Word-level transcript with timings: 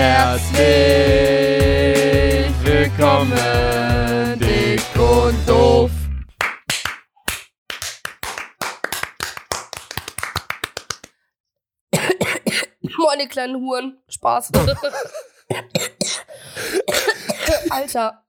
Herzlich 0.00 0.56
willkommen, 2.64 3.36
dick 4.40 4.80
und 4.98 5.46
doof. 5.46 5.90
Meine 13.06 13.28
kleinen 13.28 13.56
Huren. 13.56 13.98
Spaß. 14.08 14.52
Alter. 17.68 18.24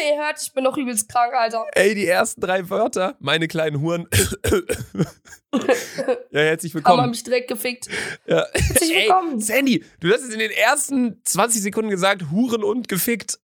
Ihr 0.08 0.16
hört, 0.18 0.42
ich 0.42 0.52
bin 0.52 0.64
noch 0.64 0.76
übelst 0.76 1.08
krank, 1.08 1.34
Alter. 1.34 1.66
Ey, 1.72 1.94
die 1.94 2.06
ersten 2.06 2.40
drei 2.40 2.68
Wörter, 2.70 3.16
meine 3.20 3.48
kleinen 3.48 3.80
Huren. 3.80 4.08
ja, 6.30 6.40
herzlich 6.40 6.74
Haben 6.74 6.82
wir 6.82 6.90
willkommen. 6.90 7.10
mich 7.10 7.22
direkt 7.22 7.48
gefickt. 7.48 7.88
Ja. 8.26 8.46
Herzlich 8.52 8.94
Ey, 8.94 9.02
willkommen. 9.02 9.40
Sandy, 9.40 9.84
du 10.00 10.12
hast 10.12 10.22
es 10.22 10.32
in 10.32 10.38
den 10.38 10.50
ersten 10.50 11.20
20 11.24 11.62
Sekunden 11.62 11.90
gesagt, 11.90 12.30
Huren 12.30 12.64
und 12.64 12.88
gefickt. 12.88 13.38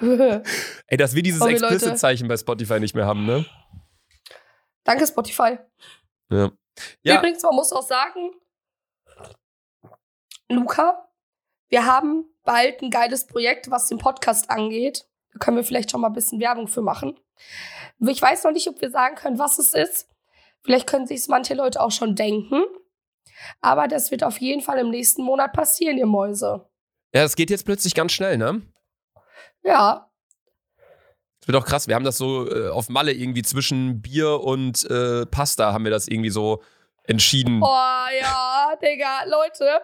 Ey, 0.00 0.96
dass 0.96 1.14
wir 1.14 1.22
dieses. 1.22 1.42
Explicit-Zeichen 1.42 2.28
bei 2.28 2.36
Spotify 2.36 2.80
nicht 2.80 2.94
mehr 2.94 3.06
haben, 3.06 3.26
ne? 3.26 3.44
Danke, 4.84 5.06
Spotify. 5.06 5.58
Ja. 6.30 6.50
Ja, 7.02 7.18
Übrigens, 7.18 7.42
man 7.42 7.54
muss 7.54 7.72
auch 7.72 7.86
sagen, 7.86 8.30
Luca, 10.48 11.06
wir 11.68 11.84
haben 11.84 12.24
bald 12.44 12.80
ein 12.80 12.90
geiles 12.90 13.26
Projekt, 13.26 13.70
was 13.70 13.88
den 13.88 13.98
Podcast 13.98 14.48
angeht. 14.48 15.06
Da 15.32 15.38
können 15.38 15.56
wir 15.56 15.64
vielleicht 15.64 15.90
schon 15.90 16.00
mal 16.00 16.08
ein 16.08 16.12
bisschen 16.14 16.40
Werbung 16.40 16.68
für 16.68 16.82
machen. 16.82 17.18
Ich 18.00 18.20
weiß 18.20 18.44
noch 18.44 18.52
nicht, 18.52 18.68
ob 18.68 18.80
wir 18.80 18.90
sagen 18.90 19.14
können, 19.16 19.38
was 19.38 19.58
es 19.58 19.74
ist. 19.74 20.08
Vielleicht 20.62 20.86
können 20.86 21.06
sich 21.06 21.20
es 21.20 21.28
manche 21.28 21.54
Leute 21.54 21.80
auch 21.80 21.90
schon 21.90 22.14
denken. 22.14 22.62
Aber 23.60 23.88
das 23.88 24.10
wird 24.10 24.22
auf 24.22 24.38
jeden 24.40 24.60
Fall 24.60 24.78
im 24.78 24.90
nächsten 24.90 25.22
Monat 25.24 25.52
passieren, 25.52 25.98
ihr 25.98 26.06
Mäuse. 26.06 26.66
ja, 27.14 27.24
es 27.24 27.34
geht 27.34 27.50
jetzt 27.50 27.64
plötzlich 27.64 27.94
ganz 27.94 28.12
schnell, 28.12 28.36
ne? 28.38 28.62
Ja, 29.64 30.08
Das 31.40 31.48
wird 31.48 31.56
auch 31.56 31.64
krass. 31.66 31.88
Wir 31.88 31.94
haben 31.96 32.04
das 32.04 32.18
so 32.18 32.48
äh, 32.48 32.68
auf 32.68 32.88
Malle 32.88 33.12
irgendwie 33.12 33.42
zwischen 33.42 34.00
Bier 34.02 34.40
und 34.40 34.84
äh, 34.90 35.26
Pasta 35.26 35.72
haben 35.72 35.84
wir 35.84 35.90
das 35.90 36.06
irgendwie 36.08 36.30
so 36.30 36.62
entschieden. 37.04 37.60
Oh 37.62 37.66
ja, 38.20 38.74
Digga, 38.80 39.24
Leute. 39.24 39.80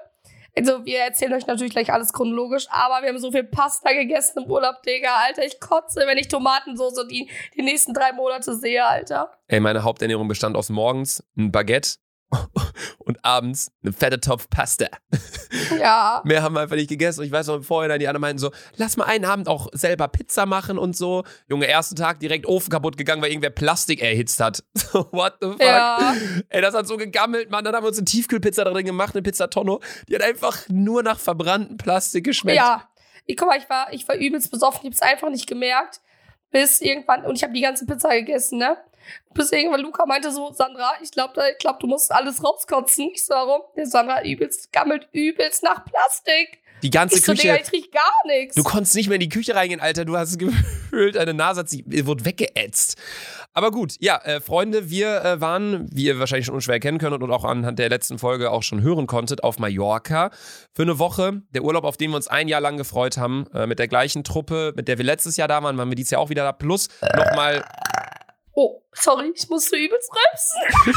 Also, 0.58 0.84
wir 0.84 0.98
erzählen 0.98 1.32
euch 1.34 1.46
natürlich 1.46 1.72
gleich 1.72 1.92
alles 1.92 2.12
chronologisch, 2.12 2.66
aber 2.70 3.02
wir 3.02 3.10
haben 3.10 3.18
so 3.20 3.30
viel 3.30 3.44
Pasta 3.44 3.92
gegessen 3.92 4.42
im 4.42 4.50
Urlaub, 4.50 4.82
Digga. 4.82 5.10
Alter, 5.24 5.44
ich 5.44 5.60
kotze, 5.60 6.02
wenn 6.04 6.18
ich 6.18 6.26
Tomatensoße 6.26 7.06
die, 7.06 7.30
die 7.56 7.62
nächsten 7.62 7.94
drei 7.94 8.12
Monate 8.12 8.56
sehe, 8.56 8.84
Alter. 8.84 9.30
Ey, 9.46 9.60
meine 9.60 9.84
Haupternährung 9.84 10.26
bestand 10.26 10.56
aus 10.56 10.68
morgens 10.68 11.22
ein 11.36 11.52
Baguette 11.52 11.98
und 12.98 13.24
abends 13.24 13.70
eine 13.82 13.92
fette 13.92 14.20
Topf 14.20 14.48
Pasta. 14.50 14.86
Ja. 15.78 16.22
Mehr 16.24 16.42
haben 16.42 16.54
wir 16.54 16.60
einfach 16.60 16.76
nicht 16.76 16.88
gegessen. 16.88 17.20
Und 17.20 17.26
ich 17.26 17.32
weiß 17.32 17.46
noch 17.46 17.56
im 17.56 17.62
Vorhinein, 17.62 18.00
die 18.00 18.08
anderen 18.08 18.20
meinten 18.20 18.38
so, 18.38 18.50
lass 18.76 18.96
mal 18.96 19.04
einen 19.04 19.24
Abend 19.24 19.48
auch 19.48 19.68
selber 19.72 20.08
Pizza 20.08 20.46
machen 20.46 20.78
und 20.78 20.96
so. 20.96 21.24
Junge, 21.48 21.66
ersten 21.66 21.96
Tag 21.96 22.20
direkt 22.20 22.46
Ofen 22.46 22.70
kaputt 22.70 22.96
gegangen, 22.96 23.22
weil 23.22 23.30
irgendwer 23.30 23.50
Plastik 23.50 24.02
erhitzt 24.02 24.40
hat. 24.40 24.64
So, 24.88 25.06
what 25.12 25.34
the 25.42 25.48
fuck? 25.48 25.60
Ja. 25.60 26.14
Ey, 26.48 26.62
das 26.62 26.72
hat 26.72 26.86
so 26.86 26.96
gegammelt, 26.96 27.50
Mann. 27.50 27.62
Dann 27.62 27.74
haben 27.74 27.82
wir 27.82 27.88
uns 27.88 27.98
eine 27.98 28.06
Tiefkühlpizza 28.06 28.64
drin 28.64 28.86
gemacht, 28.86 29.14
eine 29.14 29.22
Pizza 29.22 29.50
Tonno. 29.50 29.80
Die 30.08 30.14
hat 30.14 30.22
einfach 30.22 30.56
nur 30.68 31.02
nach 31.02 31.18
verbrannten 31.18 31.76
Plastik 31.76 32.24
geschmeckt. 32.24 32.56
Ja. 32.56 32.88
Ich 33.26 33.36
guck 33.36 33.48
mal, 33.48 33.58
ich 33.58 33.68
war, 33.68 33.92
ich 33.92 34.08
war 34.08 34.16
übelst 34.16 34.50
besoffen, 34.50 34.80
ich 34.84 34.86
hab's 34.86 35.02
einfach 35.02 35.28
nicht 35.28 35.46
gemerkt. 35.46 36.00
Bis 36.50 36.80
irgendwann, 36.80 37.26
und 37.26 37.36
ich 37.36 37.42
habe 37.42 37.52
die 37.52 37.60
ganze 37.60 37.84
Pizza 37.84 38.08
gegessen, 38.10 38.58
ne? 38.58 38.78
Bis 39.34 39.52
irgendwann 39.52 39.80
Luca 39.80 40.04
meinte 40.06 40.30
so, 40.32 40.52
Sandra, 40.52 40.92
ich 41.02 41.10
glaube, 41.10 41.42
ich 41.52 41.58
glaub, 41.58 41.80
du 41.80 41.86
musst 41.86 42.10
alles 42.12 42.42
rauskotzen. 42.42 43.10
Ich 43.12 43.24
so, 43.24 43.34
warum? 43.34 43.62
Der 43.76 43.86
Sandra 43.86 44.22
übelst, 44.24 44.72
gammelt 44.72 45.08
übelst 45.12 45.62
nach 45.62 45.84
Plastik. 45.84 46.60
Die 46.82 46.90
ganze 46.90 47.16
Ich 47.16 47.24
so, 47.24 47.32
Küche. 47.32 47.48
Digga, 47.48 47.56
ich 47.56 47.72
riech 47.72 47.90
gar 47.90 48.12
nichts. 48.26 48.54
Du 48.54 48.62
konntest 48.62 48.94
nicht 48.94 49.08
mehr 49.08 49.16
in 49.16 49.20
die 49.20 49.28
Küche 49.28 49.54
reingehen, 49.54 49.80
Alter. 49.80 50.04
Du 50.04 50.16
hast 50.16 50.38
gefühlt, 50.88 51.16
deine 51.16 51.34
Nase 51.34 51.60
hat 51.60 51.68
sich, 51.68 51.84
wurde 52.06 52.24
weggeätzt. 52.24 52.96
Aber 53.52 53.70
gut, 53.70 53.94
ja, 53.98 54.18
äh, 54.18 54.40
Freunde, 54.40 54.90
wir 54.90 55.24
äh, 55.24 55.40
waren, 55.40 55.88
wie 55.90 56.04
ihr 56.04 56.18
wahrscheinlich 56.18 56.46
schon 56.46 56.54
unschwer 56.54 56.74
erkennen 56.74 56.98
könnt 56.98 57.20
und 57.20 57.30
auch 57.30 57.44
anhand 57.44 57.78
der 57.78 57.88
letzten 57.88 58.18
Folge 58.18 58.50
auch 58.50 58.62
schon 58.62 58.82
hören 58.82 59.06
konntet, 59.06 59.42
auf 59.42 59.58
Mallorca 59.58 60.30
für 60.72 60.82
eine 60.82 60.98
Woche. 60.98 61.42
Der 61.50 61.64
Urlaub, 61.64 61.84
auf 61.84 61.96
den 61.96 62.10
wir 62.10 62.16
uns 62.16 62.28
ein 62.28 62.48
Jahr 62.48 62.60
lang 62.60 62.76
gefreut 62.76 63.16
haben, 63.18 63.46
äh, 63.52 63.66
mit 63.66 63.78
der 63.78 63.88
gleichen 63.88 64.22
Truppe, 64.22 64.72
mit 64.76 64.86
der 64.86 64.98
wir 64.98 65.04
letztes 65.04 65.36
Jahr 65.36 65.48
da 65.48 65.62
waren, 65.62 65.76
waren 65.76 65.88
wir 65.88 65.96
dieses 65.96 66.10
Jahr 66.10 66.20
auch 66.20 66.30
wieder 66.30 66.44
da. 66.44 66.52
Plus 66.52 66.88
nochmal, 67.16 67.64
Oh, 68.60 68.82
sorry, 68.92 69.32
ich 69.36 69.48
musste 69.48 69.76
übelst 69.76 70.10
rülpsen. 70.10 70.96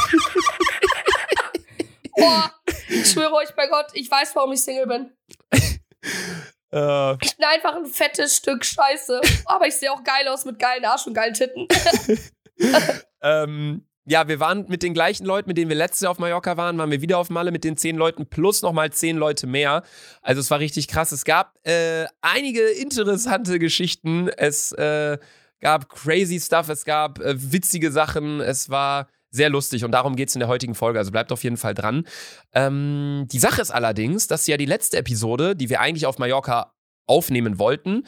Boah, 2.17 2.51
ich 2.89 3.11
schwöre 3.11 3.33
euch 3.33 3.53
bei 3.55 3.67
Gott, 3.67 3.85
ich 3.93 4.09
weiß, 4.09 4.35
warum 4.35 4.51
ich 4.53 4.63
Single 4.63 4.87
bin. 4.87 5.11
äh, 6.71 7.11
Ich 7.23 7.37
bin 7.37 7.45
einfach 7.45 7.75
ein 7.75 7.85
fettes 7.85 8.37
Stück 8.37 8.65
Scheiße. 8.65 9.21
Aber 9.45 9.67
ich 9.67 9.75
sehe 9.75 9.91
auch 9.91 10.03
geil 10.03 10.27
aus 10.27 10.43
mit 10.43 10.57
geilen 10.57 10.83
Arsch 10.85 11.05
und 11.05 11.13
geilen 11.13 11.35
Titten. 11.35 11.67
ähm, 13.21 13.85
ja, 14.05 14.27
wir 14.27 14.39
waren 14.39 14.65
mit 14.67 14.81
den 14.81 14.95
gleichen 14.95 15.27
Leuten, 15.27 15.47
mit 15.47 15.57
denen 15.57 15.69
wir 15.69 15.77
letztes 15.77 16.01
Jahr 16.01 16.13
auf 16.13 16.17
Mallorca 16.17 16.57
waren, 16.57 16.79
waren 16.79 16.89
wir 16.89 17.03
wieder 17.03 17.19
auf 17.19 17.29
Malle 17.29 17.51
mit 17.51 17.63
den 17.63 17.77
zehn 17.77 17.95
Leuten 17.95 18.25
plus 18.25 18.63
nochmal 18.63 18.91
zehn 18.91 19.17
Leute 19.17 19.45
mehr. 19.45 19.83
Also 20.23 20.41
es 20.41 20.49
war 20.49 20.57
richtig 20.57 20.87
krass. 20.87 21.11
Es 21.11 21.25
gab 21.25 21.59
äh, 21.61 22.07
einige 22.21 22.67
interessante 22.67 23.59
Geschichten. 23.59 24.29
Es 24.29 24.71
äh, 24.71 25.19
gab 25.61 25.89
crazy 25.89 26.39
Stuff, 26.39 26.69
es 26.69 26.85
gab 26.85 27.19
äh, 27.19 27.35
witzige 27.37 27.91
Sachen. 27.91 28.41
Es 28.41 28.69
war 28.69 29.07
sehr 29.29 29.49
lustig 29.49 29.85
und 29.85 29.91
darum 29.91 30.15
geht 30.15 30.29
es 30.29 30.35
in 30.35 30.39
der 30.39 30.49
heutigen 30.49 30.75
Folge. 30.75 30.99
Also 30.99 31.11
bleibt 31.11 31.31
auf 31.31 31.43
jeden 31.43 31.57
Fall 31.57 31.73
dran. 31.73 32.05
Ähm, 32.53 33.27
die 33.31 33.39
Sache 33.39 33.61
ist 33.61 33.71
allerdings, 33.71 34.27
dass 34.27 34.45
ja 34.47 34.57
die 34.57 34.65
letzte 34.65 34.97
Episode, 34.97 35.55
die 35.55 35.69
wir 35.69 35.79
eigentlich 35.79 36.05
auf 36.05 36.17
Mallorca 36.17 36.73
aufnehmen 37.07 37.57
wollten, 37.57 38.05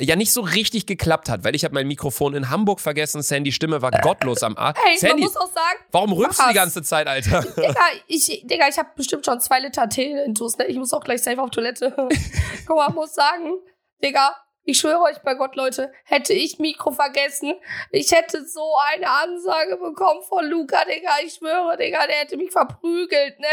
ja 0.00 0.14
nicht 0.14 0.32
so 0.32 0.42
richtig 0.42 0.86
geklappt 0.86 1.28
hat, 1.28 1.44
weil 1.44 1.54
ich 1.54 1.64
habe 1.64 1.74
mein 1.74 1.88
Mikrofon 1.88 2.34
in 2.34 2.50
Hamburg 2.50 2.80
vergessen. 2.80 3.22
Sandy 3.22 3.50
Stimme 3.50 3.82
war 3.82 3.90
gottlos 3.90 4.42
am 4.42 4.56
Arsch. 4.56 4.78
Hey, 4.80 4.92
man 4.92 4.98
Sandy, 4.98 5.22
muss 5.24 5.36
auch 5.36 5.52
sagen, 5.52 5.78
warum 5.90 6.12
rülpst 6.12 6.38
du 6.38 6.48
die 6.48 6.54
ganze 6.54 6.82
Zeit, 6.82 7.06
Alter? 7.06 7.42
Digga, 7.56 7.74
ich, 8.06 8.42
Digga, 8.44 8.68
ich 8.68 8.78
habe 8.78 8.90
bestimmt 8.94 9.24
schon 9.24 9.40
zwei 9.40 9.60
Liter 9.60 9.88
Tee 9.88 10.12
intus, 10.24 10.56
ne? 10.56 10.66
Ich 10.66 10.76
muss 10.76 10.92
auch 10.92 11.02
gleich 11.02 11.22
safe 11.22 11.42
auf 11.42 11.50
Toilette. 11.50 11.94
Guck 12.66 12.76
mal, 12.76 12.90
muss 12.90 13.14
sagen, 13.14 13.58
Digga, 14.02 14.36
ich 14.70 14.78
schwöre 14.78 15.00
euch 15.00 15.18
bei 15.22 15.32
Gott, 15.34 15.56
Leute, 15.56 15.90
hätte 16.04 16.34
ich 16.34 16.58
Mikro 16.58 16.90
vergessen, 16.90 17.54
ich 17.90 18.12
hätte 18.12 18.44
so 18.46 18.74
eine 18.92 19.08
Ansage 19.08 19.78
bekommen 19.78 20.20
von 20.28 20.44
Luca, 20.44 20.84
Digga. 20.84 21.10
Ich 21.24 21.34
schwöre, 21.34 21.76
Digga, 21.78 22.06
der 22.06 22.16
hätte 22.16 22.36
mich 22.36 22.50
verprügelt, 22.52 23.40
ne? 23.40 23.46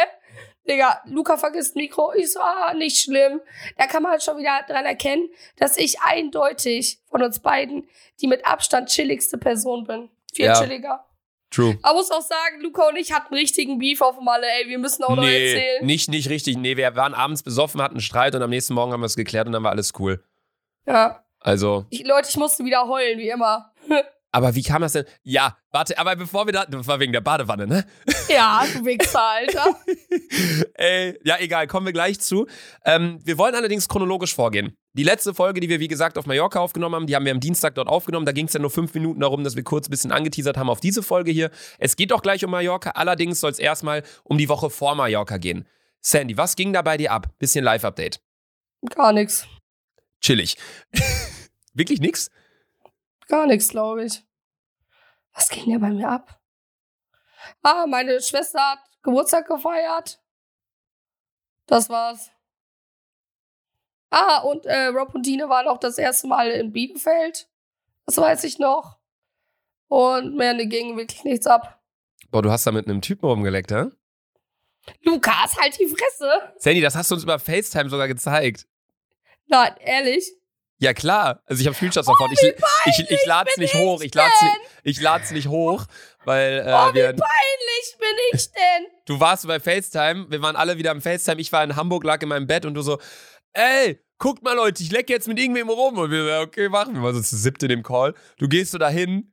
Digga, 0.67 1.01
Luca 1.05 1.37
vergisst 1.37 1.75
Mikro. 1.77 2.11
Ich 2.15 2.33
so, 2.33 2.41
ah, 2.41 2.73
nicht 2.73 2.97
schlimm. 3.01 3.39
Da 3.77 3.87
kann 3.87 4.03
man 4.03 4.11
halt 4.11 4.23
schon 4.23 4.37
wieder 4.37 4.59
dran 4.67 4.83
erkennen, 4.85 5.29
dass 5.57 5.77
ich 5.77 6.01
eindeutig 6.01 6.99
von 7.09 7.23
uns 7.23 7.39
beiden 7.39 7.87
die 8.19 8.27
mit 8.27 8.45
Abstand 8.45 8.89
chilligste 8.89 9.37
Person 9.37 9.85
bin. 9.85 10.09
Viel 10.33 10.45
Ja. 10.45 10.59
chilliger. 10.59 11.05
True. 11.51 11.77
Aber 11.83 11.99
muss 11.99 12.11
auch 12.11 12.21
sagen, 12.21 12.59
Luca 12.61 12.89
und 12.89 12.97
ich 12.97 13.13
hatten 13.13 13.33
richtigen 13.35 13.77
Beef 13.79 14.01
auf 14.01 14.19
Malle, 14.19 14.47
ey. 14.47 14.67
Wir 14.67 14.79
müssen 14.79 15.03
auch 15.05 15.15
noch 15.15 15.23
Nee, 15.23 15.53
erzählen. 15.53 15.85
nicht, 15.85 16.09
nicht 16.09 16.29
richtig. 16.29 16.57
Nee, 16.57 16.75
wir 16.75 16.93
waren 16.97 17.13
abends 17.13 17.41
besoffen, 17.43 17.81
hatten 17.81 17.93
einen 17.95 18.01
Streit 18.01 18.35
und 18.35 18.41
am 18.41 18.49
nächsten 18.49 18.73
Morgen 18.73 18.91
haben 18.91 18.99
wir 19.01 19.05
es 19.05 19.15
geklärt 19.15 19.47
und 19.47 19.53
dann 19.53 19.63
war 19.63 19.71
alles 19.71 19.93
cool. 19.99 20.21
Ja. 20.85 21.23
Also, 21.39 21.85
Ich, 21.89 22.05
Leute, 22.05 22.29
ich 22.29 22.37
musste 22.37 22.65
wieder 22.65 22.87
heulen, 22.87 23.19
wie 23.19 23.29
immer. 23.29 23.71
aber 24.31 24.55
wie 24.55 24.63
kam 24.63 24.81
das 24.81 24.93
denn? 24.93 25.05
Ja, 25.23 25.57
warte, 25.71 25.97
aber 25.97 26.15
bevor 26.15 26.47
wir 26.47 26.53
da, 26.53 26.65
das 26.65 26.87
war 26.87 26.99
wegen 26.99 27.13
der 27.13 27.21
Badewanne, 27.21 27.67
ne? 27.67 27.85
Ja, 28.27 28.65
du 28.73 28.83
Wichser, 28.83 29.21
Alter. 29.21 29.65
Ey, 30.73 31.19
ja, 31.23 31.37
egal, 31.39 31.67
kommen 31.67 31.85
wir 31.85 31.93
gleich 31.93 32.19
zu. 32.19 32.47
Ähm, 32.83 33.19
wir 33.23 33.37
wollen 33.37 33.53
allerdings 33.53 33.87
chronologisch 33.87 34.33
vorgehen. 34.33 34.75
Die 34.93 35.03
letzte 35.03 35.33
Folge, 35.33 35.59
die 35.59 35.69
wir, 35.69 35.79
wie 35.79 35.87
gesagt, 35.87 36.17
auf 36.17 36.25
Mallorca 36.25 36.59
aufgenommen 36.59 36.95
haben, 36.95 37.07
die 37.07 37.15
haben 37.15 37.25
wir 37.25 37.31
am 37.31 37.39
Dienstag 37.39 37.75
dort 37.75 37.87
aufgenommen. 37.87 38.25
Da 38.25 38.31
ging 38.31 38.47
es 38.47 38.53
ja 38.53 38.59
nur 38.59 38.71
fünf 38.71 38.93
Minuten 38.93 39.19
darum, 39.19 39.43
dass 39.43 39.55
wir 39.55 39.63
kurz 39.63 39.87
ein 39.87 39.91
bisschen 39.91 40.11
angeteasert 40.11 40.57
haben 40.57 40.69
auf 40.69 40.79
diese 40.79 41.03
Folge 41.03 41.31
hier. 41.31 41.51
Es 41.77 41.95
geht 41.95 42.11
auch 42.11 42.21
gleich 42.23 42.43
um 42.43 42.51
Mallorca, 42.51 42.89
allerdings 42.91 43.39
soll 43.39 43.51
es 43.51 43.59
erstmal 43.59 44.03
um 44.23 44.37
die 44.37 44.49
Woche 44.49 44.69
vor 44.69 44.95
Mallorca 44.95 45.37
gehen. 45.37 45.67
Sandy, 46.01 46.37
was 46.37 46.55
ging 46.55 46.73
da 46.73 46.81
bei 46.81 46.97
dir 46.97 47.11
ab? 47.11 47.27
Bisschen 47.39 47.63
Live-Update. 47.63 48.19
Gar 48.95 49.13
nix. 49.13 49.47
Chillig. 50.25 50.57
Wirklich 51.75 51.99
nix? 51.99 52.31
Gar 53.27 53.45
nix, 53.45 53.67
glaube 53.67 54.05
ich. 54.05 54.23
Was 55.35 55.49
ging 55.49 55.65
denn 55.69 55.79
bei 55.79 55.91
mir 55.91 56.09
ab? 56.09 56.41
Ah, 57.61 57.85
meine 57.85 58.19
Schwester 58.19 58.59
hat 58.59 58.79
Geburtstag 59.03 59.47
gefeiert. 59.47 60.19
Das 61.67 61.89
war's. 61.89 62.31
Ah, 64.09 64.39
und 64.39 64.65
äh, 64.65 64.87
Rob 64.87 65.13
und 65.13 65.27
Dine 65.27 65.47
waren 65.47 65.67
auch 65.67 65.77
das 65.77 65.99
erste 65.99 66.25
Mal 66.25 66.49
in 66.49 66.73
Bielefeld. 66.73 67.47
Das 68.07 68.17
weiß 68.17 68.45
ich 68.45 68.57
noch. 68.57 68.97
Und 69.89 70.35
mehr 70.35 70.55
ging 70.65 70.97
wirklich 70.97 71.23
nichts 71.23 71.45
ab. 71.45 71.83
Boah, 72.31 72.41
du 72.41 72.49
hast 72.49 72.65
da 72.65 72.71
mit 72.71 72.87
einem 72.87 73.01
Typen 73.01 73.27
rumgeleckt, 73.27 73.71
hä? 73.71 73.91
Lukas, 75.03 75.55
halt 75.59 75.77
die 75.79 75.85
Fresse. 75.85 76.55
Sandy, 76.57 76.81
das 76.81 76.95
hast 76.95 77.11
du 77.11 77.15
uns 77.15 77.23
über 77.23 77.37
FaceTime 77.37 77.91
sogar 77.91 78.07
gezeigt. 78.07 78.65
Nein, 79.47 79.75
ehrlich. 79.79 80.25
Ja, 80.77 80.93
klar. 80.93 81.41
Also 81.45 81.61
ich 81.61 81.67
habe 81.67 81.75
Screenshots 81.75 82.07
davon. 82.07 82.31
Ich, 82.33 82.41
ich, 82.43 83.09
ich 83.09 83.25
lad's 83.25 83.55
bin 83.55 83.61
nicht 83.63 83.73
ich 83.73 83.79
hoch. 83.79 84.01
Ich 84.01 84.13
lad's 84.13 84.39
denn? 84.39 84.49
nicht, 84.49 84.59
ich 84.97 85.01
lad's 85.01 85.31
nicht 85.31 85.47
hoch, 85.47 85.85
weil 86.25 86.59
äh, 86.67 86.71
Oh, 86.73 86.89
wie 86.91 86.95
wir. 86.95 87.13
peinlich 87.13 87.97
bin 87.97 88.09
ich 88.33 88.51
denn? 88.51 88.85
du 89.05 89.19
warst 89.19 89.47
bei 89.47 89.59
FaceTime, 89.59 90.25
wir 90.29 90.41
waren 90.41 90.55
alle 90.57 90.77
wieder 90.77 90.91
am 90.91 91.01
FaceTime, 91.01 91.39
ich 91.39 91.51
war 91.53 91.63
in 91.63 91.75
Hamburg, 91.77 92.03
lag 92.03 92.21
in 92.21 92.27
meinem 92.29 92.45
Bett 92.47 92.65
und 92.65 92.73
du 92.73 92.81
so, 92.81 92.99
ey, 93.53 94.01
guckt 94.17 94.43
mal 94.43 94.53
Leute, 94.55 94.83
ich 94.83 94.91
lecke 94.91 95.13
jetzt 95.13 95.27
mit 95.29 95.39
irgendwem 95.39 95.69
rum. 95.69 95.97
Und 95.97 96.11
wir 96.11 96.25
so, 96.25 96.41
okay, 96.43 96.67
machen 96.67 96.93
wir 96.93 97.01
mal 97.01 97.13
so 97.13 97.21
zu 97.21 97.37
siebt 97.37 97.63
in 97.63 97.69
dem 97.69 97.83
Call. 97.83 98.13
Du 98.37 98.49
gehst 98.49 98.71
so 98.71 98.77
dahin 98.77 99.31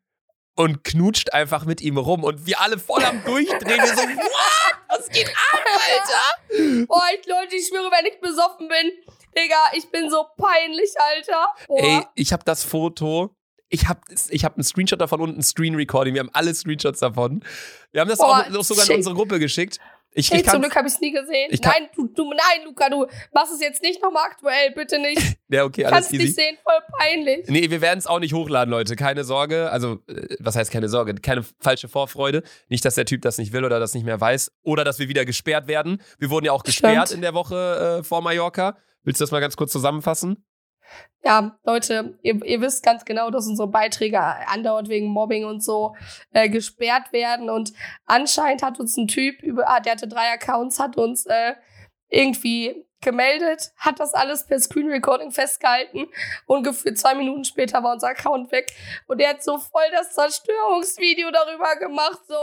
und 0.54 0.84
knutscht 0.84 1.32
einfach 1.32 1.64
mit 1.64 1.80
ihm 1.80 1.96
rum 1.96 2.22
und 2.22 2.46
wir 2.46 2.60
alle 2.60 2.78
voll 2.78 3.02
am 3.04 3.24
Durchdrehen. 3.24 3.82
Wir 3.82 3.86
so, 3.88 4.02
what? 4.02 4.76
Was 4.90 5.08
geht 5.08 5.28
ab, 5.28 5.60
Alter? 5.66 6.86
Boah, 6.86 7.02
ich, 7.20 7.26
Leute, 7.26 7.56
ich 7.56 7.66
schwöre, 7.66 7.90
wenn 7.90 8.06
ich 8.06 8.20
besoffen 8.20 8.68
bin, 8.68 8.92
Digga, 9.36 9.56
ich 9.76 9.90
bin 9.90 10.10
so 10.10 10.26
peinlich, 10.36 10.90
Alter. 10.98 11.46
Boah. 11.68 11.78
Ey, 11.78 12.02
ich 12.14 12.32
habe 12.32 12.44
das 12.44 12.64
Foto. 12.64 13.34
Ich 13.68 13.88
habe 13.88 14.00
ich 14.28 14.44
hab 14.44 14.56
einen 14.56 14.64
Screenshot 14.64 15.00
davon 15.00 15.20
und 15.22 15.38
ein 15.38 15.42
Screen 15.42 15.74
Recording. 15.74 16.12
Wir 16.14 16.20
haben 16.20 16.30
alle 16.34 16.54
Screenshots 16.54 17.00
davon. 17.00 17.42
Wir 17.90 18.02
haben 18.02 18.08
das 18.08 18.18
Boah, 18.18 18.44
auch 18.46 18.64
sogar 18.64 18.88
in 18.90 18.96
unsere 18.96 19.14
Gruppe 19.14 19.38
geschickt. 19.38 19.78
Ich, 20.14 20.30
Hey, 20.30 20.40
ich 20.40 20.48
zum 20.48 20.60
Glück 20.60 20.76
habe 20.76 20.86
ich 20.88 20.94
es 20.94 21.00
nie 21.00 21.10
gesehen. 21.10 21.50
nein, 21.62 21.88
du, 21.96 22.06
du, 22.06 22.30
nein, 22.30 22.64
Luca, 22.66 22.90
du 22.90 23.06
machst 23.32 23.54
es 23.54 23.60
jetzt 23.60 23.82
nicht 23.82 24.02
nochmal 24.02 24.24
aktuell, 24.26 24.70
bitte 24.72 24.98
nicht. 24.98 25.38
ja, 25.48 25.64
okay, 25.64 25.86
alles 25.86 25.94
Kannst 25.94 26.12
easy. 26.12 26.24
nicht 26.24 26.34
sehen, 26.34 26.58
voll 26.62 26.74
peinlich. 26.98 27.48
Nee, 27.48 27.70
wir 27.70 27.80
werden 27.80 27.98
es 27.98 28.06
auch 28.06 28.18
nicht 28.18 28.34
hochladen, 28.34 28.70
Leute. 28.70 28.94
Keine 28.94 29.24
Sorge. 29.24 29.70
Also, 29.70 30.00
äh, 30.08 30.36
was 30.38 30.54
heißt 30.54 30.70
keine 30.70 30.88
Sorge? 30.90 31.14
Keine 31.14 31.42
falsche 31.60 31.88
Vorfreude. 31.88 32.42
Nicht, 32.68 32.84
dass 32.84 32.94
der 32.96 33.06
Typ 33.06 33.22
das 33.22 33.38
nicht 33.38 33.54
will 33.54 33.64
oder 33.64 33.80
das 33.80 33.94
nicht 33.94 34.04
mehr 34.04 34.20
weiß. 34.20 34.52
Oder 34.64 34.84
dass 34.84 34.98
wir 34.98 35.08
wieder 35.08 35.24
gesperrt 35.24 35.66
werden. 35.66 36.02
Wir 36.18 36.28
wurden 36.28 36.44
ja 36.44 36.52
auch 36.52 36.64
gesperrt 36.64 37.08
Stimmt. 37.08 37.16
in 37.16 37.22
der 37.22 37.32
Woche 37.32 38.00
äh, 38.00 38.04
vor 38.04 38.20
Mallorca. 38.20 38.76
Willst 39.04 39.20
du 39.20 39.24
das 39.24 39.30
mal 39.30 39.40
ganz 39.40 39.56
kurz 39.56 39.72
zusammenfassen? 39.72 40.44
Ja, 41.24 41.56
Leute, 41.64 42.18
ihr, 42.22 42.44
ihr 42.44 42.60
wisst 42.60 42.84
ganz 42.84 43.04
genau, 43.04 43.30
dass 43.30 43.46
unsere 43.46 43.68
Beiträge 43.68 44.20
andauernd 44.20 44.88
wegen 44.88 45.06
Mobbing 45.06 45.44
und 45.44 45.62
so 45.62 45.94
äh, 46.32 46.48
gesperrt 46.48 47.12
werden. 47.12 47.48
Und 47.48 47.72
anscheinend 48.04 48.62
hat 48.62 48.80
uns 48.80 48.96
ein 48.96 49.06
Typ, 49.06 49.40
über, 49.42 49.68
ah, 49.68 49.80
der 49.80 49.92
hatte 49.92 50.08
drei 50.08 50.32
Accounts, 50.32 50.80
hat 50.80 50.96
uns 50.96 51.26
äh, 51.26 51.54
irgendwie 52.08 52.84
gemeldet, 53.00 53.72
hat 53.76 54.00
das 54.00 54.14
alles 54.14 54.46
per 54.46 54.58
Screen 54.60 54.88
Recording 54.88 55.32
festgehalten 55.32 56.06
und 56.46 56.62
gefühlt 56.62 56.98
zwei 56.98 57.14
Minuten 57.14 57.44
später 57.44 57.82
war 57.82 57.94
unser 57.94 58.08
Account 58.08 58.52
weg. 58.52 58.70
Und 59.06 59.20
er 59.20 59.30
hat 59.30 59.42
so 59.42 59.58
voll 59.58 59.90
das 59.92 60.12
Zerstörungsvideo 60.12 61.30
darüber 61.30 61.76
gemacht, 61.76 62.20
so. 62.26 62.36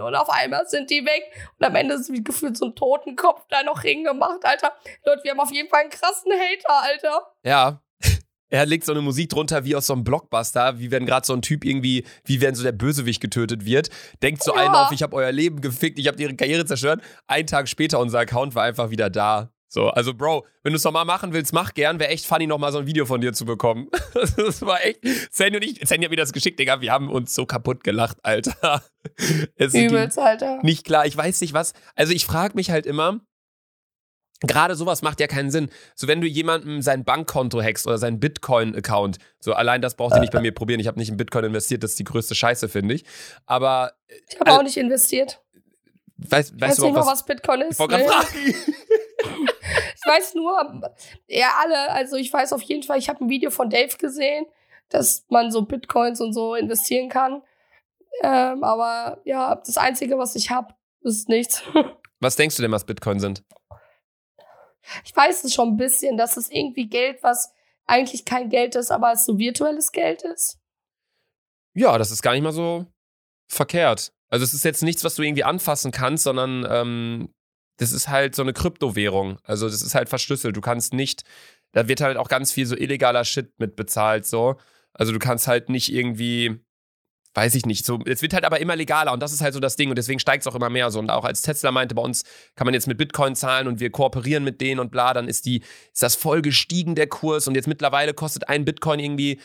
Und 0.00 0.14
auf 0.14 0.28
einmal 0.30 0.66
sind 0.68 0.90
die 0.90 1.04
weg 1.04 1.22
und 1.58 1.66
am 1.66 1.74
Ende 1.74 1.94
ist 1.94 2.12
wie 2.12 2.22
gefühlt 2.22 2.56
so 2.56 2.66
ein 2.66 2.74
Totenkopf 2.74 3.42
da 3.48 3.62
noch 3.62 3.82
hingemacht, 3.82 4.44
Alter. 4.44 4.72
Leute, 5.04 5.22
wir 5.24 5.30
haben 5.32 5.40
auf 5.40 5.52
jeden 5.52 5.68
Fall 5.68 5.82
einen 5.82 5.90
krassen 5.90 6.32
Hater, 6.32 6.82
Alter. 6.82 7.26
Ja. 7.44 7.80
Er 8.50 8.66
legt 8.66 8.84
so 8.84 8.92
eine 8.92 9.00
Musik 9.00 9.30
drunter 9.30 9.64
wie 9.64 9.74
aus 9.74 9.86
so 9.86 9.94
einem 9.94 10.04
Blockbuster, 10.04 10.78
wie 10.78 10.92
wenn 10.92 11.06
gerade 11.06 11.26
so 11.26 11.32
ein 11.32 11.42
Typ 11.42 11.64
irgendwie, 11.64 12.06
wie 12.24 12.40
wenn 12.40 12.54
so 12.54 12.62
der 12.62 12.70
Bösewicht 12.70 13.20
getötet 13.20 13.64
wird. 13.64 13.88
Denkt 14.22 14.44
so 14.44 14.54
Ja. 14.54 14.60
einen 14.62 14.74
auf, 14.76 14.92
ich 14.92 15.02
habe 15.02 15.16
euer 15.16 15.32
Leben 15.32 15.60
gefickt, 15.60 15.98
ich 15.98 16.06
habe 16.06 16.22
ihre 16.22 16.36
Karriere 16.36 16.64
zerstört. 16.64 17.02
Ein 17.26 17.48
Tag 17.48 17.68
später, 17.68 17.98
unser 17.98 18.20
Account 18.20 18.54
war 18.54 18.62
einfach 18.62 18.90
wieder 18.90 19.10
da. 19.10 19.50
So, 19.74 19.88
also 19.88 20.14
Bro, 20.14 20.46
wenn 20.62 20.72
du 20.72 20.76
es 20.76 20.84
nochmal 20.84 21.04
machen 21.04 21.32
willst, 21.32 21.52
mach 21.52 21.74
gern. 21.74 21.98
Wäre 21.98 22.10
echt 22.10 22.26
funny, 22.26 22.46
nochmal 22.46 22.70
so 22.70 22.78
ein 22.78 22.86
Video 22.86 23.06
von 23.06 23.20
dir 23.20 23.32
zu 23.32 23.44
bekommen. 23.44 23.88
Das 24.36 24.62
war 24.62 24.84
echt. 24.84 25.00
Sandy 25.32 25.56
und 25.56 25.64
ich, 25.64 25.80
Sandy 25.88 26.04
hat 26.04 26.10
mir 26.10 26.16
das 26.16 26.32
geschickt, 26.32 26.60
Digga. 26.60 26.80
Wir 26.80 26.92
haben 26.92 27.10
uns 27.10 27.34
so 27.34 27.44
kaputt 27.44 27.82
gelacht, 27.82 28.18
Alter. 28.22 28.84
Es 29.56 29.74
Übelst, 29.74 30.18
Alter. 30.18 30.60
nicht 30.62 30.84
klar. 30.84 31.06
Ich 31.06 31.16
weiß 31.16 31.40
nicht 31.40 31.52
was. 31.52 31.72
Also 31.96 32.12
ich 32.12 32.24
frage 32.24 32.54
mich 32.54 32.70
halt 32.70 32.86
immer, 32.86 33.20
gerade 34.42 34.76
sowas 34.76 35.02
macht 35.02 35.18
ja 35.18 35.26
keinen 35.26 35.50
Sinn. 35.50 35.68
So 35.96 36.06
wenn 36.06 36.20
du 36.20 36.28
jemandem 36.28 36.80
sein 36.80 37.04
Bankkonto 37.04 37.60
hackst 37.60 37.86
oder 37.88 37.98
seinen 37.98 38.20
Bitcoin-Account, 38.20 39.18
so 39.40 39.54
allein 39.54 39.82
das 39.82 39.96
braucht 39.96 40.14
ihr 40.14 40.20
nicht 40.20 40.32
bei 40.32 40.40
mir 40.40 40.54
probieren. 40.54 40.78
Ich 40.78 40.86
habe 40.86 41.00
nicht 41.00 41.08
in 41.10 41.16
Bitcoin 41.16 41.46
investiert, 41.46 41.82
das 41.82 41.92
ist 41.92 41.98
die 41.98 42.04
größte 42.04 42.36
Scheiße, 42.36 42.68
finde 42.68 42.94
ich. 42.94 43.04
Aber 43.46 43.92
Ich 44.28 44.38
habe 44.38 44.52
auch 44.52 44.62
nicht 44.62 44.76
investiert. 44.76 45.43
Weißt, 46.30 46.54
Ich 46.56 46.60
weiß 46.60 46.76
du 46.76 46.86
nicht 46.86 46.94
was? 46.96 47.06
was 47.06 47.24
Bitcoin 47.24 47.62
ist. 47.62 47.80
Ich 47.80 47.86
Nee. 47.86 48.54
Ich 49.96 50.10
weiß 50.10 50.34
nur, 50.34 50.82
ja, 51.28 51.48
alle, 51.62 51.90
also 51.90 52.16
ich 52.16 52.30
weiß 52.30 52.52
auf 52.52 52.60
jeden 52.62 52.82
Fall, 52.82 52.98
ich 52.98 53.08
habe 53.08 53.24
ein 53.24 53.30
Video 53.30 53.50
von 53.50 53.70
Dave 53.70 53.96
gesehen, 53.96 54.44
dass 54.90 55.24
man 55.30 55.50
so 55.50 55.62
Bitcoins 55.62 56.20
und 56.20 56.34
so 56.34 56.54
investieren 56.54 57.08
kann. 57.08 57.42
Ähm, 58.22 58.62
aber 58.62 59.22
ja, 59.24 59.54
das 59.54 59.78
Einzige, 59.78 60.18
was 60.18 60.36
ich 60.36 60.50
habe, 60.50 60.74
ist 61.00 61.28
nichts. 61.28 61.62
Was 62.20 62.36
denkst 62.36 62.56
du 62.56 62.62
denn, 62.62 62.72
was 62.72 62.84
Bitcoin 62.84 63.20
sind? 63.20 63.44
Ich 65.04 65.14
weiß 65.14 65.44
es 65.44 65.52
schon 65.52 65.70
ein 65.70 65.76
bisschen, 65.76 66.16
dass 66.16 66.38
es 66.38 66.50
irgendwie 66.50 66.86
Geld, 66.86 67.22
was 67.22 67.52
eigentlich 67.86 68.24
kein 68.24 68.48
Geld 68.48 68.76
ist, 68.76 68.90
aber 68.90 69.12
es 69.12 69.26
so 69.26 69.38
virtuelles 69.38 69.92
Geld 69.92 70.22
ist. 70.22 70.58
Ja, 71.74 71.98
das 71.98 72.10
ist 72.10 72.22
gar 72.22 72.32
nicht 72.32 72.42
mal 72.42 72.52
so 72.52 72.86
verkehrt. 73.46 74.14
Also 74.34 74.42
es 74.42 74.52
ist 74.52 74.64
jetzt 74.64 74.82
nichts, 74.82 75.04
was 75.04 75.14
du 75.14 75.22
irgendwie 75.22 75.44
anfassen 75.44 75.92
kannst, 75.92 76.24
sondern 76.24 76.66
ähm, 76.68 77.28
das 77.78 77.92
ist 77.92 78.08
halt 78.08 78.34
so 78.34 78.42
eine 78.42 78.52
Kryptowährung. 78.52 79.38
Also 79.44 79.68
das 79.68 79.80
ist 79.80 79.94
halt 79.94 80.08
verschlüsselt. 80.08 80.56
Du 80.56 80.60
kannst 80.60 80.92
nicht, 80.92 81.22
da 81.70 81.86
wird 81.86 82.00
halt 82.00 82.16
auch 82.16 82.26
ganz 82.26 82.50
viel 82.50 82.66
so 82.66 82.74
illegaler 82.76 83.24
Shit 83.24 83.52
mit 83.60 83.76
bezahlt, 83.76 84.26
so. 84.26 84.56
Also 84.92 85.12
du 85.12 85.20
kannst 85.20 85.46
halt 85.46 85.68
nicht 85.68 85.92
irgendwie, 85.92 86.58
weiß 87.34 87.54
ich 87.54 87.64
nicht, 87.64 87.86
so, 87.86 88.00
es 88.06 88.22
wird 88.22 88.34
halt 88.34 88.44
aber 88.44 88.58
immer 88.58 88.74
legaler 88.74 89.12
und 89.12 89.22
das 89.22 89.32
ist 89.32 89.40
halt 89.40 89.54
so 89.54 89.60
das 89.60 89.76
Ding 89.76 89.88
und 89.90 89.98
deswegen 89.98 90.18
steigt 90.18 90.40
es 90.40 90.48
auch 90.48 90.56
immer 90.56 90.68
mehr 90.68 90.90
so. 90.90 90.98
Und 90.98 91.10
auch 91.10 91.24
als 91.24 91.42
Tesla 91.42 91.70
meinte, 91.70 91.94
bei 91.94 92.02
uns 92.02 92.24
kann 92.56 92.64
man 92.64 92.74
jetzt 92.74 92.88
mit 92.88 92.98
Bitcoin 92.98 93.36
zahlen 93.36 93.68
und 93.68 93.78
wir 93.78 93.90
kooperieren 93.90 94.42
mit 94.42 94.60
denen 94.60 94.80
und 94.80 94.90
bla, 94.90 95.14
dann 95.14 95.28
ist 95.28 95.46
die, 95.46 95.62
ist 95.92 96.02
das 96.02 96.16
voll 96.16 96.42
gestiegen, 96.42 96.96
der 96.96 97.06
Kurs 97.06 97.46
und 97.46 97.54
jetzt 97.54 97.68
mittlerweile 97.68 98.14
kostet 98.14 98.48
ein 98.48 98.64
Bitcoin 98.64 98.98
irgendwie 98.98 99.38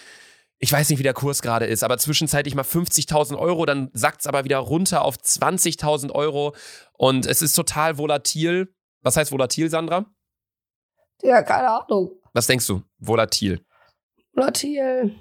ich 0.59 0.71
weiß 0.71 0.89
nicht, 0.89 0.99
wie 0.99 1.03
der 1.03 1.13
Kurs 1.13 1.41
gerade 1.41 1.65
ist, 1.65 1.83
aber 1.83 1.97
zwischenzeitlich 1.97 2.53
mal 2.53 2.63
50.000 2.65 3.37
Euro, 3.37 3.65
dann 3.65 3.89
sackt 3.93 4.21
es 4.21 4.27
aber 4.27 4.43
wieder 4.43 4.57
runter 4.57 5.03
auf 5.03 5.15
20.000 5.15 6.11
Euro 6.11 6.53
und 6.93 7.25
es 7.25 7.41
ist 7.41 7.53
total 7.53 7.97
volatil. 7.97 8.73
Was 9.01 9.15
heißt 9.15 9.31
volatil, 9.31 9.69
Sandra? 9.69 10.05
Ja, 11.21 11.41
keine 11.41 11.69
Ahnung. 11.69 12.11
Was 12.33 12.47
denkst 12.47 12.67
du? 12.67 12.83
Volatil. 12.97 13.65
Volatil, 14.33 15.15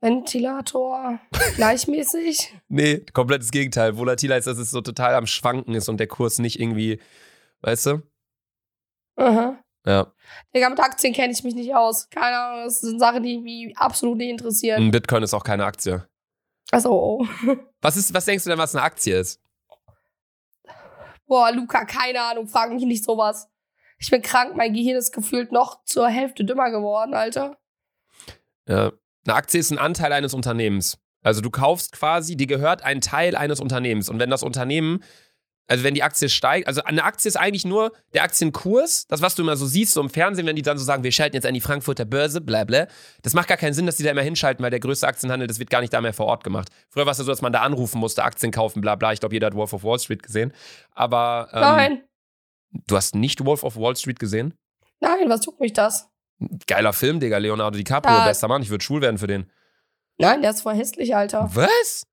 Ventilator, 0.00 1.18
gleichmäßig. 1.56 2.54
Nee, 2.68 3.00
komplettes 3.12 3.50
Gegenteil. 3.50 3.96
Volatil 3.96 4.32
heißt, 4.32 4.46
dass 4.46 4.58
es 4.58 4.70
so 4.70 4.82
total 4.82 5.14
am 5.14 5.26
Schwanken 5.26 5.74
ist 5.74 5.88
und 5.88 5.98
der 5.98 6.06
Kurs 6.06 6.38
nicht 6.38 6.60
irgendwie, 6.60 7.00
weißt 7.62 7.86
du? 7.86 8.02
Aha. 9.16 9.58
Ja. 9.88 10.12
Digga, 10.54 10.68
mit 10.68 10.80
Aktien 10.80 11.14
kenne 11.14 11.32
ich 11.32 11.42
mich 11.42 11.54
nicht 11.54 11.74
aus. 11.74 12.10
Keine 12.10 12.36
Ahnung, 12.36 12.64
das 12.66 12.82
sind 12.82 12.98
Sachen, 12.98 13.22
die 13.22 13.38
mich 13.38 13.74
absolut 13.78 14.18
nicht 14.18 14.28
interessieren. 14.28 14.82
Ein 14.82 14.90
Bitcoin 14.90 15.22
ist 15.22 15.32
auch 15.32 15.42
keine 15.42 15.64
Aktie. 15.64 16.06
Also, 16.70 16.92
oh. 16.92 17.26
Was, 17.80 17.96
ist, 17.96 18.12
was 18.12 18.26
denkst 18.26 18.44
du 18.44 18.50
denn, 18.50 18.58
was 18.58 18.74
eine 18.74 18.84
Aktie 18.84 19.18
ist? 19.18 19.40
Boah, 21.26 21.52
Luca, 21.52 21.84
keine 21.84 22.20
Ahnung, 22.20 22.48
frag 22.48 22.70
mich 22.70 22.84
nicht 22.84 23.04
sowas. 23.04 23.48
Ich 23.98 24.10
bin 24.10 24.20
krank, 24.20 24.56
mein 24.56 24.74
Gehirn 24.74 24.96
ist 24.96 25.12
gefühlt 25.12 25.52
noch 25.52 25.84
zur 25.84 26.08
Hälfte 26.08 26.44
dümmer 26.44 26.70
geworden, 26.70 27.14
Alter. 27.14 27.56
Ja. 28.66 28.92
Eine 29.26 29.36
Aktie 29.36 29.60
ist 29.60 29.70
ein 29.70 29.78
Anteil 29.78 30.12
eines 30.12 30.34
Unternehmens. 30.34 30.98
Also 31.22 31.40
du 31.40 31.50
kaufst 31.50 31.92
quasi, 31.92 32.36
dir 32.36 32.46
gehört 32.46 32.82
ein 32.82 33.00
Teil 33.00 33.36
eines 33.36 33.60
Unternehmens. 33.60 34.08
Und 34.08 34.18
wenn 34.18 34.30
das 34.30 34.42
Unternehmen, 34.42 35.02
also 35.68 35.84
wenn 35.84 35.94
die 35.94 36.02
Aktie 36.02 36.28
steigt, 36.28 36.66
also 36.66 36.82
eine 36.82 37.04
Aktie 37.04 37.28
ist 37.28 37.36
eigentlich 37.36 37.64
nur 37.64 37.92
der 38.14 38.22
Aktienkurs, 38.24 39.06
das, 39.06 39.22
was 39.22 39.34
du 39.34 39.42
immer 39.42 39.56
so 39.56 39.66
siehst, 39.66 39.92
so 39.92 40.00
im 40.00 40.08
Fernsehen, 40.10 40.46
wenn 40.46 40.56
die 40.56 40.62
dann 40.62 40.78
so 40.78 40.84
sagen, 40.84 41.04
wir 41.04 41.12
schalten 41.12 41.36
jetzt 41.36 41.46
an 41.46 41.54
die 41.54 41.60
Frankfurter 41.60 42.04
Börse, 42.06 42.40
bla 42.40 42.64
bla. 42.64 42.88
Das 43.22 43.34
macht 43.34 43.48
gar 43.48 43.56
keinen 43.58 43.74
Sinn, 43.74 43.86
dass 43.86 43.96
die 43.96 44.02
da 44.02 44.10
immer 44.10 44.22
hinschalten, 44.22 44.62
weil 44.62 44.70
der 44.70 44.80
größte 44.80 45.06
Aktienhandel, 45.06 45.46
das 45.46 45.58
wird 45.58 45.70
gar 45.70 45.80
nicht 45.82 45.92
da 45.92 46.00
mehr 46.00 46.14
vor 46.14 46.26
Ort 46.26 46.42
gemacht. 46.42 46.68
Früher 46.88 47.04
war 47.06 47.12
es 47.12 47.18
ja 47.18 47.24
so, 47.24 47.30
dass 47.30 47.42
man 47.42 47.52
da 47.52 47.60
anrufen 47.62 47.98
musste, 48.00 48.24
Aktien 48.24 48.50
kaufen, 48.50 48.80
bla 48.80 48.94
bla. 48.96 49.12
Ich 49.12 49.20
glaube, 49.20 49.34
jeder 49.34 49.46
hat 49.48 49.54
Wolf 49.54 49.72
of 49.74 49.84
Wall 49.84 49.98
Street 49.98 50.22
gesehen. 50.22 50.52
Aber 50.94 51.48
ähm, 51.52 51.60
Nein, 51.60 52.02
du 52.86 52.96
hast 52.96 53.14
nicht 53.14 53.44
Wolf 53.44 53.62
of 53.62 53.76
Wall 53.76 53.94
Street 53.96 54.18
gesehen? 54.18 54.54
nein, 55.00 55.28
was 55.28 55.44
juckt 55.46 55.60
mich 55.60 55.74
das? 55.74 56.08
Geiler 56.66 56.92
Film, 56.92 57.20
Digga, 57.20 57.38
Leonardo 57.38 57.76
DiCaprio, 57.76 58.14
Ja. 58.16 58.24
bester 58.26 58.48
Mann. 58.48 58.62
Ich 58.62 58.70
würde 58.70 58.82
schwul 58.82 59.00
werden 59.02 59.18
für 59.18 59.26
den. 59.26 59.50
Nein, 60.18 60.40
der 60.42 60.50
ist 60.50 60.62
voll 60.62 60.74
hässlich, 60.74 61.14
Alter. 61.14 61.50
Was? 61.54 62.04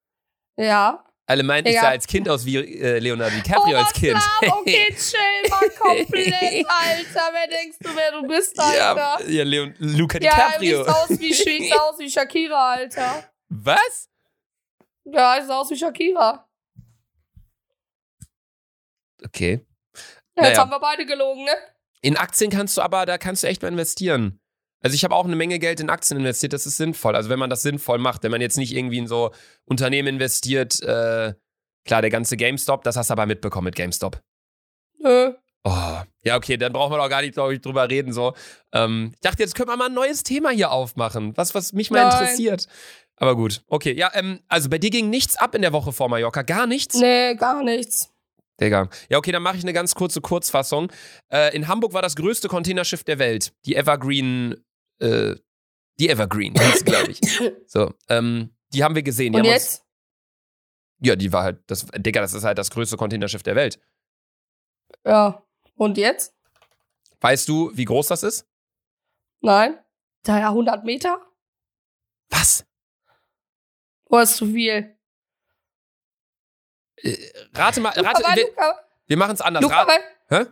Ja. 0.57 1.03
Alle 1.27 1.41
meinten, 1.43 1.69
ich 1.71 1.79
sah 1.79 1.89
als 1.89 2.05
Kind 2.05 2.29
aus 2.29 2.45
wie 2.45 2.57
äh, 2.57 2.99
Leonardo 2.99 3.35
DiCaprio 3.35 3.77
als 3.77 3.87
was 3.87 3.93
Kind. 3.93 4.13
laber? 4.13 4.57
Okay, 4.59 4.95
chill 4.95 5.49
mal 5.49 5.69
komplett, 5.71 6.65
Alter. 6.69 7.29
Wer 7.33 7.47
denkst 7.47 7.77
du, 7.81 7.95
wer 7.95 8.11
du 8.11 8.27
bist, 8.27 8.59
Alter? 8.59 9.19
ja, 9.23 9.27
ja 9.27 9.43
Leon, 9.43 9.73
Luca 9.79 10.19
Ja, 10.21 10.35
DiCaprio. 10.35 10.83
sieht 10.83 10.93
aus 10.93 11.09
wie, 11.19 11.33
sieht 11.33 11.73
aus 11.79 11.97
wie 11.99 12.11
Shakira, 12.11 12.73
Alter. 12.73 13.31
Was? 13.49 14.09
Ja, 15.05 15.35
er 15.37 15.41
sieht 15.41 15.51
aus 15.51 15.69
wie 15.71 15.77
Shakira. 15.77 16.47
Okay. 19.23 19.65
Ja, 20.37 20.43
Jetzt 20.43 20.49
Naja. 20.51 20.57
haben 20.59 20.69
wir 20.71 20.79
beide 20.79 21.05
gelogen, 21.05 21.43
ne? 21.45 21.55
In 22.01 22.17
Aktien 22.17 22.51
kannst 22.51 22.77
du 22.77 22.81
aber, 22.81 23.05
da 23.05 23.17
kannst 23.17 23.41
du 23.43 23.47
echt 23.47 23.61
mal 23.63 23.69
investieren. 23.69 24.39
Also 24.85 24.93
ich 24.93 25.03
habe 25.03 25.15
auch 25.15 25.25
eine 25.25 25.35
Menge 25.35 25.57
Geld 25.57 25.79
in 25.79 25.89
Aktien 25.89 26.19
investiert, 26.19 26.53
das 26.53 26.67
ist 26.67 26.77
sinnvoll. 26.77 27.15
Also 27.15 27.31
wenn 27.31 27.39
man 27.39 27.49
das 27.49 27.63
sinnvoll 27.63 27.97
macht, 27.97 28.21
wenn 28.21 28.29
man 28.29 28.39
jetzt 28.39 28.55
nicht 28.55 28.71
irgendwie 28.71 28.99
in 28.99 29.07
so 29.07 29.31
Unternehmen 29.65 30.09
investiert, 30.09 30.79
äh, 30.83 31.33
klar, 31.85 32.01
der 32.03 32.11
ganze 32.11 32.37
GameStop, 32.37 32.83
das 32.83 32.95
hast 32.95 33.09
du 33.09 33.13
aber 33.13 33.25
mitbekommen 33.25 33.65
mit 33.65 33.75
GameStop. 33.75 34.21
Nö. 34.99 35.33
Oh, 35.63 36.01
ja, 36.23 36.37
okay, 36.37 36.57
dann 36.57 36.71
brauchen 36.71 36.93
wir 36.93 36.99
doch 36.99 37.09
gar 37.09 37.23
nicht, 37.23 37.33
glaube 37.33 37.55
ich, 37.55 37.61
drüber 37.61 37.89
reden. 37.89 38.13
So. 38.13 38.35
Ähm, 38.73 39.09
ich 39.15 39.21
dachte, 39.21 39.41
jetzt 39.41 39.55
können 39.55 39.69
wir 39.69 39.75
mal 39.75 39.87
ein 39.87 39.95
neues 39.95 40.21
Thema 40.21 40.51
hier 40.51 40.69
aufmachen, 40.69 41.35
was, 41.35 41.55
was 41.55 41.73
mich 41.73 41.89
mal 41.89 42.03
Nein. 42.03 42.11
interessiert. 42.11 42.67
Aber 43.15 43.35
gut, 43.35 43.63
okay. 43.67 43.97
Ja, 43.97 44.11
ähm, 44.13 44.41
also 44.49 44.69
bei 44.69 44.77
dir 44.77 44.91
ging 44.91 45.09
nichts 45.09 45.35
ab 45.35 45.55
in 45.55 45.63
der 45.63 45.73
Woche 45.73 45.93
vor 45.93 46.09
Mallorca, 46.09 46.43
gar 46.43 46.67
nichts? 46.67 46.93
Nee, 46.93 47.33
gar 47.33 47.63
nichts. 47.63 48.11
Digga. 48.61 48.89
Ja, 49.09 49.17
okay, 49.17 49.31
dann 49.31 49.43
mache 49.43 49.57
ich 49.57 49.63
eine 49.63 49.73
ganz 49.73 49.95
kurze 49.95 50.21
Kurzfassung. 50.21 50.91
Äh, 51.31 51.55
in 51.55 51.67
Hamburg 51.67 51.93
war 51.93 52.03
das 52.03 52.15
größte 52.15 52.47
Containerschiff 52.47 53.03
der 53.03 53.17
Welt, 53.19 53.51
die 53.65 53.75
Evergreen, 53.75 54.63
äh, 54.99 55.35
die 55.99 56.09
Evergreen, 56.09 56.53
glaube 56.85 57.11
ich. 57.11 57.19
So, 57.67 57.93
ähm, 58.09 58.55
die 58.73 58.83
haben 58.83 58.95
wir 58.95 59.03
gesehen. 59.03 59.33
Die 59.33 59.39
Und 59.39 59.45
jetzt? 59.45 59.79
Uns, 59.81 59.85
ja, 61.07 61.15
die 61.15 61.31
war 61.31 61.43
halt, 61.43 61.63
das, 61.67 61.85
Digga, 61.95 62.21
das 62.21 62.33
ist 62.33 62.43
halt 62.43 62.57
das 62.57 62.69
größte 62.69 62.97
Containerschiff 62.97 63.43
der 63.43 63.55
Welt. 63.55 63.79
Ja. 65.05 65.43
Und 65.75 65.97
jetzt? 65.97 66.33
Weißt 67.21 67.47
du, 67.49 67.71
wie 67.75 67.85
groß 67.85 68.07
das 68.07 68.23
ist? 68.23 68.47
Nein? 69.41 69.77
Daher 70.23 70.49
100 70.49 70.83
Meter? 70.85 71.21
Was? 72.29 72.65
Oder 74.05 74.23
ist 74.23 74.37
zu 74.37 74.45
viel? 74.47 74.97
Äh, 76.97 77.17
rate 77.53 77.81
mal, 77.81 77.93
Luca, 77.95 78.09
rate, 78.09 78.23
weil 78.23 78.35
wir, 78.37 78.47
Luca, 78.47 78.85
wir 79.07 79.17
machen 79.17 79.33
es 79.33 79.41
anders. 79.41 79.63
Luca, 79.63 79.81
Ra- 79.83 79.87
weil, 79.87 80.45
Hä? 80.45 80.51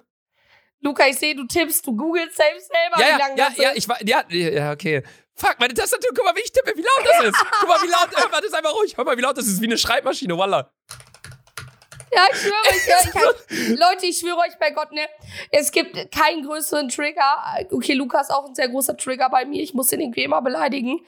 Luca, 0.84 1.08
ich 1.08 1.18
sehe, 1.18 1.34
du 1.34 1.46
tippst, 1.48 1.88
du 1.88 1.96
googelst 1.96 2.36
selbst 2.36 2.70
selber, 2.70 3.00
Ja, 3.00 3.06
wie 3.06 3.12
ja, 3.12 3.18
lange 3.18 3.38
ja, 3.38 3.50
das 3.50 3.58
ja, 3.58 3.70
ist. 3.70 3.78
ich 3.78 3.90
war, 3.90 3.98
ja, 4.06 4.24
ja, 4.30 4.72
okay. 4.74 5.02
Fuck, 5.36 5.56
meine 5.60 5.74
Tastatur, 5.74 6.12
guck 6.14 6.26
mal, 6.26 6.36
wie 6.36 6.42
ich 6.42 6.52
tippe, 6.52 6.74
wie 6.76 6.82
laut 6.82 7.10
das 7.10 7.28
ist. 7.30 7.46
Guck 7.60 7.70
mal, 7.70 7.82
wie 7.82 7.88
laut, 7.90 8.12
äh, 8.12 8.32
warte, 8.32 8.46
ist 8.46 8.54
einfach 8.54 8.76
ruhig. 8.76 8.96
Hör 8.96 9.06
mal, 9.06 9.18
wie 9.18 9.22
laut 9.22 9.38
das 9.38 9.48
ist, 9.48 9.62
wie 9.62 9.66
eine 9.66 9.78
Schreibmaschine, 9.78 10.38
Wallah. 10.38 10.72
Ja, 12.14 12.22
ich 12.32 12.38
schwöre 12.38 12.54
euch, 12.70 12.88
ja, 12.88 12.96
ich 13.00 13.16
hab, 13.16 13.80
Leute, 13.80 14.06
ich 14.06 14.18
schwöre 14.20 14.38
euch 14.38 14.60
bei 14.60 14.70
Gott, 14.70 14.92
ne, 14.92 15.08
es 15.50 15.72
gibt 15.72 16.12
keinen 16.12 16.46
größeren 16.46 16.90
Trigger. 16.90 17.66
Okay, 17.72 17.94
Luca 17.94 18.22
ist 18.22 18.30
auch 18.30 18.46
ein 18.46 18.54
sehr 18.54 18.70
großer 18.70 18.96
Trigger 18.98 19.30
bei 19.30 19.46
mir. 19.46 19.64
Ich 19.64 19.74
muss 19.74 19.88
den 19.88 20.02
irgendwie 20.02 20.24
immer 20.24 20.42
beleidigen. 20.44 21.00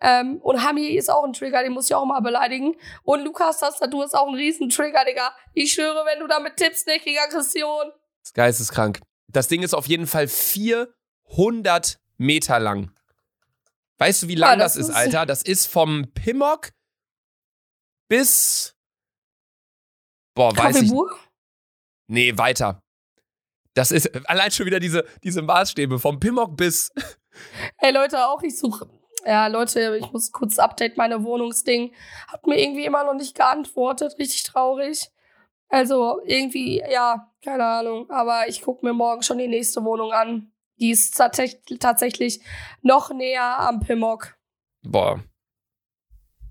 Ähm, 0.00 0.40
und 0.42 0.64
Hami 0.64 0.88
ist 0.88 1.08
auch 1.08 1.24
ein 1.24 1.34
Trigger, 1.34 1.62
den 1.62 1.72
muss 1.72 1.88
ich 1.88 1.94
auch 1.94 2.02
immer 2.02 2.20
beleidigen. 2.20 2.74
Und 3.04 3.22
Lukas 3.22 3.60
Tastatur 3.60 4.04
ist 4.04 4.14
auch 4.14 4.26
ein 4.26 4.34
riesen 4.34 4.70
Trigger, 4.70 5.04
Digga. 5.04 5.32
Ich 5.52 5.72
schwöre, 5.72 6.04
wenn 6.04 6.18
du 6.18 6.26
damit 6.26 6.56
tippst, 6.56 6.86
ne, 6.88 6.96
ich 6.96 7.02
krieg 7.02 7.20
Aggression. 7.20 7.92
Das 8.24 8.30
ist 8.30 8.34
geisteskrank. 8.34 9.00
Das 9.28 9.48
Ding 9.48 9.62
ist 9.62 9.74
auf 9.74 9.86
jeden 9.86 10.06
Fall 10.06 10.28
400 10.28 11.98
Meter 12.16 12.58
lang. 12.58 12.90
Weißt 13.98 14.22
du, 14.22 14.28
wie 14.28 14.34
lang 14.34 14.52
Ja, 14.52 14.56
das, 14.56 14.74
das 14.74 14.88
ist, 14.88 14.94
Alter? 14.94 15.26
Das 15.26 15.42
ist 15.42 15.66
vom 15.66 16.10
Pimmock 16.14 16.70
bis. 18.08 18.74
Boah, 20.34 20.56
weiß 20.56 20.82
ich. 20.82 20.92
Nee, 22.06 22.36
weiter. 22.38 22.82
Das 23.74 23.90
ist 23.90 24.10
allein 24.26 24.50
schon 24.50 24.64
wieder 24.64 24.80
diese, 24.80 25.04
diese 25.22 25.42
Maßstäbe. 25.42 25.98
Vom 25.98 26.18
Pimmock 26.18 26.56
bis. 26.56 26.90
Hey 27.78 27.92
Leute, 27.92 28.28
auch 28.28 28.40
ich 28.44 28.56
suche. 28.56 28.88
Ja, 29.26 29.48
Leute, 29.48 29.98
ich 30.00 30.12
muss 30.12 30.30
kurz 30.30 30.60
Update 30.60 30.96
meine 30.96 31.24
Wohnungsding. 31.24 31.92
Hat 32.28 32.46
mir 32.46 32.62
irgendwie 32.62 32.84
immer 32.84 33.02
noch 33.02 33.14
nicht 33.14 33.34
geantwortet. 33.34 34.16
Richtig 34.20 34.44
traurig. 34.44 35.10
Also 35.68 36.20
irgendwie, 36.24 36.80
ja, 36.88 37.33
keine 37.44 37.64
Ahnung. 37.64 38.10
Aber 38.10 38.48
ich 38.48 38.62
gucke 38.62 38.84
mir 38.84 38.92
morgen 38.92 39.22
schon 39.22 39.38
die 39.38 39.48
nächste 39.48 39.84
Wohnung 39.84 40.12
an. 40.12 40.50
Die 40.80 40.90
ist 40.90 41.16
tats 41.16 41.38
tatsächlich 41.78 42.40
noch 42.82 43.10
näher 43.12 43.58
am 43.60 43.80
Pimmock. 43.80 44.36
Boah. 44.82 45.22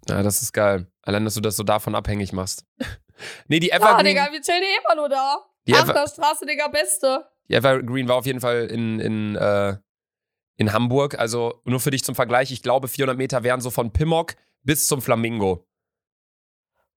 Ja, 0.07 0.21
das 0.23 0.41
ist 0.41 0.53
geil. 0.53 0.87
Allein, 1.01 1.25
dass 1.25 1.33
du 1.35 1.41
das 1.41 1.55
so 1.55 1.63
davon 1.63 1.95
abhängig 1.95 2.31
machst. 2.33 2.65
nee, 3.47 3.59
die 3.59 3.67
Ja, 3.67 3.77
Evergreen. 3.77 4.05
Digga, 4.05 4.31
wir 4.31 4.41
chillen 4.41 4.63
eh 4.63 4.77
immer 4.83 4.95
nur 4.95 5.09
da. 5.09 5.37
Die 5.67 5.73
Ever- 5.73 5.89
Aachener 5.91 6.07
Straße, 6.07 6.45
Digga, 6.45 6.67
beste. 6.67 7.25
Die 7.49 7.53
Evergreen 7.55 8.07
war 8.07 8.15
auf 8.17 8.25
jeden 8.25 8.39
Fall 8.39 8.65
in, 8.67 8.99
in, 8.99 9.35
äh, 9.35 9.77
in 10.57 10.71
Hamburg. 10.73 11.17
Also 11.19 11.61
nur 11.65 11.79
für 11.79 11.91
dich 11.91 12.03
zum 12.03 12.15
Vergleich, 12.15 12.51
ich 12.51 12.63
glaube 12.63 12.87
400 12.87 13.17
Meter 13.17 13.43
wären 13.43 13.59
so 13.61 13.69
von 13.69 13.91
Pimmock 13.91 14.35
bis 14.63 14.87
zum 14.87 15.01
Flamingo. 15.01 15.65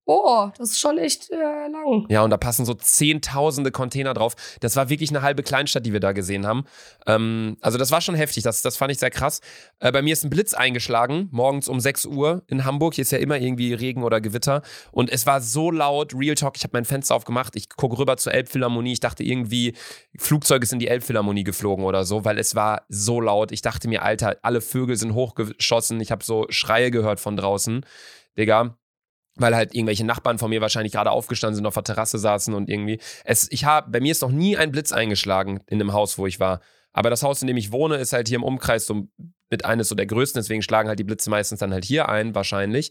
Oh, 0.09 0.51
das 0.57 0.71
ist 0.71 0.79
schon 0.79 0.99
echt 0.99 1.33
äh, 1.33 1.37
lang. 1.37 2.07
Ja, 2.09 2.23
und 2.23 2.31
da 2.31 2.37
passen 2.37 2.65
so 2.65 2.75
zehntausende 2.75 3.73
Container 3.73 4.15
drauf. 4.15 4.37
Das 4.61 4.77
war 4.77 4.89
wirklich 4.89 5.11
eine 5.11 5.23
halbe 5.23 5.43
Kleinstadt, 5.43 5.85
die 5.85 5.93
wir 5.93 5.99
da 5.99 6.13
gesehen 6.13 6.47
haben. 6.47 6.65
Ähm, 7.09 7.57
also 7.61 7.77
das 7.77 7.91
war 7.91 8.01
schon 8.01 8.15
heftig, 8.15 8.45
das, 8.45 8.63
das 8.63 8.77
fand 8.77 8.93
ich 8.93 8.99
sehr 9.01 9.11
krass. 9.11 9.41
Äh, 9.81 9.91
bei 9.91 10.03
mir 10.03 10.13
ist 10.13 10.23
ein 10.23 10.31
Blitz 10.31 10.55
eingeschlagen, 10.55 11.29
morgens 11.33 11.67
um 11.67 11.81
6 11.81 12.07
Uhr 12.07 12.45
in 12.47 12.65
Hamburg. 12.65 12.95
Hier 12.95 13.03
ist 13.03 13.11
ja 13.11 13.19
immer 13.19 13.37
irgendwie 13.37 13.75
Regen 13.75 14.05
oder 14.05 14.21
Gewitter. 14.21 14.63
Und 14.93 15.11
es 15.11 15.27
war 15.27 15.41
so 15.41 15.73
laut, 15.73 16.15
Real 16.15 16.37
Talk, 16.37 16.57
ich 16.57 16.63
habe 16.63 16.75
mein 16.75 16.85
Fenster 16.85 17.17
aufgemacht, 17.17 17.57
ich 17.57 17.69
gucke 17.69 17.99
rüber 17.99 18.17
zur 18.17 18.33
Elbphilharmonie. 18.33 18.93
Ich 18.93 19.01
dachte 19.01 19.25
irgendwie, 19.25 19.75
Flugzeug 20.17 20.63
ist 20.63 20.73
in 20.73 20.79
die 20.79 20.87
Elbphilharmonie 20.87 21.43
geflogen 21.43 21.85
oder 21.85 22.05
so, 22.05 22.25
weil 22.25 22.39
es 22.39 22.55
war 22.55 22.83
so 22.89 23.21
laut. 23.21 23.51
Ich 23.51 23.61
dachte 23.61 23.89
mir, 23.89 24.05
Alter, 24.05 24.37
alle 24.43 24.61
Vögel 24.61 24.95
sind 24.95 25.15
hochgeschossen. 25.15 26.01
Ich 26.01 26.13
habe 26.13 26.23
so 26.23 26.47
Schreie 26.49 26.93
gehört 26.93 27.19
von 27.19 27.37
draußen. 27.37 27.85
Digga, 28.39 28.77
weil 29.37 29.55
halt 29.55 29.75
irgendwelche 29.75 30.05
Nachbarn 30.05 30.38
von 30.38 30.50
mir 30.50 30.61
wahrscheinlich 30.61 30.93
gerade 30.93 31.11
aufgestanden 31.11 31.57
sind, 31.57 31.66
auf 31.66 31.75
der 31.75 31.85
Terrasse 31.85 32.19
saßen 32.19 32.55
und 32.55 32.69
irgendwie. 32.69 32.99
Es, 33.25 33.50
ich 33.50 33.64
habe, 33.64 33.90
bei 33.90 34.00
mir 34.00 34.12
ist 34.12 34.23
noch 34.23 34.33
nie 34.33 34.57
ein 34.57 34.73
Blitz 34.73 34.93
eingeschlagen 34.93 35.61
in 35.66 35.78
dem 35.78 35.93
Haus, 35.93 36.19
wo 36.19 36.26
ich 36.26 36.40
war. 36.40 36.61
Aber 36.93 37.11
das 37.11 37.23
Haus, 37.23 37.43
in 37.43 37.47
dem 37.47 37.59
ich 37.59 37.73
wohne, 37.73 37.97
ist 37.97 38.14
halt 38.14 38.28
hier 38.28 38.37
im 38.37 38.45
Umkreis 38.45 38.87
so 38.87 39.09
mit 39.50 39.64
eines 39.64 39.88
so 39.88 39.95
der 39.95 40.07
größten, 40.07 40.40
deswegen 40.40 40.62
schlagen 40.62 40.88
halt 40.88 40.99
die 40.99 41.05
Blitze 41.05 41.31
meistens 41.31 41.61
dann 41.61 41.73
halt 41.73 41.85
hier 41.85 42.09
ein, 42.09 42.35
wahrscheinlich. 42.35 42.90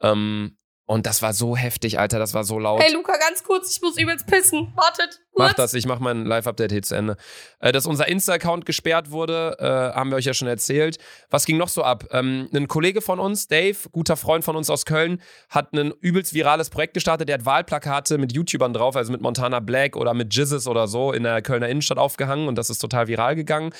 Ähm, 0.00 0.58
und 0.88 1.04
das 1.06 1.20
war 1.20 1.32
so 1.32 1.56
heftig, 1.56 1.98
Alter, 1.98 2.20
das 2.20 2.32
war 2.32 2.44
so 2.44 2.60
laut. 2.60 2.80
Hey 2.80 2.92
Luca, 2.92 3.16
ganz 3.18 3.42
kurz, 3.42 3.74
ich 3.74 3.82
muss 3.82 3.98
übelst 3.98 4.24
pissen. 4.28 4.72
Wartet. 4.76 5.20
Mach 5.36 5.46
kurz. 5.48 5.56
das, 5.56 5.74
ich 5.74 5.84
mach 5.84 5.98
mein 5.98 6.24
Live-Update 6.24 6.70
hier 6.70 6.82
zu 6.82 6.94
Ende. 6.94 7.16
Äh, 7.58 7.72
dass 7.72 7.86
unser 7.86 8.06
Insta-Account 8.06 8.66
gesperrt 8.66 9.10
wurde, 9.10 9.56
äh, 9.58 9.96
haben 9.96 10.10
wir 10.10 10.16
euch 10.16 10.26
ja 10.26 10.32
schon 10.32 10.46
erzählt. 10.46 10.98
Was 11.28 11.44
ging 11.44 11.56
noch 11.56 11.68
so 11.68 11.82
ab? 11.82 12.04
Ähm, 12.12 12.48
ein 12.54 12.68
Kollege 12.68 13.00
von 13.00 13.18
uns, 13.18 13.48
Dave, 13.48 13.76
guter 13.90 14.16
Freund 14.16 14.44
von 14.44 14.54
uns 14.54 14.70
aus 14.70 14.84
Köln, 14.84 15.20
hat 15.50 15.72
ein 15.72 15.90
übelst 16.00 16.34
virales 16.34 16.70
Projekt 16.70 16.94
gestartet. 16.94 17.28
Der 17.28 17.38
hat 17.38 17.44
Wahlplakate 17.44 18.16
mit 18.18 18.32
YouTubern 18.32 18.72
drauf, 18.72 18.94
also 18.94 19.10
mit 19.10 19.20
Montana 19.20 19.58
Black 19.58 19.96
oder 19.96 20.14
mit 20.14 20.32
Jizzes 20.32 20.68
oder 20.68 20.86
so, 20.86 21.10
in 21.10 21.24
der 21.24 21.42
Kölner 21.42 21.68
Innenstadt 21.68 21.98
aufgehangen 21.98 22.46
und 22.46 22.56
das 22.56 22.70
ist 22.70 22.78
total 22.78 23.08
viral 23.08 23.34
gegangen. 23.34 23.74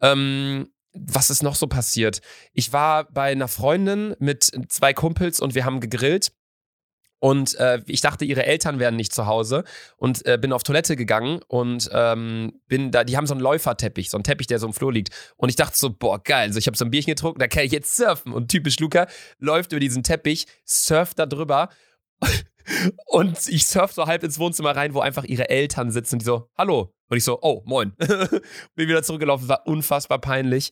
Ähm, 0.00 0.70
was 0.94 1.28
ist 1.28 1.42
noch 1.42 1.54
so 1.54 1.66
passiert? 1.66 2.20
Ich 2.54 2.72
war 2.72 3.04
bei 3.04 3.30
einer 3.30 3.48
Freundin 3.48 4.16
mit 4.18 4.50
zwei 4.68 4.94
Kumpels 4.94 5.40
und 5.40 5.54
wir 5.54 5.66
haben 5.66 5.80
gegrillt. 5.80 6.32
Und 7.18 7.54
äh, 7.58 7.80
ich 7.86 8.02
dachte, 8.02 8.24
ihre 8.24 8.44
Eltern 8.44 8.78
wären 8.78 8.96
nicht 8.96 9.12
zu 9.12 9.26
Hause 9.26 9.64
und 9.96 10.24
äh, 10.26 10.38
bin 10.38 10.52
auf 10.52 10.62
Toilette 10.62 10.96
gegangen 10.96 11.40
und 11.48 11.88
ähm, 11.92 12.60
bin 12.68 12.90
da, 12.90 13.04
die 13.04 13.16
haben 13.16 13.26
so 13.26 13.34
einen 13.34 13.40
Läuferteppich, 13.40 14.10
so 14.10 14.18
einen 14.18 14.24
Teppich, 14.24 14.46
der 14.46 14.58
so 14.58 14.66
im 14.66 14.74
Flur 14.74 14.92
liegt. 14.92 15.14
Und 15.36 15.48
ich 15.48 15.56
dachte 15.56 15.76
so, 15.76 15.90
boah, 15.90 16.22
geil, 16.22 16.48
also 16.48 16.58
ich 16.58 16.66
habe 16.66 16.76
so 16.76 16.84
ein 16.84 16.90
Bierchen 16.90 17.12
getrunken, 17.12 17.38
da 17.38 17.48
kann 17.48 17.64
ich 17.64 17.72
jetzt 17.72 17.96
surfen. 17.96 18.32
Und 18.32 18.50
typisch 18.50 18.78
Luca 18.80 19.06
läuft 19.38 19.72
über 19.72 19.80
diesen 19.80 20.02
Teppich, 20.02 20.46
surft 20.64 21.18
da 21.18 21.26
drüber 21.26 21.70
und 23.06 23.38
ich 23.48 23.66
surf 23.66 23.92
so 23.92 24.06
halb 24.06 24.22
ins 24.22 24.38
Wohnzimmer 24.38 24.76
rein, 24.76 24.92
wo 24.92 25.00
einfach 25.00 25.24
ihre 25.24 25.48
Eltern 25.48 25.90
sitzen 25.90 26.16
und 26.16 26.18
die 26.20 26.26
so, 26.26 26.50
hallo. 26.58 26.92
Und 27.08 27.16
ich 27.16 27.24
so, 27.24 27.38
oh, 27.40 27.62
moin. 27.64 27.92
bin 28.74 28.88
wieder 28.88 29.02
zurückgelaufen, 29.02 29.48
war 29.48 29.66
unfassbar 29.66 30.20
peinlich. 30.20 30.70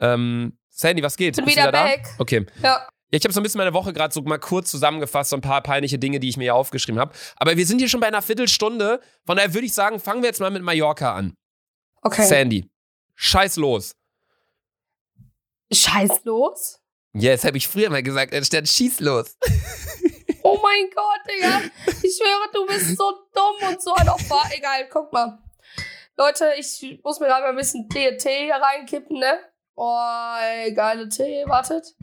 Ähm, 0.00 0.56
Sandy, 0.70 1.02
was 1.02 1.16
geht? 1.16 1.36
Bin 1.36 1.44
Bist 1.44 1.56
du 1.56 1.60
wieder 1.60 1.72
da? 1.72 1.88
Okay. 2.18 2.46
Ja. 2.62 2.86
Ja, 3.14 3.18
ich 3.18 3.24
habe 3.24 3.32
so 3.32 3.38
ein 3.38 3.44
bisschen 3.44 3.58
meine 3.58 3.72
Woche 3.72 3.92
gerade 3.92 4.12
so 4.12 4.22
mal 4.22 4.40
kurz 4.40 4.72
zusammengefasst, 4.72 5.30
so 5.30 5.36
ein 5.36 5.40
paar 5.40 5.62
peinliche 5.62 6.00
Dinge, 6.00 6.18
die 6.18 6.28
ich 6.28 6.36
mir 6.36 6.42
hier 6.42 6.56
aufgeschrieben 6.56 7.00
habe. 7.00 7.14
Aber 7.36 7.56
wir 7.56 7.64
sind 7.64 7.78
hier 7.78 7.88
schon 7.88 8.00
bei 8.00 8.08
einer 8.08 8.22
Viertelstunde. 8.22 9.00
Von 9.24 9.36
daher 9.36 9.54
würde 9.54 9.66
ich 9.66 9.72
sagen, 9.72 10.00
fangen 10.00 10.22
wir 10.22 10.30
jetzt 10.30 10.40
mal 10.40 10.50
mit 10.50 10.64
Mallorca 10.64 11.14
an. 11.14 11.36
Okay. 12.02 12.26
Sandy, 12.26 12.68
scheiß 13.14 13.54
los. 13.54 13.94
Scheiß 15.72 16.24
los. 16.24 16.80
Ja, 17.12 17.30
das 17.30 17.44
habe 17.44 17.56
ich 17.56 17.68
früher 17.68 17.88
mal 17.88 18.02
gesagt, 18.02 18.34
anstatt 18.34 18.68
schieß 18.68 18.98
los. 18.98 19.36
Oh 20.46 20.58
mein 20.62 20.90
Gott, 20.94 21.20
Digga. 21.26 21.62
Ich 22.02 22.18
schwöre, 22.18 22.50
du 22.52 22.66
bist 22.66 22.98
so 22.98 23.10
dumm 23.32 23.70
und 23.70 23.80
so 23.80 23.94
ein 23.94 24.06
Opfer. 24.10 24.42
Egal, 24.54 24.86
guck 24.90 25.10
mal. 25.10 25.38
Leute, 26.18 26.52
ich 26.58 27.00
muss 27.02 27.18
mir 27.18 27.28
gerade 27.28 27.44
mal 27.44 27.50
ein 27.50 27.56
bisschen 27.56 27.88
Tee, 27.88 28.14
Tee 28.18 28.44
hier 28.44 28.56
reinkippen, 28.56 29.18
ne? 29.18 29.38
Oh, 29.74 30.36
ey, 30.38 30.74
geile 30.74 31.08
Tee. 31.08 31.44
Wartet. 31.46 31.94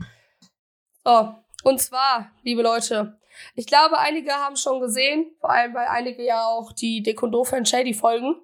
So, 1.04 1.34
und 1.64 1.80
zwar, 1.80 2.30
liebe 2.42 2.62
Leute, 2.62 3.18
ich 3.54 3.66
glaube, 3.66 3.98
einige 3.98 4.32
haben 4.32 4.56
schon 4.56 4.80
gesehen, 4.80 5.34
vor 5.40 5.50
allem 5.50 5.74
weil 5.74 5.86
einige 5.86 6.24
ja 6.24 6.44
auch 6.44 6.72
die 6.72 7.02
Dick 7.02 7.22
und 7.22 7.34
Shady 7.68 7.94
folgen. 7.94 8.36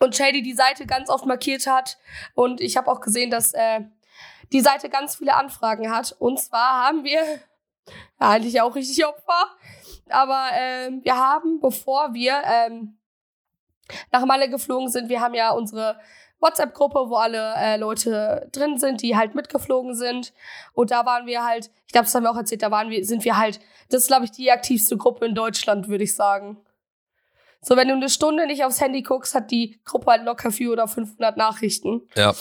Und 0.00 0.14
Shady 0.14 0.42
die 0.42 0.54
Seite 0.54 0.86
ganz 0.86 1.10
oft 1.10 1.26
markiert 1.26 1.66
hat. 1.66 1.98
Und 2.34 2.60
ich 2.60 2.76
habe 2.76 2.90
auch 2.90 3.00
gesehen, 3.00 3.30
dass 3.30 3.52
äh, 3.52 3.80
die 4.52 4.60
Seite 4.60 4.88
ganz 4.88 5.16
viele 5.16 5.34
Anfragen 5.34 5.90
hat. 5.90 6.14
Und 6.18 6.40
zwar 6.40 6.86
haben 6.86 7.04
wir 7.04 7.22
ja, 7.26 7.40
eigentlich 8.18 8.60
auch 8.60 8.74
richtig 8.74 9.04
Opfer. 9.04 9.56
Aber 10.08 10.50
ähm, 10.52 11.00
wir 11.04 11.16
haben, 11.16 11.60
bevor 11.60 12.14
wir 12.14 12.40
ähm, 12.44 12.98
nach 14.12 14.24
Malle 14.24 14.48
geflogen 14.48 14.88
sind, 14.88 15.08
wir 15.08 15.20
haben 15.20 15.34
ja 15.34 15.50
unsere 15.50 15.98
WhatsApp-Gruppe, 16.40 17.04
wo 17.08 17.16
alle 17.16 17.54
äh, 17.56 17.76
Leute 17.76 18.48
drin 18.52 18.78
sind, 18.78 19.02
die 19.02 19.16
halt 19.16 19.34
mitgeflogen 19.34 19.94
sind. 19.94 20.32
Und 20.72 20.90
da 20.90 21.04
waren 21.04 21.26
wir 21.26 21.44
halt, 21.44 21.70
ich 21.86 21.92
glaube, 21.92 22.04
das 22.04 22.14
haben 22.14 22.22
wir 22.22 22.30
auch 22.30 22.36
erzählt, 22.36 22.62
da 22.62 22.70
waren 22.70 22.90
wir, 22.90 23.04
sind 23.04 23.24
wir 23.24 23.36
halt, 23.36 23.60
das 23.90 24.02
ist, 24.02 24.08
glaube 24.08 24.24
ich, 24.24 24.30
die 24.30 24.50
aktivste 24.50 24.96
Gruppe 24.96 25.26
in 25.26 25.34
Deutschland, 25.34 25.88
würde 25.88 26.04
ich 26.04 26.14
sagen. 26.14 26.58
So, 27.60 27.76
wenn 27.76 27.88
du 27.88 27.94
eine 27.94 28.08
Stunde 28.08 28.46
nicht 28.46 28.64
aufs 28.64 28.80
Handy 28.80 29.02
guckst, 29.02 29.34
hat 29.34 29.50
die 29.50 29.80
Gruppe 29.84 30.12
halt 30.12 30.24
locker 30.24 30.52
400 30.52 30.84
oder 30.84 30.88
500 30.88 31.36
Nachrichten. 31.36 32.02
Ja. 32.16 32.34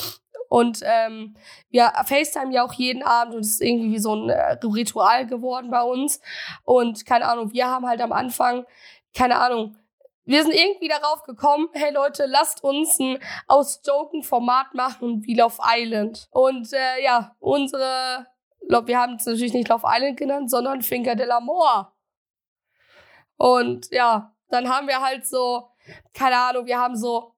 Und 0.49 0.79
ähm, 0.83 1.35
wir 1.69 1.91
FaceTime 2.05 2.53
ja 2.53 2.63
auch 2.63 2.73
jeden 2.73 3.03
Abend 3.03 3.35
und 3.35 3.41
es 3.41 3.53
ist 3.53 3.61
irgendwie 3.61 3.93
wie 3.93 3.99
so 3.99 4.15
ein 4.15 4.29
äh, 4.29 4.57
Ritual 4.63 5.27
geworden 5.27 5.71
bei 5.71 5.81
uns. 5.81 6.21
Und 6.63 7.05
keine 7.05 7.27
Ahnung, 7.27 7.51
wir 7.51 7.67
haben 7.67 7.85
halt 7.85 7.99
am 7.99 8.11
Anfang, 8.11 8.65
keine 9.13 9.39
Ahnung, 9.39 9.75
wir 10.27 10.43
sind 10.43 10.53
irgendwie 10.53 10.89
darauf 10.89 11.23
gekommen, 11.23 11.69
hey 11.71 11.91
Leute, 11.93 12.25
lasst 12.25 12.61
uns 12.61 12.99
ein 12.99 13.17
aus 13.47 13.81
Joken 13.85 14.23
Format 14.23 14.73
machen 14.73 15.23
wie 15.23 15.35
Love 15.35 15.57
Island. 15.65 16.27
Und 16.31 16.71
äh, 16.73 17.01
ja, 17.01 17.35
unsere, 17.39 18.27
wir 18.59 18.99
haben 18.99 19.15
es 19.15 19.25
natürlich 19.25 19.53
nicht 19.53 19.69
Love 19.69 19.87
Island 19.87 20.17
genannt, 20.17 20.51
sondern 20.51 20.81
Finger 20.81 21.15
de 21.15 21.25
l'Amour. 21.27 21.93
Und 23.37 23.89
ja, 23.91 24.35
dann 24.49 24.67
haben 24.67 24.87
wir 24.87 25.01
halt 25.01 25.25
so, 25.25 25.69
keine 26.13 26.37
Ahnung, 26.37 26.65
wir 26.65 26.77
haben 26.77 26.97
so 26.97 27.33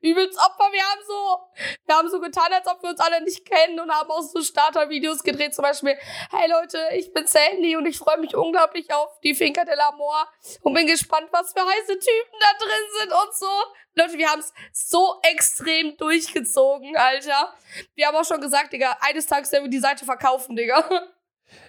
übelst 0.00 0.38
Opfer. 0.38 0.72
Wir 0.72 0.82
haben 0.82 1.00
so, 1.06 1.38
wir 1.86 1.94
haben 1.96 2.08
so 2.10 2.20
getan, 2.20 2.52
als 2.52 2.66
ob 2.66 2.82
wir 2.82 2.90
uns 2.90 3.00
alle 3.00 3.22
nicht 3.22 3.44
kennen 3.44 3.80
und 3.80 3.90
haben 3.90 4.10
auch 4.10 4.22
so 4.22 4.42
Starter-Videos 4.42 5.22
gedreht. 5.22 5.54
Zum 5.54 5.62
Beispiel, 5.62 5.96
hey 6.30 6.50
Leute, 6.50 6.78
ich 6.96 7.12
bin 7.12 7.26
Sandy 7.26 7.76
und 7.76 7.86
ich 7.86 7.98
freue 7.98 8.18
mich 8.18 8.34
unglaublich 8.34 8.92
auf 8.92 9.20
die 9.20 9.34
Finca 9.34 9.64
de 9.64 9.74
l'Amor 9.74 10.26
und 10.62 10.74
bin 10.74 10.86
gespannt, 10.86 11.28
was 11.32 11.52
für 11.52 11.64
heiße 11.64 11.98
Typen 11.98 12.38
da 12.40 12.64
drin 12.64 12.84
sind 13.00 13.12
und 13.12 13.34
so. 13.34 13.50
Leute, 13.94 14.18
wir 14.18 14.28
haben 14.28 14.40
es 14.40 14.52
so 14.72 15.20
extrem 15.22 15.96
durchgezogen, 15.96 16.96
Alter. 16.96 17.54
Wir 17.94 18.06
haben 18.06 18.16
auch 18.16 18.24
schon 18.24 18.40
gesagt, 18.40 18.72
Digga, 18.72 18.96
eines 19.00 19.26
Tages 19.26 19.50
werden 19.52 19.64
wir 19.64 19.70
die 19.70 19.80
Seite 19.80 20.04
verkaufen, 20.04 20.56
Digga. 20.56 20.88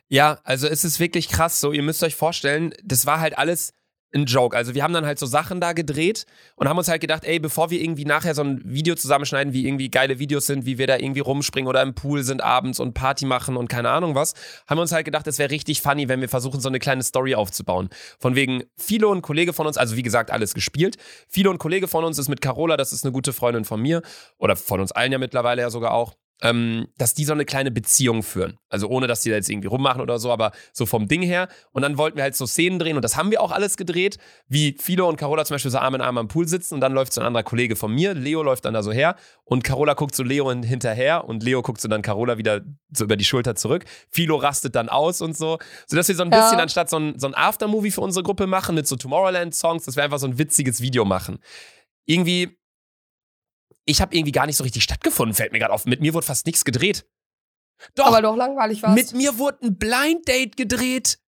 Ja, 0.09 0.39
also 0.43 0.67
es 0.67 0.83
ist 0.83 0.99
wirklich 0.99 1.29
krass 1.29 1.59
so. 1.59 1.71
Ihr 1.71 1.83
müsst 1.83 2.03
euch 2.03 2.15
vorstellen, 2.15 2.73
das 2.83 3.05
war 3.05 3.19
halt 3.19 3.37
alles 3.37 3.73
ein 4.13 4.25
Joke. 4.25 4.55
Also 4.55 4.73
wir 4.73 4.83
haben 4.83 4.93
dann 4.93 5.05
halt 5.05 5.19
so 5.19 5.25
Sachen 5.25 5.61
da 5.61 5.73
gedreht 5.73 6.25
und 6.55 6.67
haben 6.67 6.77
uns 6.77 6.87
halt 6.87 7.01
gedacht, 7.01 7.25
ey, 7.25 7.39
bevor 7.39 7.69
wir 7.69 7.81
irgendwie 7.81 8.05
nachher 8.05 8.33
so 8.33 8.41
ein 8.41 8.61
Video 8.63 8.95
zusammenschneiden, 8.95 9.53
wie 9.53 9.67
irgendwie 9.67 9.89
geile 9.89 10.19
Videos 10.19 10.47
sind, 10.47 10.65
wie 10.65 10.77
wir 10.77 10.87
da 10.87 10.97
irgendwie 10.97 11.19
rumspringen 11.19 11.67
oder 11.67 11.81
im 11.81 11.93
Pool 11.93 12.23
sind 12.23 12.41
abends 12.41 12.79
und 12.79 12.93
Party 12.93 13.25
machen 13.25 13.57
und 13.57 13.67
keine 13.67 13.89
Ahnung 13.89 14.15
was, 14.15 14.33
haben 14.67 14.77
wir 14.77 14.81
uns 14.81 14.91
halt 14.91 15.05
gedacht, 15.05 15.27
es 15.27 15.37
wäre 15.37 15.51
richtig 15.51 15.81
funny, 15.81 16.07
wenn 16.07 16.21
wir 16.21 16.29
versuchen, 16.29 16.59
so 16.59 16.69
eine 16.69 16.79
kleine 16.79 17.03
Story 17.03 17.35
aufzubauen. 17.35 17.89
Von 18.19 18.35
wegen 18.35 18.63
Philo 18.77 19.11
und 19.11 19.21
Kollege 19.21 19.53
von 19.53 19.67
uns, 19.67 19.77
also 19.77 19.95
wie 19.95 20.03
gesagt, 20.03 20.31
alles 20.31 20.53
gespielt. 20.53 20.97
Philo 21.27 21.51
und 21.51 21.59
Kollege 21.59 21.87
von 21.87 22.03
uns 22.03 22.17
ist 22.17 22.29
mit 22.29 22.41
Carola, 22.41 22.77
das 22.77 22.93
ist 22.93 23.05
eine 23.05 23.11
gute 23.11 23.33
Freundin 23.33 23.65
von 23.65 23.81
mir 23.81 24.01
oder 24.37 24.55
von 24.55 24.79
uns 24.79 24.91
allen 24.91 25.11
ja 25.11 25.17
mittlerweile 25.17 25.61
ja 25.61 25.69
sogar 25.69 25.93
auch 25.93 26.13
ähm, 26.41 26.87
dass 26.97 27.13
die 27.13 27.25
so 27.25 27.33
eine 27.33 27.45
kleine 27.45 27.71
Beziehung 27.71 28.23
führen. 28.23 28.57
Also 28.69 28.87
ohne, 28.87 29.07
dass 29.07 29.21
die 29.21 29.29
da 29.29 29.35
jetzt 29.35 29.49
irgendwie 29.49 29.67
rummachen 29.67 30.01
oder 30.01 30.19
so, 30.19 30.31
aber 30.31 30.51
so 30.71 30.85
vom 30.85 31.07
Ding 31.07 31.21
her. 31.21 31.47
Und 31.71 31.81
dann 31.81 31.97
wollten 31.97 32.17
wir 32.17 32.23
halt 32.23 32.35
so 32.35 32.45
Szenen 32.45 32.79
drehen 32.79 32.95
und 32.95 33.03
das 33.03 33.17
haben 33.17 33.31
wir 33.31 33.41
auch 33.41 33.51
alles 33.51 33.77
gedreht, 33.77 34.17
wie 34.47 34.75
Philo 34.79 35.09
und 35.09 35.17
Carola 35.17 35.43
zum 35.45 35.55
Beispiel 35.55 35.71
so 35.71 35.79
Arm 35.79 35.95
in 35.95 36.01
Arm 36.01 36.17
am 36.17 36.27
Pool 36.27 36.47
sitzen 36.47 36.75
und 36.75 36.81
dann 36.81 36.93
läuft 36.93 37.13
so 37.13 37.21
ein 37.21 37.27
anderer 37.27 37.43
Kollege 37.43 37.75
von 37.75 37.93
mir, 37.93 38.13
Leo 38.13 38.41
läuft 38.43 38.65
dann 38.65 38.73
da 38.73 38.83
so 38.83 38.91
her 38.91 39.15
und 39.43 39.63
Carola 39.63 39.93
guckt 39.95 40.15
so 40.15 40.23
Leo 40.23 40.49
hinterher 40.51 41.25
und 41.25 41.43
Leo 41.43 41.61
guckt 41.61 41.81
so 41.81 41.87
dann 41.87 42.01
Carola 42.01 42.37
wieder 42.37 42.61
so 42.91 43.03
über 43.03 43.17
die 43.17 43.25
Schulter 43.25 43.55
zurück. 43.55 43.85
Philo 44.09 44.37
rastet 44.37 44.75
dann 44.75 44.89
aus 44.89 45.21
und 45.21 45.35
so, 45.35 45.57
sodass 45.87 46.07
wir 46.07 46.15
so 46.15 46.23
ein 46.23 46.29
bisschen 46.29 46.59
anstatt 46.59 46.89
so 46.89 46.97
ein, 46.97 47.19
so 47.19 47.27
ein 47.27 47.35
Aftermovie 47.35 47.91
für 47.91 48.01
unsere 48.01 48.23
Gruppe 48.23 48.47
machen 48.47 48.75
mit 48.75 48.87
so 48.87 48.95
Tomorrowland-Songs, 48.95 49.85
dass 49.85 49.95
wir 49.95 50.03
einfach 50.03 50.19
so 50.19 50.27
ein 50.27 50.37
witziges 50.37 50.81
Video 50.81 51.05
machen. 51.05 51.39
Irgendwie 52.05 52.58
ich 53.89 54.01
habe 54.01 54.15
irgendwie 54.15 54.31
gar 54.31 54.45
nicht 54.45 54.57
so 54.57 54.63
richtig 54.63 54.83
stattgefunden, 54.83 55.33
fällt 55.33 55.51
mir 55.51 55.59
gerade 55.59 55.73
auf. 55.73 55.85
Mit 55.85 55.99
mir 56.01 56.13
wurde 56.13 56.25
fast 56.25 56.45
nichts 56.45 56.63
gedreht. 56.63 57.07
Doch. 57.95 58.05
Aber 58.05 58.21
doch 58.21 58.35
langweilig 58.35 58.83
war 58.83 58.91
Mit 58.91 59.13
mir 59.13 59.37
wurde 59.37 59.65
ein 59.65 59.77
Blind 59.77 60.27
Date 60.27 60.57
gedreht. 60.57 61.19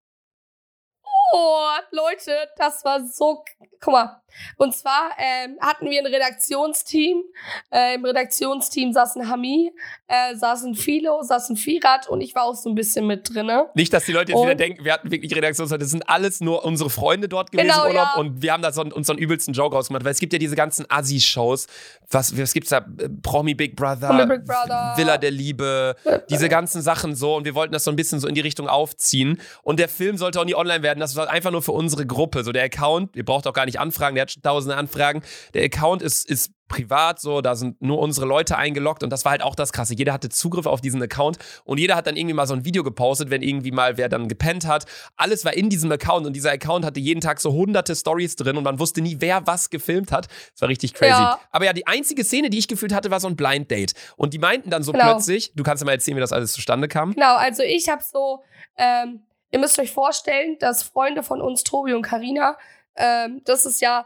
Oh, 1.32 1.70
Leute, 1.90 2.48
das 2.56 2.84
war 2.84 3.06
so. 3.06 3.42
Guck 3.80 3.92
mal, 3.92 4.21
und 4.56 4.74
zwar 4.74 5.10
ähm, 5.18 5.56
hatten 5.60 5.88
wir 5.88 6.00
ein 6.00 6.06
Redaktionsteam. 6.06 7.22
Äh, 7.70 7.94
Im 7.94 8.04
Redaktionsteam 8.04 8.92
saßen 8.92 9.28
Hami, 9.28 9.72
äh, 10.08 10.36
saßen 10.36 10.74
Philo, 10.74 11.22
saßen 11.22 11.56
Firat 11.56 12.08
und 12.08 12.20
ich 12.20 12.34
war 12.34 12.44
auch 12.44 12.54
so 12.54 12.68
ein 12.68 12.74
bisschen 12.74 13.06
mit 13.06 13.34
drin. 13.34 13.50
Nicht, 13.74 13.92
dass 13.92 14.04
die 14.04 14.12
Leute 14.12 14.32
jetzt 14.32 14.40
und 14.40 14.46
wieder 14.46 14.54
denken, 14.54 14.84
wir 14.84 14.92
hatten 14.92 15.10
wirklich 15.10 15.34
Redaktionszeit. 15.34 15.80
Das 15.80 15.90
sind 15.90 16.08
alles 16.08 16.40
nur 16.40 16.64
unsere 16.64 16.90
Freunde 16.90 17.28
dort 17.28 17.50
gewesen 17.50 17.68
genau, 17.68 17.86
Urlaub 17.86 18.08
ja. 18.14 18.20
und 18.20 18.42
wir 18.42 18.52
haben 18.52 18.62
da 18.62 18.72
so, 18.72 18.82
uns 18.82 19.06
so 19.06 19.12
einen 19.12 19.20
übelsten 19.20 19.54
Joke 19.54 19.74
rausgemacht, 19.74 20.04
weil 20.04 20.12
es 20.12 20.20
gibt 20.20 20.32
ja 20.32 20.38
diese 20.38 20.56
ganzen 20.56 20.86
Assi-Shows. 20.88 21.66
Was, 22.10 22.38
was 22.38 22.52
gibt's 22.52 22.70
da? 22.70 22.84
Promi 23.22 23.54
Big 23.54 23.76
Brother, 23.76 24.08
Promi 24.08 24.26
Big 24.26 24.44
Brother. 24.44 24.94
Villa 24.96 25.18
der 25.18 25.30
Liebe, 25.30 25.96
diese 26.30 26.48
ganzen 26.48 26.82
Sachen 26.82 27.14
so 27.14 27.36
und 27.36 27.44
wir 27.44 27.54
wollten 27.54 27.72
das 27.72 27.84
so 27.84 27.90
ein 27.90 27.96
bisschen 27.96 28.20
so 28.20 28.28
in 28.28 28.34
die 28.34 28.40
Richtung 28.40 28.68
aufziehen 28.68 29.40
und 29.62 29.78
der 29.78 29.88
Film 29.88 30.16
sollte 30.16 30.40
auch 30.40 30.44
nie 30.44 30.54
online 30.54 30.82
werden. 30.82 31.00
Das 31.00 31.16
war 31.16 31.28
einfach 31.30 31.50
nur 31.50 31.62
für 31.62 31.72
unsere 31.72 32.06
Gruppe. 32.06 32.44
So 32.44 32.52
der 32.52 32.64
Account, 32.64 33.16
ihr 33.16 33.24
braucht 33.24 33.46
auch 33.46 33.52
gar 33.52 33.66
nicht 33.66 33.80
anfragen, 33.80 34.14
der 34.14 34.21
hat 34.22 34.42
tausende 34.42 34.76
Anfragen. 34.76 35.22
Der 35.54 35.64
Account 35.64 36.02
ist, 36.02 36.28
ist 36.28 36.52
privat 36.72 37.20
so, 37.20 37.42
da 37.42 37.54
sind 37.54 37.80
nur 37.82 37.98
unsere 37.98 38.26
Leute 38.26 38.56
eingeloggt 38.56 39.02
und 39.02 39.10
das 39.10 39.24
war 39.24 39.32
halt 39.32 39.42
auch 39.42 39.54
das 39.54 39.72
Krasse. 39.72 39.94
Jeder 39.94 40.12
hatte 40.14 40.30
Zugriff 40.30 40.64
auf 40.66 40.80
diesen 40.80 41.02
Account 41.02 41.38
und 41.64 41.78
jeder 41.78 41.96
hat 41.96 42.06
dann 42.06 42.16
irgendwie 42.16 42.34
mal 42.34 42.46
so 42.46 42.54
ein 42.54 42.64
Video 42.64 42.82
gepostet, 42.82 43.28
wenn 43.30 43.42
irgendwie 43.42 43.70
mal 43.70 43.98
wer 43.98 44.08
dann 44.08 44.26
gepennt 44.26 44.66
hat. 44.66 44.86
Alles 45.16 45.44
war 45.44 45.52
in 45.52 45.68
diesem 45.68 45.92
Account 45.92 46.26
und 46.26 46.32
dieser 46.32 46.50
Account 46.52 46.84
hatte 46.86 46.98
jeden 46.98 47.20
Tag 47.20 47.40
so 47.40 47.52
hunderte 47.52 47.94
Stories 47.94 48.36
drin 48.36 48.56
und 48.56 48.64
man 48.64 48.78
wusste 48.78 49.02
nie, 49.02 49.16
wer 49.20 49.46
was 49.46 49.68
gefilmt 49.68 50.12
hat. 50.12 50.28
Das 50.52 50.62
war 50.62 50.68
richtig 50.70 50.94
crazy. 50.94 51.10
Ja. 51.10 51.38
Aber 51.50 51.66
ja, 51.66 51.74
die 51.74 51.86
einzige 51.86 52.24
Szene, 52.24 52.48
die 52.48 52.58
ich 52.58 52.68
gefühlt 52.68 52.94
hatte, 52.94 53.10
war 53.10 53.20
so 53.20 53.28
ein 53.28 53.36
Blind 53.36 53.70
Date 53.70 53.92
und 54.16 54.32
die 54.32 54.38
meinten 54.38 54.70
dann 54.70 54.82
so 54.82 54.92
genau. 54.92 55.12
plötzlich, 55.12 55.52
du 55.54 55.62
kannst 55.62 55.82
ja 55.82 55.84
mal 55.84 55.92
erzählen, 55.92 56.16
wie 56.16 56.22
das 56.22 56.32
alles 56.32 56.54
zustande 56.54 56.88
kam. 56.88 57.12
Genau, 57.12 57.36
also 57.36 57.62
ich 57.62 57.90
habe 57.90 58.02
so, 58.02 58.42
ähm, 58.78 59.20
ihr 59.50 59.58
müsst 59.58 59.78
euch 59.78 59.92
vorstellen, 59.92 60.56
dass 60.58 60.82
Freunde 60.82 61.22
von 61.22 61.42
uns, 61.42 61.64
Tobi 61.64 61.92
und 61.92 62.02
Karina, 62.02 62.56
ähm, 62.96 63.42
das 63.44 63.66
ist 63.66 63.80
ja 63.80 64.04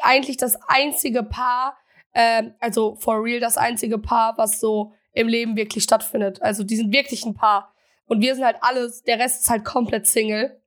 eigentlich 0.00 0.36
das 0.36 0.58
einzige 0.68 1.22
Paar, 1.22 1.76
ähm, 2.14 2.54
also 2.60 2.96
for 2.96 3.22
real 3.22 3.40
das 3.40 3.56
einzige 3.56 3.98
Paar, 3.98 4.36
was 4.38 4.60
so 4.60 4.92
im 5.12 5.28
Leben 5.28 5.56
wirklich 5.56 5.84
stattfindet. 5.84 6.42
Also 6.42 6.64
die 6.64 6.76
sind 6.76 6.92
wirklich 6.92 7.24
ein 7.24 7.34
Paar. 7.34 7.74
Und 8.06 8.20
wir 8.20 8.34
sind 8.34 8.44
halt 8.44 8.58
alles, 8.60 9.02
der 9.02 9.18
Rest 9.18 9.42
ist 9.42 9.50
halt 9.50 9.64
komplett 9.64 10.06
Single. 10.06 10.60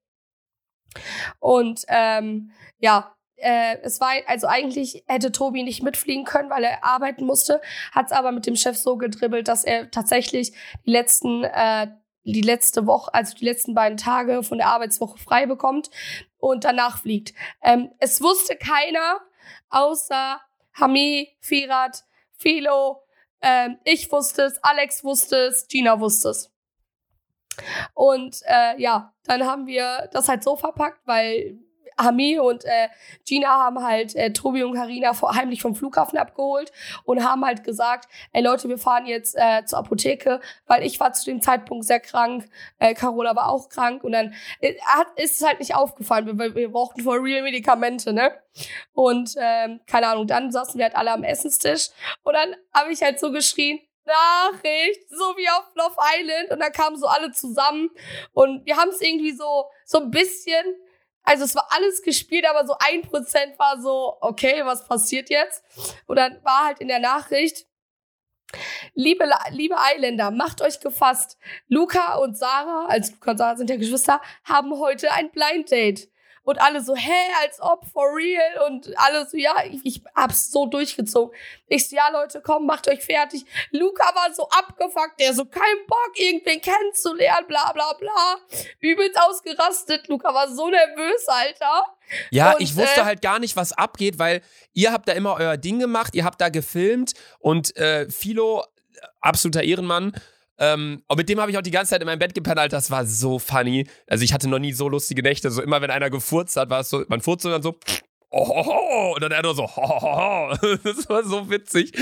Und 1.40 1.84
ähm, 1.90 2.52
ja, 2.80 3.16
äh, 3.36 3.78
es 3.84 4.00
war, 4.02 4.12
also 4.26 4.48
eigentlich 4.48 5.04
hätte 5.08 5.32
Tobi 5.32 5.64
nicht 5.64 5.84
mitfliegen 5.84 6.26
können, 6.26 6.50
weil 6.50 6.64
er 6.64 6.84
arbeiten 6.84 7.26
musste, 7.26 7.62
hat 7.92 8.08
es 8.08 8.12
aber 8.12 8.32
mit 8.32 8.48
dem 8.48 8.56
Chef 8.56 8.78
so 8.78 8.98
gedribbelt, 8.98 9.48
dass 9.48 9.64
er 9.64 9.92
tatsächlich 9.92 10.54
die 10.86 10.92
letzten 10.92 11.44
äh, 11.44 11.88
die 12.34 12.42
letzte 12.42 12.86
Woche, 12.86 13.14
also 13.14 13.36
die 13.38 13.46
letzten 13.46 13.74
beiden 13.74 13.98
Tage 13.98 14.44
von 14.44 14.58
der 14.58 14.68
Arbeitswoche 14.68 15.18
frei 15.18 15.46
bekommt 15.46 15.90
und 16.38 16.64
danach 16.64 17.02
fliegt. 17.02 17.34
Ähm, 17.62 17.92
es 18.00 18.22
wusste 18.22 18.56
keiner, 18.56 19.20
außer 19.70 20.42
Hami, 20.74 21.36
Firat, 21.40 22.04
Philo, 22.38 23.04
ähm, 23.42 23.78
ich 23.84 24.12
wusste 24.12 24.44
es, 24.44 24.64
Alex 24.64 25.04
wusste 25.04 25.48
es, 25.48 25.68
Gina 25.68 26.00
wusste 26.00 26.30
es. 26.30 26.52
Und 27.94 28.42
äh, 28.46 28.80
ja, 28.80 29.14
dann 29.24 29.46
haben 29.46 29.66
wir 29.68 30.10
das 30.12 30.28
halt 30.28 30.44
so 30.44 30.56
verpackt, 30.56 31.02
weil 31.06 31.60
Ami 31.98 32.40
und 32.40 32.64
äh, 32.66 32.90
Gina 33.26 33.50
haben 33.50 33.84
halt 33.84 34.16
äh, 34.16 34.32
Tobi 34.32 34.64
und 34.64 34.76
Karina 34.76 35.12
heimlich 35.36 35.62
vom 35.62 35.76
Flughafen 35.76 36.18
abgeholt 36.18 36.72
und 37.04 37.24
haben 37.24 37.44
halt 37.46 37.64
gesagt, 37.64 38.08
ey 38.34 38.44
Leute, 38.44 38.70
wir 38.70 38.78
fahren 38.78 39.06
jetzt 39.06 39.36
äh, 39.36 39.66
zur 39.66 39.80
Apotheke, 39.80 40.40
weil 40.68 40.84
ich 40.84 41.00
war 41.00 41.14
zu 41.14 41.26
dem 41.26 41.42
Zeitpunkt 41.42 41.86
sehr 41.86 42.00
krank, 42.00 42.48
äh, 42.80 42.94
Carola 42.94 43.36
war 43.36 43.50
auch 43.50 43.70
krank 43.70 44.04
und 44.04 44.12
dann 44.12 44.34
äh, 44.62 44.76
ist 45.16 45.42
es 45.42 45.48
halt 45.48 45.60
nicht 45.60 45.76
aufgefallen, 45.76 46.38
weil 46.38 46.56
wir 46.56 46.72
brauchten 46.72 47.02
for 47.02 47.22
real 47.22 47.42
Medikamente, 47.42 48.14
ne? 48.14 48.32
Und 48.94 49.36
ähm, 49.40 49.82
keine 49.88 50.08
Ahnung, 50.08 50.28
dann 50.28 50.52
saßen 50.52 50.78
wir 50.78 50.86
halt 50.86 50.96
alle 50.96 51.12
am 51.12 51.24
Essenstisch 51.24 51.90
und 52.24 52.34
dann 52.34 52.56
habe 52.74 52.92
ich 52.92 53.02
halt 53.02 53.20
so 53.20 53.32
geschrien, 53.32 53.80
Nachricht, 54.08 55.10
so 55.10 55.36
wie 55.36 55.50
auf 55.50 55.70
Love 55.76 55.98
Island 56.18 56.52
und 56.52 56.60
dann 56.60 56.72
kamen 56.72 56.98
so 56.98 57.08
alle 57.08 57.32
zusammen 57.32 57.90
und 58.32 58.66
wir 58.66 58.78
haben 58.78 58.90
es 58.90 59.02
irgendwie 59.02 59.34
so 59.34 59.66
so 59.86 60.00
ein 60.00 60.12
bisschen 60.12 60.64
also 61.28 61.44
es 61.44 61.56
war 61.56 61.68
alles 61.72 62.02
gespielt, 62.02 62.46
aber 62.50 62.66
so 62.66 62.74
ein 62.80 63.02
Prozent 63.02 63.60
war 63.60 63.82
so, 63.82 64.18
okay, 64.22 64.62
was 64.64 64.88
passiert 64.88 65.30
jetzt? 65.30 65.62
Und 66.08 66.16
dann 66.16 66.42
war 66.44 66.66
halt 66.66 66.80
in 66.80 66.88
der 66.88 67.00
Nachricht, 67.00 67.68
Liebe, 68.94 69.30
liebe 69.52 69.78
Eiländer, 69.78 70.32
macht 70.32 70.62
euch 70.62 70.80
gefasst. 70.80 71.38
Luca 71.68 72.16
und 72.16 72.38
Sarah, 72.38 72.86
als 72.88 73.12
Luca 73.12 73.32
und 73.32 73.38
Sarah 73.38 73.58
sind 73.58 73.70
ja 73.70 73.76
Geschwister, 73.76 74.22
haben 74.46 74.72
heute 74.80 75.12
ein 75.12 75.30
Blind 75.32 75.70
Date. 75.70 76.10
Und 76.48 76.62
alle 76.62 76.82
so, 76.82 76.96
hä, 76.96 77.12
als 77.42 77.60
ob, 77.60 77.86
for 77.92 78.16
real. 78.16 78.70
Und 78.70 78.98
alle 78.98 79.28
so, 79.28 79.36
ja, 79.36 79.66
ich, 79.70 79.82
ich 79.84 80.02
hab's 80.16 80.50
so 80.50 80.66
durchgezogen. 80.66 81.36
Ich 81.68 81.90
so, 81.90 81.98
ja, 81.98 82.08
Leute, 82.08 82.42
komm, 82.42 82.66
macht 82.66 82.88
euch 82.88 83.04
fertig. 83.04 83.44
Luca 83.72 84.16
war 84.16 84.34
so 84.34 84.48
abgefuckt, 84.48 85.20
der 85.20 85.34
so, 85.34 85.44
kein 85.44 85.76
Bock, 85.88 86.12
irgendwen 86.16 86.62
kennenzulernen, 86.62 87.48
bla, 87.50 87.74
bla, 87.74 87.92
bla. 88.00 88.38
Übelst 88.80 89.20
ausgerastet. 89.20 90.08
Luca 90.08 90.34
war 90.34 90.48
so 90.48 90.70
nervös, 90.70 91.28
Alter. 91.28 91.84
Ja, 92.32 92.54
und, 92.54 92.62
ich 92.62 92.78
wusste 92.78 93.02
äh, 93.02 93.04
halt 93.04 93.22
gar 93.22 93.40
nicht, 93.40 93.58
was 93.58 93.74
abgeht, 93.74 94.18
weil 94.18 94.42
ihr 94.72 94.94
habt 94.94 95.10
da 95.10 95.12
immer 95.12 95.34
euer 95.34 95.58
Ding 95.58 95.80
gemacht, 95.80 96.16
ihr 96.16 96.24
habt 96.24 96.40
da 96.40 96.48
gefilmt 96.48 97.12
und 97.40 97.76
äh, 97.76 98.10
Philo, 98.10 98.64
absoluter 99.20 99.64
Ehrenmann, 99.64 100.14
ähm, 100.60 101.04
und 101.08 101.18
mit 101.18 101.30
dem 101.30 101.40
habe 101.40 101.52
ich 101.52 101.58
auch 101.58 101.62
die 101.62 101.72
ganze 101.72 101.92
Zeit 101.92 102.02
in 102.02 102.08
meinem 102.08 102.20
Bett 102.20 102.34
gepennt, 102.34 102.74
Das 102.74 102.92
war 102.92 103.06
so 103.06 103.40
funny. 103.40 103.88
Also 104.08 104.24
ich 104.24 104.34
hatte 104.34 104.48
noch 104.50 104.60
nie 104.60 104.74
so 104.74 104.90
lustige 104.90 105.22
Nächte. 105.22 105.52
So 105.52 105.62
immer, 105.62 105.82
wenn 105.82 105.92
einer 105.92 106.10
gefurzt 106.10 106.58
hat, 106.58 106.70
war 106.70 106.82
es 106.82 106.90
so, 106.90 107.04
man 107.08 107.22
furzt 107.22 107.46
und 107.46 107.52
dann 107.52 107.62
so 107.62 107.78
oh, 108.30 108.48
ho, 108.48 108.66
ho. 108.66 109.14
und 109.16 109.22
dann 109.22 109.32
er 109.32 109.44
nur 109.44 109.56
so, 109.56 109.68
ho. 109.68 110.54
das 110.84 111.10
war 111.10 111.24
so 111.24 111.50
witzig. 111.50 111.94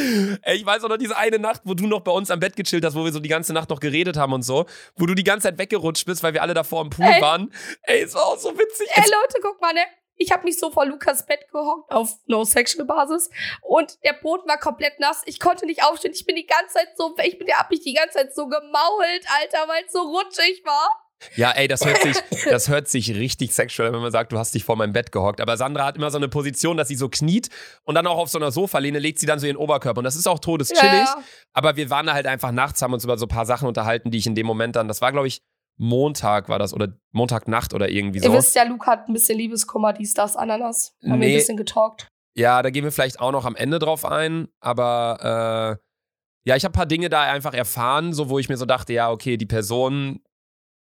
Ey, 0.41 0.57
ich 0.57 0.65
weiß 0.65 0.83
auch 0.83 0.89
noch 0.89 0.97
diese 0.97 1.17
eine 1.17 1.39
Nacht, 1.39 1.61
wo 1.65 1.73
du 1.73 1.87
noch 1.87 2.01
bei 2.01 2.11
uns 2.11 2.31
am 2.31 2.39
Bett 2.39 2.55
gechillt 2.55 2.85
hast, 2.85 2.95
wo 2.95 3.03
wir 3.03 3.11
so 3.11 3.19
die 3.19 3.29
ganze 3.29 3.53
Nacht 3.53 3.69
noch 3.69 3.79
geredet 3.79 4.17
haben 4.17 4.33
und 4.33 4.43
so, 4.43 4.65
wo 4.95 5.05
du 5.05 5.15
die 5.15 5.23
ganze 5.23 5.47
Zeit 5.47 5.57
weggerutscht 5.57 6.05
bist, 6.05 6.23
weil 6.23 6.33
wir 6.33 6.41
alle 6.41 6.53
davor 6.53 6.81
im 6.81 6.89
Pool 6.89 7.05
Ey. 7.05 7.21
waren. 7.21 7.51
Ey, 7.83 8.03
es 8.03 8.13
war 8.15 8.25
auch 8.25 8.37
so 8.37 8.57
witzig. 8.57 8.87
Ey, 8.93 9.03
Leute, 9.03 9.39
guck 9.41 9.59
mal, 9.61 9.73
ne? 9.73 9.81
Ich 10.17 10.31
habe 10.31 10.43
mich 10.43 10.59
so 10.59 10.71
vor 10.71 10.85
Lukas 10.85 11.25
Bett 11.25 11.47
gehockt 11.51 11.91
auf 11.91 12.17
No-Sexual-Basis 12.27 13.29
und 13.61 14.03
der 14.03 14.13
Boden 14.13 14.47
war 14.47 14.57
komplett 14.57 14.99
nass. 14.99 15.21
Ich 15.25 15.39
konnte 15.39 15.65
nicht 15.65 15.83
aufstehen. 15.83 16.13
Ich 16.13 16.25
bin 16.25 16.35
die 16.35 16.45
ganze 16.45 16.75
Zeit 16.75 16.89
so, 16.97 17.15
ich 17.23 17.37
bin, 17.37 17.47
hab 17.53 17.69
mich 17.69 17.81
die 17.81 17.93
ganze 17.93 18.17
Zeit 18.17 18.35
so 18.35 18.47
gemault, 18.47 19.25
Alter, 19.41 19.67
weil 19.67 19.83
es 19.85 19.91
so 19.91 20.01
rutschig 20.01 20.63
war. 20.65 21.05
Ja, 21.35 21.51
ey, 21.51 21.67
das 21.67 21.85
hört 21.85 22.01
sich, 22.01 22.15
das 22.49 22.69
hört 22.69 22.87
sich 22.87 23.15
richtig 23.15 23.53
sexuell, 23.53 23.91
wenn 23.93 24.01
man 24.01 24.11
sagt, 24.11 24.31
du 24.31 24.37
hast 24.37 24.53
dich 24.53 24.63
vor 24.63 24.75
meinem 24.75 24.93
Bett 24.93 25.11
gehockt. 25.11 25.41
Aber 25.41 25.57
Sandra 25.57 25.85
hat 25.85 25.95
immer 25.95 26.11
so 26.11 26.17
eine 26.17 26.27
Position, 26.27 26.77
dass 26.77 26.87
sie 26.87 26.95
so 26.95 27.09
kniet 27.09 27.49
und 27.83 27.95
dann 27.95 28.05
auch 28.07 28.17
auf 28.17 28.29
so 28.29 28.37
einer 28.37 28.51
Sofalehne 28.51 28.99
legt 28.99 29.19
sie 29.19 29.25
dann 29.25 29.39
so 29.39 29.47
ihren 29.47 29.57
Oberkörper. 29.57 29.99
Und 29.99 30.03
das 30.03 30.15
ist 30.15 30.27
auch 30.27 30.39
todeschillig. 30.39 30.83
Ja, 30.83 30.95
ja. 30.95 31.23
Aber 31.53 31.75
wir 31.77 31.89
waren 31.89 32.05
da 32.05 32.13
halt 32.13 32.27
einfach 32.27 32.51
nachts, 32.51 32.81
haben 32.81 32.93
uns 32.93 33.03
über 33.03 33.17
so 33.17 33.25
ein 33.25 33.29
paar 33.29 33.45
Sachen 33.45 33.67
unterhalten, 33.67 34.11
die 34.11 34.17
ich 34.17 34.27
in 34.27 34.35
dem 34.35 34.45
Moment 34.45 34.75
dann, 34.75 34.87
das 34.87 35.01
war, 35.01 35.11
glaube 35.11 35.27
ich, 35.27 35.41
Montag 35.77 36.47
war 36.49 36.59
das 36.59 36.73
oder 36.73 36.89
Montagnacht 37.11 37.73
oder 37.73 37.89
irgendwie 37.89 38.19
so. 38.19 38.29
Ihr 38.29 38.33
wisst 38.37 38.55
ja, 38.55 38.63
Luke 38.63 38.85
hat 38.85 39.07
ein 39.07 39.13
bisschen 39.13 39.37
Liebeskummer, 39.37 39.93
dies, 39.93 40.13
das, 40.13 40.35
Ananas. 40.35 40.95
Haben 41.03 41.19
wir 41.21 41.27
Nee. 41.27 41.33
ein 41.33 41.37
bisschen 41.37 41.57
getalkt. 41.57 42.07
Ja, 42.35 42.61
da 42.61 42.69
gehen 42.69 42.83
wir 42.83 42.91
vielleicht 42.91 43.19
auch 43.19 43.31
noch 43.31 43.45
am 43.45 43.55
Ende 43.55 43.79
drauf 43.79 44.03
ein, 44.05 44.47
aber 44.59 45.79
äh, 45.81 46.49
ja, 46.49 46.55
ich 46.55 46.63
habe 46.63 46.73
ein 46.73 46.77
paar 46.77 46.85
Dinge 46.85 47.09
da 47.09 47.21
einfach 47.23 47.53
erfahren, 47.53 48.13
so 48.13 48.29
wo 48.29 48.39
ich 48.39 48.49
mir 48.49 48.57
so 48.57 48.65
dachte, 48.65 48.93
ja, 48.93 49.09
okay, 49.09 49.37
die 49.37 49.45
Person, 49.45 50.19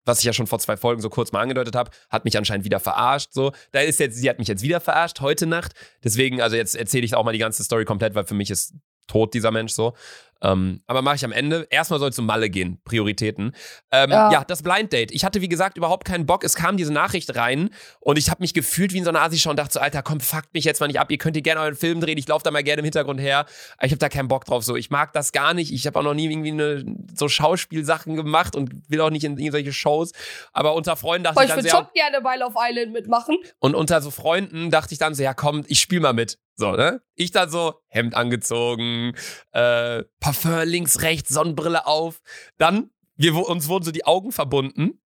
was 0.04 0.20
ich 0.20 0.24
ja 0.24 0.32
schon 0.32 0.46
vor 0.46 0.58
zwei 0.58 0.76
Folgen 0.76 1.00
so 1.02 1.10
kurz 1.10 1.32
mal 1.32 1.40
angedeutet 1.40 1.76
habe, 1.76 1.90
hat 2.10 2.24
mich 2.24 2.36
anscheinend 2.36 2.64
wieder 2.64 2.80
verarscht. 2.80 3.32
So, 3.32 3.52
da 3.72 3.80
ist 3.80 4.00
jetzt, 4.00 4.16
sie 4.16 4.28
hat 4.30 4.38
mich 4.38 4.48
jetzt 4.48 4.62
wieder 4.62 4.80
verarscht 4.80 5.20
heute 5.20 5.46
Nacht. 5.46 5.72
Deswegen, 6.02 6.40
also 6.40 6.56
jetzt 6.56 6.74
erzähle 6.74 7.04
ich 7.04 7.14
auch 7.14 7.24
mal 7.24 7.32
die 7.32 7.38
ganze 7.38 7.62
Story 7.64 7.84
komplett, 7.84 8.14
weil 8.14 8.24
für 8.24 8.34
mich 8.34 8.50
ist 8.50 8.74
tot 9.06 9.34
dieser 9.34 9.50
Mensch 9.50 9.72
so. 9.72 9.94
Ähm, 10.42 10.82
aber 10.86 11.02
mache 11.02 11.16
ich 11.16 11.24
am 11.24 11.32
Ende. 11.32 11.66
Erstmal 11.70 11.98
soll 11.98 12.10
es 12.10 12.18
um 12.18 12.26
Malle 12.26 12.50
gehen, 12.50 12.78
Prioritäten. 12.84 13.52
Ähm, 13.90 14.10
ja. 14.10 14.30
Ja. 14.30 14.44
das 14.44 14.62
Blind 14.62 14.92
Date. 14.92 15.10
Ich 15.10 15.24
hatte, 15.24 15.40
wie 15.40 15.48
gesagt, 15.48 15.76
überhaupt 15.76 16.06
keinen 16.06 16.26
Bock. 16.26 16.44
Es 16.44 16.54
kam 16.54 16.76
diese 16.76 16.92
Nachricht 16.92 17.34
rein 17.36 17.70
und 18.00 18.18
ich 18.18 18.30
habe 18.30 18.42
mich 18.42 18.52
gefühlt 18.52 18.92
wie 18.92 18.98
in 18.98 19.04
so 19.04 19.10
einer 19.10 19.22
Asi 19.22 19.48
und 19.48 19.58
dachte 19.58 19.74
so, 19.74 19.80
Alter, 19.80 20.02
komm, 20.02 20.20
fuckt 20.20 20.52
mich 20.54 20.64
jetzt 20.64 20.80
mal 20.80 20.86
nicht 20.88 21.00
ab. 21.00 21.10
Ihr 21.10 21.18
könnt 21.18 21.36
hier 21.36 21.42
gerne 21.42 21.60
euren 21.60 21.74
Film 21.74 22.00
drehen. 22.00 22.18
Ich 22.18 22.28
laufe 22.28 22.42
da 22.42 22.50
mal 22.50 22.62
gerne 22.62 22.80
im 22.80 22.84
Hintergrund 22.84 23.20
her. 23.20 23.46
Ich 23.80 23.92
habe 23.92 23.98
da 23.98 24.08
keinen 24.08 24.28
Bock 24.28 24.44
drauf. 24.44 24.64
So, 24.64 24.76
ich 24.76 24.90
mag 24.90 25.12
das 25.12 25.32
gar 25.32 25.54
nicht. 25.54 25.72
Ich 25.72 25.86
habe 25.86 25.98
auch 25.98 26.02
noch 26.02 26.14
nie 26.14 26.30
irgendwie 26.30 26.52
eine, 26.52 26.84
so 27.14 27.28
Schauspielsachen 27.28 28.14
gemacht 28.14 28.56
und 28.56 28.90
will 28.90 29.00
auch 29.00 29.10
nicht 29.10 29.24
in 29.24 29.38
irgendwelche 29.38 29.72
Shows. 29.72 30.12
Aber 30.52 30.74
unter 30.74 30.96
Freunden 30.96 31.24
dachte 31.24 31.36
Boah, 31.36 31.42
ich 31.42 31.48
ich 31.48 31.54
dann 31.54 31.58
würde 31.64 31.70
sehr, 31.70 31.78
schon 31.78 31.88
gerne 31.94 32.20
bei 32.20 32.36
Love 32.36 32.56
Island 32.58 32.92
mitmachen. 32.92 33.36
und 33.58 33.74
unter 33.74 34.00
so 34.02 34.10
Freunden 34.10 34.70
dachte 34.70 34.92
ich 34.92 34.98
dann 34.98 35.14
so, 35.14 35.22
ja 35.22 35.32
komm, 35.34 35.64
ich 35.66 35.80
spiel 35.80 36.00
mal 36.00 36.12
mit. 36.12 36.38
So, 36.56 36.72
ne? 36.72 37.02
Ich 37.14 37.30
dann 37.32 37.50
so, 37.50 37.74
Hemd 37.88 38.14
angezogen, 38.14 39.14
äh, 39.52 40.04
Parfum 40.20 40.62
links, 40.64 41.02
rechts, 41.02 41.30
Sonnenbrille 41.30 41.86
auf. 41.86 42.22
Dann, 42.56 42.90
wir, 43.16 43.34
uns 43.34 43.68
wurden 43.68 43.84
so 43.84 43.92
die 43.92 44.06
Augen 44.06 44.32
verbunden. 44.32 45.00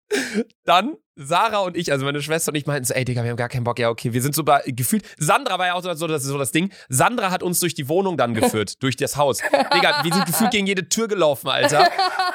Dann 0.64 0.96
Sarah 1.16 1.60
und 1.60 1.76
ich, 1.76 1.90
also 1.90 2.04
meine 2.04 2.20
Schwester 2.20 2.52
und 2.52 2.56
ich 2.56 2.66
meinten 2.66 2.84
so, 2.84 2.92
ey 2.92 3.04
Digga, 3.04 3.22
wir 3.22 3.30
haben 3.30 3.36
gar 3.36 3.48
keinen 3.48 3.64
Bock. 3.64 3.78
Ja, 3.78 3.88
okay, 3.88 4.12
wir 4.12 4.20
sind 4.20 4.34
so 4.34 4.44
bei, 4.44 4.62
gefühlt. 4.66 5.04
Sandra 5.16 5.58
war 5.58 5.66
ja 5.66 5.74
auch 5.74 5.82
so, 5.82 6.06
das, 6.06 6.22
so 6.22 6.38
das 6.38 6.52
Ding. 6.52 6.70
Sandra 6.88 7.30
hat 7.30 7.42
uns 7.42 7.58
durch 7.58 7.74
die 7.74 7.88
Wohnung 7.88 8.16
dann 8.16 8.34
geführt, 8.34 8.74
durch 8.82 8.96
das 8.96 9.16
Haus. 9.16 9.38
Digga, 9.38 10.04
wir 10.04 10.12
sind 10.12 10.26
gefühlt 10.26 10.50
gegen 10.50 10.66
jede 10.66 10.88
Tür 10.88 11.08
gelaufen, 11.08 11.48
Alter. 11.48 11.88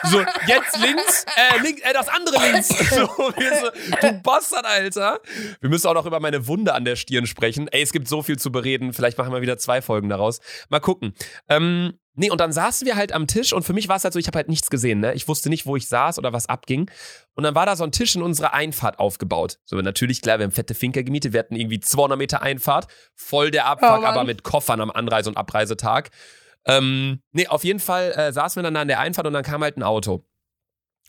So, 0.04 0.20
jetzt 0.48 0.80
links, 0.80 1.26
äh, 1.36 1.62
links, 1.62 1.82
äh, 1.82 1.94
das 1.94 2.08
andere 2.10 2.38
links. 2.52 2.70
So, 2.92 3.08
wir 3.08 3.58
so, 3.58 3.98
du 4.02 4.22
Bastard, 4.22 4.66
Alter. 4.66 5.20
Wir 5.62 5.70
müssen 5.70 5.88
auch 5.88 5.94
noch 5.94 6.06
über 6.06 6.20
meine 6.20 6.48
Wunde 6.48 6.74
an 6.74 6.84
der 6.84 6.96
Stirn 6.96 7.26
sprechen. 7.26 7.68
Ey, 7.70 7.82
es 7.82 7.94
gibt 7.94 8.08
so 8.08 8.22
viel 8.22 8.38
zu 8.38 8.52
bereden. 8.52 8.92
Vielleicht 8.92 9.18
machen 9.18 9.32
wir 9.32 9.42
wieder 9.42 9.58
zwei 9.58 9.82
Folgen 9.82 10.10
daraus. 10.10 10.40
Mal 10.70 10.80
gucken. 10.80 11.14
Ähm, 11.48 11.94
nee, 12.16 12.30
und 12.30 12.40
dann 12.42 12.52
saßen 12.52 12.86
wir 12.86 12.96
halt 12.96 13.14
am 13.14 13.28
Tisch 13.28 13.54
und 13.54 13.64
für 13.64 13.74
mich 13.74 13.88
war 13.88 13.96
es 13.96 14.04
halt 14.04 14.14
so, 14.14 14.20
ich 14.20 14.28
habe 14.28 14.38
halt 14.38 14.50
nichts 14.50 14.70
gesehen, 14.70 15.00
ne? 15.00 15.14
Ich 15.14 15.28
wusste 15.28 15.50
nicht, 15.50 15.66
wo 15.66 15.76
ich 15.76 15.88
saß 15.88 16.18
oder 16.18 16.34
was 16.34 16.48
abging. 16.48 16.90
Und 17.36 17.44
dann 17.44 17.56
war 17.56 17.66
da 17.66 17.76
so 17.76 17.84
ein 17.84 17.92
Tisch 17.92 18.16
in 18.16 18.22
unserer 18.22 18.54
Einfahrt 18.54 19.00
aufgebaut. 19.00 19.60
So, 19.66 19.78
natürlich, 19.78 20.22
klar, 20.22 20.40
wir 20.40 20.46
haben 20.46 20.52
fette 20.52 20.74
Finker 20.74 21.04
gemietet. 21.04 21.34
Wir 21.34 21.40
hatten 21.40 21.56
irgendwie 21.56 21.80
200 21.80 22.18
Meter 22.18 22.42
Einfahrt. 22.42 22.88
Voll 23.16 23.52
der 23.52 23.66
Abfuck, 23.66 24.02
Oh 24.02 24.06
aber 24.06 24.24
mit 24.24 24.44
Koffern 24.44 24.82
am 24.82 24.92
Anreise- 24.92 25.30
und 25.30 25.38
Abreisetag. 25.38 26.10
Ähm, 26.66 27.22
nee, 27.32 27.48
auf 27.48 27.64
jeden 27.64 27.80
Fall 27.80 28.12
äh, 28.12 28.32
saßen 28.32 28.60
wir 28.60 28.64
dann 28.64 28.76
da 28.76 28.82
an 28.82 28.88
der 28.88 29.00
Einfahrt 29.00 29.26
und 29.28 29.34
dann 29.34 29.44
kam 29.44 29.64
halt 29.64 29.78
ein 29.78 29.84
Auto. 29.84 30.26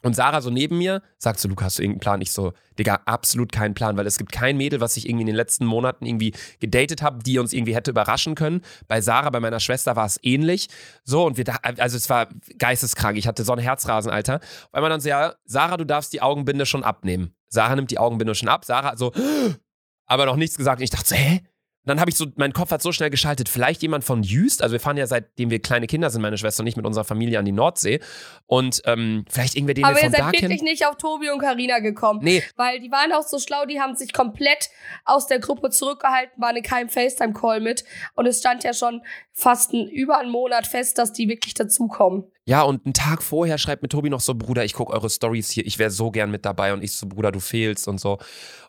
Und 0.03 0.15
Sarah 0.15 0.41
so 0.41 0.51
neben 0.51 0.79
mir 0.79 1.03
sagt 1.19 1.39
so, 1.41 1.49
Luca, 1.49 1.67
hast 1.67 1.79
du 1.79 1.83
irgendeinen 1.83 2.01
Plan? 2.01 2.21
Ich 2.21 2.33
so, 2.33 2.53
Digga, 2.79 3.01
absolut 3.07 3.53
keinen 3.53 3.75
Plan, 3.75 3.97
weil 3.97 4.07
es 4.07 4.19
gibt 4.19 4.33
kein 4.33 4.57
Mädel, 4.57 4.81
was 4.81 4.97
ich 4.97 5.09
irgendwie 5.09 5.23
in 5.23 5.27
den 5.29 5.37
letzten 5.37 5.65
Monaten 5.65 6.05
irgendwie 6.05 6.35
gedatet 6.61 7.03
habe, 7.03 7.23
die 7.23 7.39
uns 7.39 7.53
irgendwie 7.53 7.75
hätte 7.75 7.93
überraschen 7.93 8.35
können. 8.35 8.63
Bei 8.89 9.01
Sarah, 9.01 9.31
bei 9.31 9.41
meiner 9.41 9.61
Schwester 9.61 9.95
war 9.95 10.07
es 10.07 10.19
ähnlich. 10.23 10.69
So, 11.05 11.25
und 11.25 11.37
wir 11.37 11.45
da, 11.45 11.57
also 11.63 11.97
es 11.97 12.11
war 12.11 12.29
geisteskrank. 12.59 13.17
Ich 13.17 13.27
hatte 13.27 13.45
so 13.45 13.53
einen 13.53 13.63
Herzrasen, 13.63 14.11
Alter. 14.11 14.37
Auf 14.37 14.75
einmal 14.75 14.91
dann 14.91 15.01
so, 15.01 15.09
ja, 15.09 15.35
Sarah, 15.45 15.77
du 15.77 15.85
darfst 15.85 16.13
die 16.13 16.21
Augenbinde 16.21 16.67
schon 16.67 16.83
abnehmen. 16.83 17.35
Sarah 17.49 17.77
nimmt 17.77 17.91
die 17.91 17.99
Augenbinde 17.99 18.35
schon 18.35 18.49
ab. 18.49 18.65
Sarah 18.65 18.97
so, 18.97 19.13
aber 20.07 20.27
noch 20.27 20.37
nichts 20.37 20.57
gesagt. 20.57 20.81
Und 20.81 20.85
ich 20.85 20.91
dachte 20.91 21.09
so, 21.09 21.15
hä? 21.15 21.43
Dann 21.85 21.99
habe 21.99 22.11
ich 22.11 22.17
so, 22.17 22.27
mein 22.37 22.53
Kopf 22.53 22.71
hat 22.71 22.81
so 22.81 22.93
schnell 22.93 23.11
geschaltet, 23.11 23.49
vielleicht 23.49 23.83
jemand 23.83 24.05
von 24.05 24.23
Jüst, 24.23 24.63
also 24.63 24.73
wir 24.73 24.81
fahren 24.81 24.97
ja 24.97 25.07
seitdem 25.07 25.51
wir 25.51 25.61
kleine 25.61 25.87
Kinder 25.87 26.11
sind, 26.11 26.23
meine 26.23 26.39
Schwester 26.39 26.63
und 26.63 26.69
ich, 26.69 26.77
mit 26.77 26.87
unserer 26.87 27.05
Familie 27.05 27.39
an 27.39 27.45
die 27.45 27.53
Nordsee. 27.53 28.01
Und 28.47 28.83
ähm, 28.85 29.25
vielleicht 29.29 29.57
irgendwer, 29.57 29.75
den 29.75 29.85
Aber 29.85 29.97
wir 29.97 30.03
ihr 30.03 30.05
von 30.05 30.13
seid 30.13 30.21
da 30.21 30.27
wirklich 30.27 30.49
kennen. 30.59 30.65
nicht 30.65 30.87
auf 30.87 30.97
Tobi 30.97 31.31
und 31.31 31.41
Karina 31.41 31.81
gekommen. 31.81 32.21
Nee, 32.23 32.43
Weil 32.57 32.81
die 32.81 32.91
waren 32.91 33.13
auch 33.13 33.27
so 33.27 33.39
schlau, 33.39 33.67
die 33.67 33.81
haben 33.81 33.97
sich 33.97 34.13
komplett 34.13 34.71
aus 35.05 35.27
der 35.27 35.41
Gruppe 35.41 35.71
zurückgehalten, 35.71 36.41
waren 36.41 36.57
in 36.57 36.63
keinem 36.63 36.89
FaceTime-Call 36.89 37.61
mit. 37.61 37.85
Und 38.15 38.27
es 38.27 38.39
stand 38.39 38.63
ja 38.63 38.75
schon 38.75 39.03
fast 39.33 39.73
ein, 39.73 39.89
über 39.89 40.19
einen 40.19 40.31
Monat 40.31 40.67
fest, 40.67 40.99
dass 40.99 41.13
die 41.13 41.29
wirklich 41.29 41.55
dazukommen. 41.55 42.25
Ja, 42.45 42.63
und 42.63 42.85
einen 42.85 42.95
Tag 42.95 43.23
vorher 43.23 43.57
schreibt 43.57 43.83
mir 43.83 43.89
Tobi 43.89 44.11
noch 44.11 44.21
so, 44.21 44.35
Bruder, 44.35 44.65
ich 44.65 44.73
gucke 44.73 44.93
eure 44.93 45.09
Stories 45.09 45.51
hier, 45.51 45.65
ich 45.65 45.79
wäre 45.79 45.91
so 45.91 46.11
gern 46.11 46.31
mit 46.31 46.45
dabei. 46.45 46.73
Und 46.73 46.83
ich 46.83 46.93
so, 46.93 47.07
Bruder, 47.07 47.31
du 47.31 47.41
fehlst 47.41 47.87
und 47.87 48.01
so. 48.01 48.19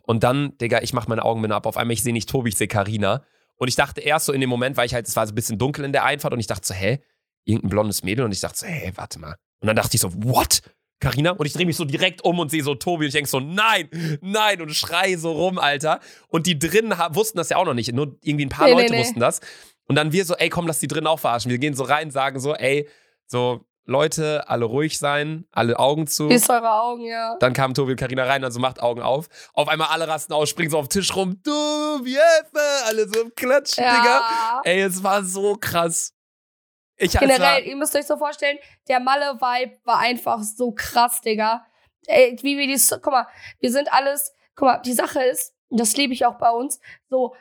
Und 0.03 0.23
dann, 0.23 0.57
Digga, 0.59 0.81
ich 0.81 0.93
mach 0.93 1.07
meine 1.07 1.23
Augenbinde 1.25 1.55
ab. 1.55 1.65
Auf 1.65 1.77
einmal, 1.77 1.93
ich 1.93 2.03
sehe 2.03 2.13
nicht 2.13 2.29
Tobi, 2.29 2.49
ich 2.49 2.57
sehe 2.57 2.67
Karina. 2.67 3.23
Und 3.55 3.67
ich 3.67 3.75
dachte 3.75 4.01
erst 4.01 4.27
so 4.27 4.33
in 4.33 4.41
dem 4.41 4.49
Moment, 4.49 4.77
weil 4.77 4.86
ich 4.86 4.93
halt, 4.93 5.07
es 5.07 5.15
war 5.15 5.25
so 5.25 5.31
ein 5.31 5.36
bisschen 5.36 5.57
dunkel 5.57 5.86
in 5.86 5.91
der 5.91 6.03
Einfahrt 6.03 6.33
und 6.33 6.39
ich 6.39 6.47
dachte 6.47 6.67
so, 6.67 6.73
hä? 6.73 6.99
Irgendein 7.45 7.69
blondes 7.69 8.03
Mädel. 8.03 8.25
Und 8.25 8.31
ich 8.31 8.41
dachte 8.41 8.59
so, 8.59 8.67
hä, 8.67 8.91
warte 8.95 9.19
mal. 9.19 9.36
Und 9.59 9.67
dann 9.67 9.75
dachte 9.75 9.95
ich 9.95 10.01
so, 10.01 10.12
what? 10.23 10.62
Karina? 10.99 11.31
Und 11.31 11.45
ich 11.45 11.53
drehe 11.53 11.65
mich 11.65 11.75
so 11.75 11.86
direkt 11.86 12.23
um 12.23 12.39
und 12.39 12.51
sehe 12.51 12.63
so 12.63 12.75
Tobi 12.75 13.05
und 13.05 13.07
ich 13.07 13.13
denke 13.13 13.29
so, 13.29 13.39
nein, 13.39 13.89
nein, 14.21 14.62
und 14.62 14.73
schrei 14.73 15.17
so 15.17 15.31
rum, 15.31 15.57
Alter. 15.57 15.99
Und 16.29 16.47
die 16.47 16.57
drinnen 16.57 16.93
wussten 17.09 17.38
das 17.38 17.49
ja 17.49 17.57
auch 17.57 17.65
noch 17.65 17.73
nicht. 17.73 17.91
Nur 17.91 18.17
irgendwie 18.21 18.45
ein 18.45 18.49
paar 18.49 18.67
Nee, 18.67 18.75
nee, 18.75 18.81
Leute 18.81 18.93
nee. 18.93 18.99
wussten 18.99 19.19
das. 19.19 19.41
Und 19.86 19.95
dann 19.95 20.12
wir 20.13 20.23
so, 20.23 20.36
ey, 20.36 20.49
komm, 20.49 20.67
lass 20.67 20.79
die 20.79 20.88
drinnen 20.88 21.07
auch 21.07 21.19
verarschen. 21.19 21.51
Wir 21.51 21.57
gehen 21.57 21.73
so 21.73 21.83
rein, 21.83 22.12
sagen 22.12 22.39
so, 22.39 22.55
ey, 22.55 22.88
so, 23.27 23.65
Leute, 23.86 24.47
alle 24.47 24.65
ruhig 24.65 24.97
sein, 24.97 25.45
alle 25.51 25.77
Augen 25.77 26.07
zu. 26.07 26.29
Bis 26.29 26.49
eure 26.49 26.71
Augen, 26.71 27.03
ja. 27.03 27.36
Dann 27.39 27.53
kamen 27.53 27.73
Tobi 27.73 27.91
und 27.91 27.99
Karina 27.99 28.23
rein, 28.23 28.43
also 28.43 28.59
macht 28.59 28.81
Augen 28.81 29.01
auf. 29.01 29.27
Auf 29.53 29.67
einmal 29.67 29.89
alle 29.89 30.07
rasten 30.07 30.31
aus, 30.33 30.49
springen 30.49 30.69
so 30.69 30.77
auf 30.77 30.88
den 30.88 31.01
Tisch 31.01 31.15
rum. 31.15 31.41
Du, 31.43 31.51
wie 31.51 32.13
Hilfe! 32.13 32.86
Alle 32.86 33.09
so 33.09 33.21
im 33.21 33.36
Klatschen, 33.36 33.83
Digga. 33.83 34.05
Ja. 34.05 34.62
Ey, 34.63 34.81
es 34.81 35.03
war 35.03 35.23
so 35.23 35.57
krass. 35.59 36.13
Ich 36.95 37.17
Generell, 37.17 37.65
ihr 37.65 37.75
müsst 37.75 37.95
euch 37.95 38.05
so 38.05 38.17
vorstellen, 38.17 38.57
der 38.88 38.99
Malle-Vibe 38.99 39.79
war 39.83 39.99
einfach 39.99 40.41
so 40.43 40.71
krass, 40.71 41.19
Digga. 41.21 41.65
Ey, 42.05 42.38
wie 42.41 42.57
wir 42.57 42.67
die, 42.67 42.81
guck 42.89 43.07
mal, 43.07 43.27
wir 43.59 43.71
sind 43.71 43.91
alles, 43.91 44.33
guck 44.55 44.67
mal, 44.67 44.77
die 44.77 44.93
Sache 44.93 45.21
ist, 45.23 45.53
das 45.69 45.97
liebe 45.97 46.13
ich 46.13 46.25
auch 46.25 46.38
bei 46.38 46.51
uns, 46.51 46.79
so, 47.09 47.36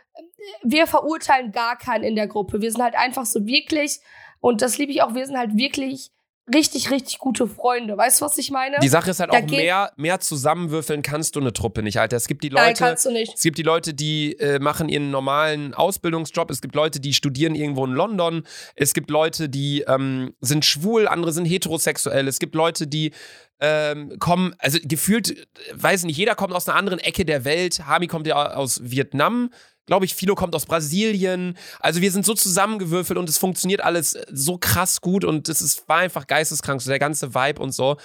wir 0.63 0.87
verurteilen 0.87 1.53
gar 1.53 1.77
keinen 1.77 2.03
in 2.03 2.17
der 2.17 2.27
Gruppe. 2.27 2.61
Wir 2.61 2.73
sind 2.73 2.83
halt 2.83 2.97
einfach 2.97 3.27
so 3.27 3.47
wirklich, 3.47 4.01
und 4.43 4.61
das 4.61 4.77
liebe 4.77 4.91
ich 4.93 5.03
auch, 5.03 5.15
wir 5.15 5.25
sind 5.25 5.39
halt 5.39 5.57
wirklich 5.57 6.11
richtig, 6.53 6.91
richtig 6.91 7.19
gute 7.19 7.47
Freunde. 7.47 7.97
Weißt 7.97 8.21
du, 8.21 8.25
was 8.25 8.37
ich 8.37 8.51
meine? 8.51 8.77
die 8.83 8.89
Sache 8.89 9.11
ist 9.11 9.21
halt 9.21 9.33
Da 9.33 9.39
auch 9.39 9.47
mehr, 9.47 9.93
mehr 9.97 10.19
zusammenwürfeln 10.19 11.03
kannst 11.03 11.37
du 11.37 11.41
eine 11.41 11.53
Truppe 11.53 11.85
nicht, 11.85 12.01
Alter. 12.01 12.17
Es 12.17 12.27
gibt 12.27 12.43
die 12.43 12.51
Nein, 12.51 12.71
Leute, 12.71 12.85
kannst 12.85 13.07
du 13.07 13.13
nicht. 13.13 13.35
Es 13.35 13.43
gibt 13.43 13.57
die 13.59 13.63
Leute, 13.63 13.95
die 13.95 14.33
äh, 14.41 14.59
machen 14.59 14.89
ihren 14.89 15.13
normalen 15.13 15.75
Ausbildungsjob. 15.75 16.51
Es 16.51 16.61
gibt 16.61 16.75
Leute, 16.75 16.99
die 16.99 17.15
studieren 17.15 17.55
irgendwo 17.55 17.85
in 17.85 17.93
London. 17.93 18.43
Es 18.75 18.95
gibt 18.95 19.11
Leute, 19.11 19.49
die 19.49 19.83
ähm, 19.87 20.35
sind 20.41 20.65
schwul, 20.65 21.07
andere 21.07 21.33
sind 21.33 21.45
heterosexuell. 21.45 22.27
Es 22.27 22.41
gibt 22.41 22.57
Leute, 22.57 22.89
die 22.89 23.13
ähm, 23.61 24.19
kommen, 24.19 24.57
also 24.59 24.81
gefühlt, 24.83 25.31
äh, 25.31 25.45
weiß 25.75 26.05
nicht, 26.05 26.17
jeder 26.17 26.35
kommt 26.35 26.53
aus 26.53 26.69
einer 26.69 26.77
anderen 26.77 26.99
Ecke 26.99 27.25
der 27.25 27.45
Welt. 27.45 27.87
Hami 27.87 28.09
kommt 28.09 28.27
ja 28.27 28.55
aus 28.55 28.81
Vietnam. 28.83 29.51
Glaube 29.87 30.05
ich, 30.05 30.15
Philo 30.15 30.35
kommt 30.35 30.55
aus 30.55 30.67
Brasilien. 30.67 31.57
Also 31.81 32.01
wir 32.01 32.13
sind 32.13 32.25
so 32.25 32.35
zusammengewürfelt 32.35 33.19
und 33.19 33.29
es 33.29 33.39
funktioniert 33.39 33.83
alles 33.83 34.17
so 34.31 34.57
krass 34.59 35.01
gut 35.01 35.25
und 35.25 35.49
es 35.49 35.61
ist, 35.61 35.89
war 35.89 35.99
einfach 35.99 36.27
geisteskrank, 36.27 36.81
so 36.81 36.91
der 36.91 36.99
ganze 36.99 37.35
Vibe 37.35 37.61
und 37.61 37.73
so. 37.73 37.97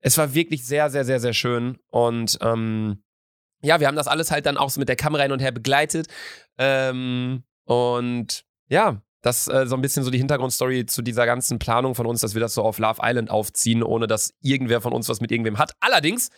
Es 0.00 0.16
war 0.16 0.34
wirklich 0.34 0.64
sehr, 0.64 0.90
sehr, 0.90 1.04
sehr, 1.04 1.18
sehr 1.18 1.32
schön. 1.32 1.78
Und 1.90 2.38
ähm, 2.40 3.02
ja, 3.62 3.80
wir 3.80 3.86
haben 3.86 3.96
das 3.96 4.06
alles 4.06 4.30
halt 4.30 4.46
dann 4.46 4.58
auch 4.58 4.70
so 4.70 4.78
mit 4.78 4.88
der 4.88 4.96
Kamera 4.96 5.22
hin 5.22 5.32
und 5.32 5.40
her 5.40 5.52
begleitet. 5.52 6.06
Ähm, 6.58 7.42
und 7.64 8.44
ja, 8.68 9.02
das 9.22 9.48
äh, 9.48 9.66
so 9.66 9.74
ein 9.74 9.80
bisschen 9.80 10.04
so 10.04 10.10
die 10.10 10.18
Hintergrundstory 10.18 10.86
zu 10.86 11.00
dieser 11.00 11.24
ganzen 11.24 11.58
Planung 11.58 11.94
von 11.94 12.06
uns, 12.06 12.20
dass 12.20 12.34
wir 12.34 12.40
das 12.40 12.54
so 12.54 12.62
auf 12.62 12.78
Love 12.78 13.00
Island 13.02 13.30
aufziehen, 13.30 13.82
ohne 13.82 14.06
dass 14.06 14.34
irgendwer 14.40 14.82
von 14.82 14.92
uns 14.92 15.08
was 15.08 15.20
mit 15.20 15.32
irgendwem 15.32 15.58
hat. 15.58 15.72
Allerdings, 15.80 16.30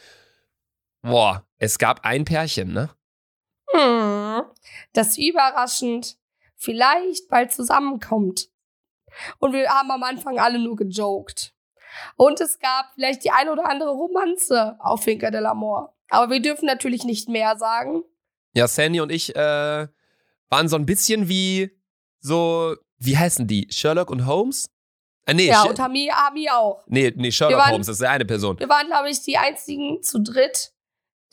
boah, 1.02 1.44
es 1.58 1.78
gab 1.78 2.04
ein 2.04 2.24
Pärchen, 2.24 2.72
ne? 2.72 2.90
Hm. 3.72 4.05
Das 4.92 5.18
überraschend 5.18 6.16
vielleicht 6.56 7.28
bald 7.28 7.52
zusammenkommt. 7.52 8.48
Und 9.38 9.52
wir 9.52 9.68
haben 9.68 9.90
am 9.90 10.02
Anfang 10.02 10.38
alle 10.38 10.58
nur 10.58 10.76
gejoked. 10.76 11.54
Und 12.16 12.40
es 12.40 12.58
gab 12.58 12.92
vielleicht 12.94 13.24
die 13.24 13.30
eine 13.30 13.52
oder 13.52 13.68
andere 13.68 13.90
Romanze 13.90 14.76
auf 14.80 15.04
Finca 15.04 15.30
del 15.30 15.46
Amor. 15.46 15.94
Aber 16.08 16.30
wir 16.30 16.40
dürfen 16.40 16.66
natürlich 16.66 17.04
nicht 17.04 17.28
mehr 17.28 17.56
sagen. 17.56 18.02
Ja, 18.52 18.68
Sandy 18.68 19.00
und 19.00 19.10
ich 19.10 19.34
äh, 19.34 19.88
waren 20.48 20.68
so 20.68 20.76
ein 20.76 20.86
bisschen 20.86 21.28
wie 21.28 21.70
so, 22.20 22.76
wie 22.98 23.16
heißen 23.16 23.46
die? 23.46 23.68
Sherlock 23.70 24.10
und 24.10 24.26
Holmes? 24.26 24.70
Äh, 25.26 25.34
nee, 25.34 25.48
ja, 25.48 25.64
und 25.64 25.78
Hami, 25.78 26.10
Hami 26.12 26.48
auch. 26.50 26.84
Nee, 26.86 27.12
nee, 27.16 27.30
Sherlock 27.30 27.58
waren, 27.58 27.72
Holmes, 27.72 27.86
das 27.88 27.96
ist 27.96 28.06
eine 28.06 28.24
Person. 28.24 28.58
Wir 28.58 28.68
waren, 28.68 28.86
glaube 28.86 29.10
ich, 29.10 29.22
die 29.22 29.36
einzigen 29.36 30.02
zu 30.02 30.20
dritt, 30.20 30.72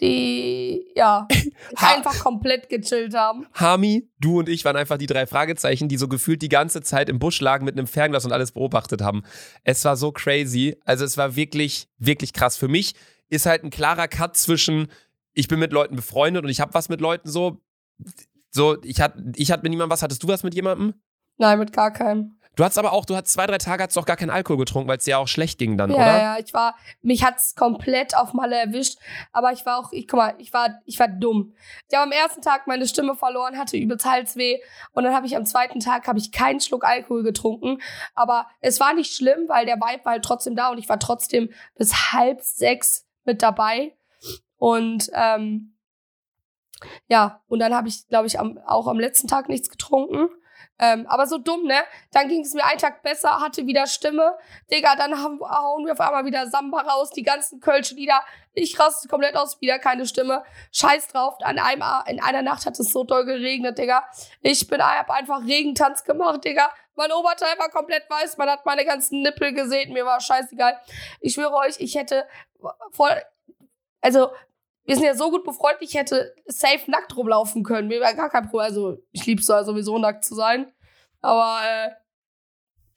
die 0.02 0.86
ja 0.96 1.28
einfach 1.76 2.20
komplett 2.20 2.70
gechillt 2.70 3.16
haben. 3.16 3.46
Hami, 3.54 4.10
du 4.20 4.40
und 4.40 4.50
ich 4.50 4.66
waren 4.66 4.76
einfach 4.76 4.98
die 4.98 5.06
drei 5.06 5.28
Fragezeichen, 5.28 5.88
die 5.88 5.98
so 5.98 6.08
gefühlt 6.08 6.42
die 6.42 6.50
ganze 6.50 6.82
Zeit 6.82 7.10
im 7.10 7.20
Busch 7.20 7.40
lagen 7.42 7.66
mit 7.66 7.78
einem 7.78 7.88
Fernglas 7.88 8.26
und 8.26 8.32
alles 8.32 8.52
beobachtet 8.52 9.02
haben. 9.02 9.24
Es 9.64 9.84
war 9.86 9.96
so 9.96 10.12
crazy. 10.12 10.78
Also 10.86 11.06
es 11.06 11.18
war 11.18 11.36
wirklich, 11.36 11.88
wirklich 11.98 12.34
krass. 12.34 12.58
Für 12.58 12.68
mich 12.68 12.96
ist 13.30 13.46
halt 13.46 13.64
ein 13.64 13.70
klarer 13.70 14.08
Cut 14.08 14.36
zwischen, 14.36 14.88
ich 15.34 15.48
bin 15.48 15.60
mit 15.60 15.72
Leuten 15.72 15.96
befreundet 15.96 16.44
und 16.44 16.50
ich 16.50 16.62
habe 16.62 16.74
was 16.74 16.90
mit 16.90 17.02
Leuten 17.02 17.30
so. 17.30 17.62
So, 18.50 18.80
ich 18.84 19.02
hatte 19.02 19.32
ich 19.36 19.52
hatte 19.52 19.64
mit 19.64 19.72
niemandem 19.72 19.92
was. 19.92 20.04
Hattest 20.04 20.22
du 20.22 20.28
was 20.28 20.44
mit 20.44 20.54
jemandem? 20.54 20.94
Nein, 21.38 21.58
mit 21.58 21.74
gar 21.74 21.92
keinem. 21.92 22.38
Du 22.56 22.64
hast 22.64 22.78
aber 22.78 22.94
auch, 22.94 23.06
du 23.06 23.16
hast 23.16 23.28
zwei, 23.28 23.48
drei 23.48 23.58
Tage 23.58 23.84
hast 23.84 23.98
doch 23.98 24.06
gar 24.06 24.16
keinen 24.16 24.30
Alkohol 24.30 24.58
getrunken, 24.58 24.88
weil 24.88 24.98
es 24.98 25.06
dir 25.06 25.18
auch 25.18 25.28
schlecht 25.28 25.58
ging 25.58 25.76
dann, 25.76 25.90
ja, 25.90 25.96
oder? 25.96 26.06
Ja, 26.06 26.18
ja, 26.18 26.38
ich 26.40 26.54
war, 26.54 26.76
mich 27.02 27.24
hat's 27.24 27.56
komplett 27.56 28.16
auf 28.16 28.34
Malle 28.34 28.56
erwischt, 28.56 29.00
aber 29.32 29.54
ich 29.54 29.66
war 29.66 29.80
auch, 29.80 29.92
ich, 29.92 30.08
guck 30.08 30.18
mal, 30.18 30.36
ich 30.38 30.54
war, 30.54 30.82
ich 30.86 31.00
war 31.00 31.08
dumm. 31.08 31.56
Ich 31.90 31.98
habe 31.98 32.06
am 32.06 32.12
ersten 32.12 32.42
Tag 32.42 32.68
meine 32.68 32.88
Stimme 32.88 33.16
verloren, 33.16 33.58
hatte 33.58 33.78
übelst 33.78 34.06
Halsweh 34.06 34.60
und 34.92 35.04
dann 35.04 35.16
habe 35.16 35.26
ich 35.26 35.36
am 35.36 35.46
zweiten 35.46 35.80
Tag, 35.80 36.08
habe 36.08 36.20
ich 36.20 36.32
keinen 36.32 36.60
Schluck 36.60 36.86
Alkohol 36.86 37.24
getrunken, 37.24 37.82
aber 38.14 38.46
es 38.62 38.80
war 38.80 38.94
nicht 38.94 39.16
schlimm, 39.16 39.48
weil 39.48 39.66
der 39.66 39.78
Vibe 39.78 40.06
war 40.06 40.12
halt 40.14 40.26
trotzdem 40.26 40.56
da 40.56 40.70
und 40.70 40.78
ich 40.78 40.90
war 40.90 41.00
trotzdem 41.00 41.50
bis 41.76 42.12
halb 42.12 42.42
sechs 42.42 43.08
mit 43.24 43.42
dabei 43.42 43.96
und, 44.58 45.10
ähm, 45.16 45.76
ja, 47.08 47.42
und 47.48 47.60
dann 47.60 47.74
habe 47.74 47.88
ich, 47.88 48.08
glaube 48.10 48.28
ich, 48.28 48.40
am, 48.40 48.60
auch 48.68 48.88
am 48.88 49.00
letzten 49.00 49.28
Tag 49.28 49.50
nichts 49.50 49.70
getrunken. 49.70 50.30
Ähm, 50.80 51.06
aber 51.08 51.28
so 51.28 51.38
dumm, 51.38 51.64
ne? 51.64 51.84
Dann 52.12 52.28
ging 52.28 52.42
es 52.42 52.54
mir 52.54 52.66
einen 52.66 52.80
Tag 52.80 53.04
besser, 53.04 53.40
hatte 53.40 53.68
wieder 53.68 53.86
Stimme. 53.88 54.38
Digga, 54.72 54.96
dann 54.96 55.22
haben, 55.22 55.40
hauen 55.42 55.86
wir 55.86 55.94
auf 55.94 56.00
einmal 56.00 56.26
wieder 56.26 56.48
Samba 56.48 56.82
raus, 56.82 57.12
die 57.12 57.24
ganzen 57.24 57.60
Kölsche 57.60 57.96
Lieder. 57.96 58.22
Ich 58.54 58.80
raste 58.80 59.08
komplett 59.08 59.36
aus, 59.36 59.62
wieder 59.62 59.80
keine 59.80 60.06
Stimme. 60.06 60.44
Scheiß 60.72 61.10
drauf. 61.10 61.36
An 61.42 61.60
einem, 61.60 61.84
in 62.08 62.22
einer 62.22 62.42
Nacht 62.42 62.66
hat 62.66 62.80
es 62.80 62.92
so 62.92 63.04
doll 63.04 63.26
geregnet, 63.26 63.78
Digga. 63.78 64.04
Ich 64.42 64.68
bin, 64.68 64.82
hab 64.82 65.10
einfach 65.10 65.44
Regentanz 65.46 66.04
gemacht, 66.04 66.44
Digga. 66.44 66.72
Mein 66.96 67.12
Oberteil 67.12 67.58
war 67.58 67.70
komplett 67.70 68.10
weiß, 68.10 68.38
man 68.38 68.50
hat 68.50 68.66
meine 68.66 68.86
ganzen 68.86 69.22
Nippel 69.22 69.54
gesehen, 69.54 69.94
mir 69.94 70.06
war 70.06 70.20
scheißegal. 70.20 70.80
Ich 71.22 71.34
schwöre 71.34 71.54
euch, 71.56 71.80
ich 71.80 71.96
hätte 71.96 72.28
voll, 72.92 73.20
also 74.02 74.32
wir 74.86 74.96
sind 74.96 75.06
ja 75.06 75.16
so 75.16 75.32
gut 75.32 75.44
befreundet, 75.44 75.82
ich 75.82 75.96
hätte 75.96 76.36
safe 76.46 76.90
nackt 76.90 77.16
rumlaufen 77.16 77.64
können. 77.64 77.88
Mir 77.88 78.02
wäre 78.02 78.16
gar 78.16 78.30
kein 78.30 78.44
Problem. 78.44 78.66
Also, 78.66 78.98
ich 79.12 79.26
lieb's 79.26 79.48
ja 79.48 79.64
sowieso 79.64 79.98
nackt 79.98 80.26
zu 80.26 80.36
sein. 80.36 80.72
Aber, 81.22 81.60
äh, 81.64 81.90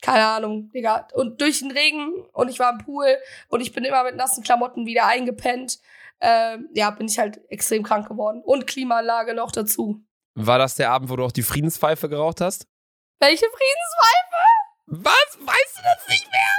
keine 0.01 0.25
Ahnung, 0.25 0.69
Digga. 0.73 1.07
Und 1.13 1.41
durch 1.41 1.59
den 1.59 1.71
Regen 1.71 2.25
und 2.33 2.49
ich 2.49 2.59
war 2.59 2.71
im 2.71 2.77
Pool 2.79 3.17
und 3.49 3.61
ich 3.61 3.73
bin 3.73 3.83
immer 3.83 4.03
mit 4.03 4.15
nassen 4.15 4.43
Klamotten 4.43 4.85
wieder 4.85 5.07
eingepennt. 5.07 5.79
Äh, 6.19 6.57
ja, 6.73 6.89
bin 6.91 7.07
ich 7.07 7.19
halt 7.19 7.39
extrem 7.49 7.83
krank 7.83 8.07
geworden. 8.07 8.41
Und 8.43 8.67
Klimaanlage 8.67 9.33
noch 9.33 9.51
dazu. 9.51 10.01
War 10.35 10.59
das 10.59 10.75
der 10.75 10.91
Abend, 10.91 11.09
wo 11.09 11.15
du 11.15 11.23
auch 11.23 11.31
die 11.31 11.43
Friedenspfeife 11.43 12.09
geraucht 12.09 12.41
hast? 12.41 12.67
Welche 13.19 13.45
Friedenspfeife? 13.45 14.27
Was? 14.87 15.37
Weißt 15.39 15.77
du 15.77 15.81
das 15.83 16.07
nicht 16.09 16.31
mehr? 16.31 16.53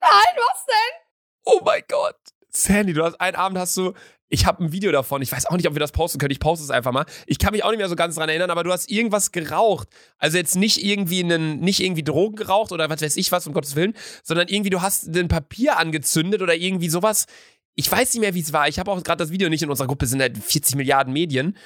Nein, 0.00 0.36
was 0.36 0.66
denn? 0.66 1.02
Oh 1.44 1.60
mein 1.64 1.82
Gott. 1.88 2.16
Sandy, 2.50 2.92
du 2.92 3.04
hast 3.04 3.20
einen 3.20 3.36
Abend 3.36 3.58
hast 3.58 3.76
du 3.76 3.94
ich 4.32 4.46
habe 4.46 4.64
ein 4.64 4.72
Video 4.72 4.90
davon. 4.92 5.20
Ich 5.20 5.30
weiß 5.30 5.44
auch 5.46 5.56
nicht, 5.56 5.68
ob 5.68 5.74
wir 5.74 5.80
das 5.80 5.92
posten 5.92 6.18
können. 6.18 6.30
Ich 6.30 6.40
poste 6.40 6.64
es 6.64 6.70
einfach 6.70 6.90
mal. 6.90 7.04
Ich 7.26 7.38
kann 7.38 7.52
mich 7.52 7.64
auch 7.64 7.70
nicht 7.70 7.78
mehr 7.78 7.88
so 7.90 7.96
ganz 7.96 8.14
dran 8.14 8.30
erinnern, 8.30 8.50
aber 8.50 8.64
du 8.64 8.72
hast 8.72 8.90
irgendwas 8.90 9.30
geraucht. 9.30 9.88
Also 10.16 10.38
jetzt 10.38 10.56
nicht 10.56 10.82
irgendwie 10.82 11.22
einen, 11.22 11.60
nicht 11.60 11.80
irgendwie 11.80 12.02
Drogen 12.02 12.36
geraucht 12.36 12.72
oder 12.72 12.88
was 12.88 13.02
weiß 13.02 13.18
ich 13.18 13.30
was, 13.30 13.46
um 13.46 13.52
Gottes 13.52 13.76
Willen, 13.76 13.92
sondern 14.22 14.48
irgendwie 14.48 14.70
du 14.70 14.80
hast 14.80 15.14
ein 15.14 15.28
Papier 15.28 15.76
angezündet 15.76 16.40
oder 16.40 16.54
irgendwie 16.54 16.88
sowas. 16.88 17.26
Ich 17.74 17.92
weiß 17.92 18.14
nicht 18.14 18.22
mehr, 18.22 18.32
wie 18.32 18.40
es 18.40 18.54
war. 18.54 18.68
Ich 18.68 18.78
habe 18.78 18.90
auch 18.90 19.02
gerade 19.02 19.18
das 19.18 19.32
Video 19.32 19.50
nicht 19.50 19.62
in 19.62 19.68
unserer 19.68 19.86
Gruppe, 19.86 20.06
es 20.06 20.10
sind 20.12 20.22
halt 20.22 20.38
40 20.38 20.76
Milliarden 20.76 21.12
Medien. 21.12 21.58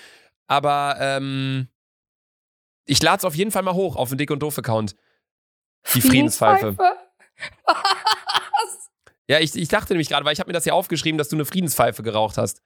Aber 0.49 0.97
ähm, 0.99 1.69
ich 2.85 3.01
lade 3.01 3.19
es 3.19 3.25
auf 3.25 3.37
jeden 3.37 3.53
Fall 3.53 3.63
mal 3.63 3.75
hoch 3.75 3.95
auf 3.95 4.09
den 4.09 4.19
Dick 4.19 4.33
und 4.33 4.41
Doof-Account. 4.41 4.97
Die 5.95 6.01
Friedenspfeife. 6.01 6.75
Friedenspfeife? 6.75 6.97
Ja, 9.29 9.41
ich, 9.41 9.55
ich 9.57 9.69
dachte 9.69 9.93
nämlich 9.93 10.09
gerade, 10.09 10.25
weil 10.25 10.33
ich 10.33 10.41
habe 10.41 10.49
mir 10.49 10.55
das 10.55 10.65
ja 10.65 10.73
aufgeschrieben, 10.73 11.19
dass 11.19 11.29
du 11.29 11.37
eine 11.37 11.45
Friedenspfeife 11.45 12.03
geraucht 12.03 12.39
hast. 12.39 12.59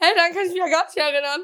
Hä, 0.00 0.06
hey, 0.06 0.12
dann 0.16 0.32
kann 0.32 0.46
ich 0.46 0.52
mich 0.52 0.58
ja 0.58 0.68
gar 0.68 0.84
nicht 0.86 0.96
erinnern. 0.96 1.40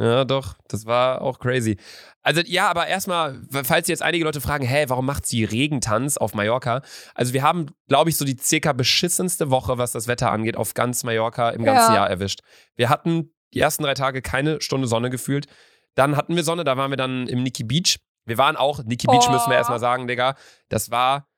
Ja, 0.00 0.24
doch, 0.24 0.54
das 0.68 0.86
war 0.86 1.20
auch 1.20 1.38
crazy. 1.38 1.76
Also 2.22 2.40
ja, 2.40 2.70
aber 2.70 2.86
erstmal, 2.86 3.38
falls 3.50 3.86
jetzt 3.86 4.02
einige 4.02 4.24
Leute 4.24 4.40
fragen, 4.40 4.64
hä, 4.64 4.86
warum 4.88 5.04
macht 5.04 5.26
sie 5.26 5.44
Regentanz 5.44 6.16
auf 6.16 6.32
Mallorca? 6.32 6.80
Also 7.14 7.34
wir 7.34 7.42
haben, 7.42 7.66
glaube 7.86 8.08
ich, 8.08 8.16
so 8.16 8.24
die 8.24 8.38
circa 8.38 8.72
beschissenste 8.72 9.50
Woche, 9.50 9.76
was 9.76 9.92
das 9.92 10.08
Wetter 10.08 10.32
angeht, 10.32 10.56
auf 10.56 10.72
ganz 10.72 11.04
Mallorca 11.04 11.50
im 11.50 11.64
ganzen 11.64 11.92
ja. 11.92 11.96
Jahr 11.96 12.10
erwischt. 12.10 12.40
Wir 12.76 12.88
hatten 12.88 13.34
die 13.52 13.60
ersten 13.60 13.82
drei 13.82 13.92
Tage 13.92 14.22
keine 14.22 14.62
Stunde 14.62 14.88
Sonne 14.88 15.10
gefühlt. 15.10 15.46
Dann 15.94 16.16
hatten 16.16 16.34
wir 16.34 16.44
Sonne, 16.44 16.64
da 16.64 16.78
waren 16.78 16.90
wir 16.90 16.96
dann 16.96 17.26
im 17.26 17.42
Nikki 17.42 17.64
Beach. 17.64 17.98
Wir 18.24 18.38
waren 18.38 18.56
auch, 18.56 18.82
Nikki 18.82 19.06
Beach 19.06 19.26
oh. 19.28 19.32
müssen 19.32 19.50
wir 19.50 19.56
erstmal 19.56 19.80
sagen, 19.80 20.06
Digga, 20.06 20.34
das 20.70 20.90
war 20.90 21.29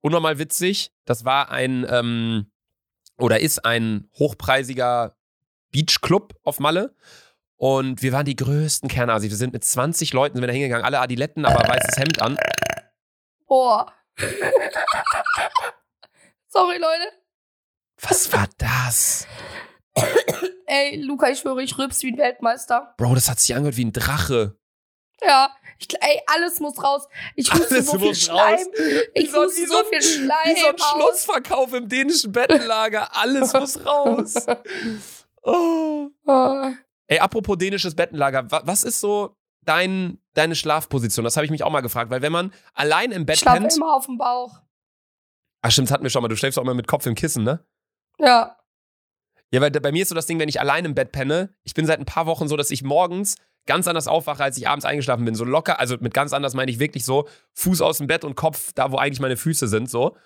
unnormal 0.00 0.38
witzig. 0.38 0.92
Das 1.04 1.24
war 1.24 1.50
ein 1.50 1.86
ähm, 1.88 2.50
oder 3.18 3.40
ist 3.40 3.64
ein 3.64 4.08
hochpreisiger 4.18 5.16
Beachclub 5.70 6.34
auf 6.42 6.60
Malle. 6.60 6.94
Und 7.56 8.02
wir 8.02 8.12
waren 8.12 8.26
die 8.26 8.36
größten 8.36 8.88
Kernasis. 8.88 9.30
Wir 9.30 9.36
sind 9.36 9.52
mit 9.52 9.64
20 9.64 10.12
Leuten 10.12 10.36
sind 10.36 10.42
wir 10.42 10.48
da 10.48 10.52
hingegangen, 10.52 10.84
alle 10.84 11.00
Adiletten, 11.00 11.44
aber 11.44 11.68
weißes 11.68 11.96
Hemd 11.96 12.20
an. 12.20 12.36
Boah. 13.46 13.92
Sorry, 16.48 16.78
Leute. 16.78 17.12
Was 18.00 18.32
war 18.32 18.48
das? 18.58 19.26
Ey, 20.66 21.00
Luca, 21.00 21.28
ich 21.28 21.38
schwöre, 21.38 21.62
ich 21.62 21.78
rübs 21.78 22.02
wie 22.02 22.12
ein 22.12 22.18
Weltmeister. 22.18 22.94
Bro, 22.98 23.14
das 23.14 23.30
hat 23.30 23.38
sich 23.40 23.54
angehört 23.54 23.76
wie 23.76 23.84
ein 23.84 23.92
Drache. 23.92 24.58
Ja, 25.26 25.54
ich, 25.78 25.88
ey, 26.00 26.20
alles 26.26 26.60
muss 26.60 26.82
raus. 26.82 27.06
Ich 27.34 27.52
huste 27.52 27.82
so 27.82 27.98
viel 27.98 28.14
Schleim. 28.14 28.58
Raus. 28.58 28.66
Ich 29.14 29.30
so, 29.30 29.42
huste 29.42 29.66
so, 29.66 29.78
so 29.78 29.84
viel 29.84 30.02
Schleim. 30.02 30.54
Wie 30.54 30.60
so 30.60 30.68
ein 30.68 30.78
Schlussverkauf 30.78 31.72
im 31.72 31.88
dänischen 31.88 32.32
Bettenlager. 32.32 33.14
Alles 33.16 33.52
muss 33.52 33.84
raus. 33.84 34.34
Oh. 35.46 36.08
oh. 36.24 36.70
Ey, 37.06 37.18
apropos 37.18 37.58
dänisches 37.58 37.94
Bettenlager, 37.94 38.46
was 38.48 38.82
ist 38.82 38.98
so 38.98 39.36
dein, 39.60 40.18
deine 40.32 40.54
Schlafposition? 40.54 41.22
Das 41.22 41.36
habe 41.36 41.44
ich 41.44 41.50
mich 41.50 41.62
auch 41.64 41.70
mal 41.70 41.82
gefragt, 41.82 42.10
weil 42.10 42.22
wenn 42.22 42.32
man 42.32 42.50
allein 42.72 43.12
im 43.12 43.26
Bett 43.26 43.36
ich 43.36 43.44
pennt. 43.44 43.70
Ich 43.70 43.76
immer 43.76 43.94
auf 43.94 44.06
dem 44.06 44.16
Bauch. 44.16 44.60
Ach 45.60 45.70
stimmt, 45.70 45.88
das 45.88 45.92
hatten 45.92 46.02
wir 46.02 46.08
schon 46.08 46.22
mal. 46.22 46.28
Du 46.28 46.36
schläfst 46.36 46.58
auch 46.58 46.62
immer 46.62 46.72
mit 46.72 46.86
Kopf 46.86 47.04
im 47.04 47.14
Kissen, 47.14 47.44
ne? 47.44 47.62
Ja. 48.18 48.56
Ja, 49.50 49.60
weil 49.60 49.70
bei 49.70 49.92
mir 49.92 50.00
ist 50.00 50.08
so 50.08 50.14
das 50.14 50.24
Ding, 50.24 50.38
wenn 50.38 50.48
ich 50.48 50.60
allein 50.60 50.86
im 50.86 50.94
Bett 50.94 51.12
penne, 51.12 51.54
ich 51.62 51.74
bin 51.74 51.84
seit 51.84 51.98
ein 51.98 52.06
paar 52.06 52.24
Wochen 52.24 52.48
so, 52.48 52.56
dass 52.56 52.70
ich 52.70 52.82
morgens 52.82 53.36
ganz 53.66 53.88
anders 53.88 54.08
aufwache, 54.08 54.42
als 54.42 54.56
ich 54.56 54.68
abends 54.68 54.84
eingeschlafen 54.84 55.24
bin. 55.24 55.34
So 55.34 55.44
locker, 55.44 55.80
also 55.80 55.96
mit 56.00 56.14
ganz 56.14 56.32
anders 56.32 56.54
meine 56.54 56.70
ich 56.70 56.78
wirklich 56.78 57.04
so 57.04 57.28
Fuß 57.54 57.80
aus 57.80 57.98
dem 57.98 58.06
Bett 58.06 58.24
und 58.24 58.34
Kopf 58.34 58.72
da, 58.74 58.92
wo 58.92 58.96
eigentlich 58.96 59.20
meine 59.20 59.36
Füße 59.36 59.68
sind, 59.68 59.90
so. 59.90 60.16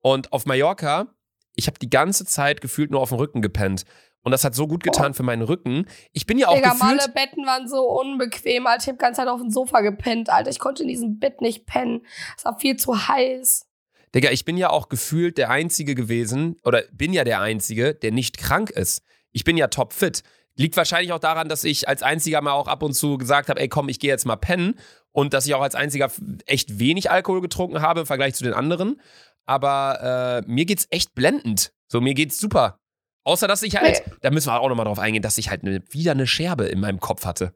Und 0.00 0.32
auf 0.32 0.46
Mallorca, 0.46 1.06
ich 1.54 1.66
habe 1.66 1.78
die 1.78 1.90
ganze 1.90 2.24
Zeit 2.24 2.60
gefühlt 2.60 2.90
nur 2.90 3.00
auf 3.00 3.10
dem 3.10 3.18
Rücken 3.18 3.42
gepennt. 3.42 3.84
Und 4.22 4.32
das 4.32 4.44
hat 4.44 4.54
so 4.54 4.66
gut 4.66 4.82
getan 4.82 5.12
oh. 5.12 5.14
für 5.14 5.22
meinen 5.22 5.42
Rücken. 5.42 5.86
Ich 6.12 6.26
bin 6.26 6.38
ja 6.38 6.48
auch 6.48 6.54
Digga, 6.54 6.72
gefühlt... 6.72 6.98
meine 6.98 7.12
Betten 7.12 7.46
waren 7.46 7.68
so 7.68 7.82
unbequem, 7.88 8.66
Alter. 8.66 8.82
Ich 8.82 8.88
habe 8.88 8.98
die 8.98 9.02
ganze 9.02 9.20
Zeit 9.20 9.28
auf 9.28 9.40
dem 9.40 9.50
Sofa 9.50 9.80
gepennt, 9.80 10.28
Alter. 10.28 10.50
Ich 10.50 10.58
konnte 10.58 10.82
in 10.82 10.88
diesem 10.88 11.18
Bett 11.18 11.40
nicht 11.40 11.66
pennen. 11.66 12.04
Es 12.36 12.44
war 12.44 12.58
viel 12.58 12.76
zu 12.76 13.08
heiß. 13.08 13.66
Digga, 14.14 14.30
ich 14.30 14.44
bin 14.44 14.56
ja 14.56 14.70
auch 14.70 14.88
gefühlt 14.88 15.38
der 15.38 15.50
Einzige 15.50 15.94
gewesen, 15.94 16.56
oder 16.64 16.82
bin 16.92 17.12
ja 17.12 17.24
der 17.24 17.40
Einzige, 17.40 17.94
der 17.94 18.10
nicht 18.10 18.38
krank 18.38 18.70
ist. 18.70 19.02
Ich 19.32 19.44
bin 19.44 19.56
ja 19.56 19.68
topfit. 19.68 20.22
Liegt 20.56 20.76
wahrscheinlich 20.76 21.12
auch 21.12 21.18
daran, 21.18 21.48
dass 21.48 21.64
ich 21.64 21.88
als 21.88 22.02
einziger 22.02 22.40
mal 22.40 22.52
auch 22.52 22.68
ab 22.68 22.82
und 22.82 22.92
zu 22.92 23.18
gesagt 23.18 23.48
habe, 23.48 23.60
ey 23.60 23.68
komm, 23.68 23.88
ich 23.88 23.98
gehe 23.98 24.10
jetzt 24.10 24.26
mal 24.26 24.36
pennen 24.36 24.78
und 25.12 25.32
dass 25.32 25.46
ich 25.46 25.54
auch 25.54 25.62
als 25.62 25.74
einziger 25.74 26.10
echt 26.46 26.78
wenig 26.78 27.10
Alkohol 27.10 27.40
getrunken 27.40 27.82
habe 27.82 28.00
im 28.00 28.06
Vergleich 28.06 28.34
zu 28.34 28.44
den 28.44 28.52
anderen. 28.52 29.00
Aber 29.46 30.42
äh, 30.46 30.50
mir 30.50 30.64
geht's 30.64 30.86
echt 30.90 31.14
blendend. 31.14 31.72
So, 31.88 32.00
mir 32.00 32.14
geht's 32.14 32.38
super. 32.38 32.78
Außer, 33.24 33.48
dass 33.48 33.62
ich 33.62 33.76
halt, 33.76 34.02
nee. 34.06 34.12
da 34.22 34.30
müssen 34.30 34.48
wir 34.48 34.60
auch 34.60 34.68
nochmal 34.68 34.86
drauf 34.86 34.98
eingehen, 34.98 35.22
dass 35.22 35.38
ich 35.38 35.50
halt 35.50 35.62
ne, 35.62 35.82
wieder 35.90 36.12
eine 36.12 36.26
Scherbe 36.26 36.66
in 36.66 36.80
meinem 36.80 37.00
Kopf 37.00 37.24
hatte. 37.24 37.54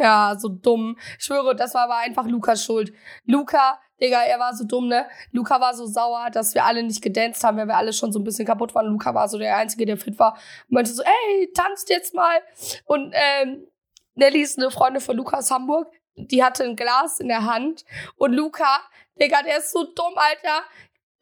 Ja, 0.00 0.34
so 0.38 0.48
dumm. 0.48 0.96
Ich 1.18 1.24
schwöre, 1.26 1.54
das 1.54 1.74
war 1.74 1.82
aber 1.82 1.98
einfach 1.98 2.26
Lukas 2.26 2.64
Schuld. 2.64 2.92
Luca 3.26 3.78
Digga, 4.00 4.22
er 4.22 4.38
war 4.38 4.54
so 4.54 4.64
dumm, 4.64 4.88
ne? 4.88 5.06
Luca 5.30 5.60
war 5.60 5.74
so 5.74 5.84
sauer, 5.84 6.30
dass 6.30 6.54
wir 6.54 6.64
alle 6.64 6.82
nicht 6.82 7.02
gedanced 7.02 7.44
haben, 7.44 7.58
weil 7.58 7.66
wir 7.66 7.76
alle 7.76 7.92
schon 7.92 8.12
so 8.12 8.18
ein 8.18 8.24
bisschen 8.24 8.46
kaputt 8.46 8.74
waren. 8.74 8.86
Luca 8.86 9.14
war 9.14 9.28
so 9.28 9.36
der 9.38 9.56
Einzige, 9.56 9.84
der 9.84 9.98
fit 9.98 10.18
war. 10.18 10.32
Und 10.68 10.74
meinte 10.74 10.90
so, 10.90 11.02
ey, 11.02 11.52
tanzt 11.54 11.90
jetzt 11.90 12.14
mal. 12.14 12.40
Und 12.86 13.12
ähm, 13.14 13.66
Nelly 14.14 14.40
ist 14.40 14.58
eine 14.58 14.70
Freundin 14.70 15.02
von 15.02 15.16
Luca 15.16 15.38
aus 15.38 15.50
Hamburg. 15.50 15.92
Die 16.16 16.42
hatte 16.42 16.64
ein 16.64 16.76
Glas 16.76 17.20
in 17.20 17.28
der 17.28 17.44
Hand. 17.44 17.84
Und 18.16 18.32
Luca, 18.32 18.80
Digga, 19.20 19.42
der 19.42 19.58
ist 19.58 19.72
so 19.72 19.84
dumm, 19.84 20.14
Alter. 20.16 20.64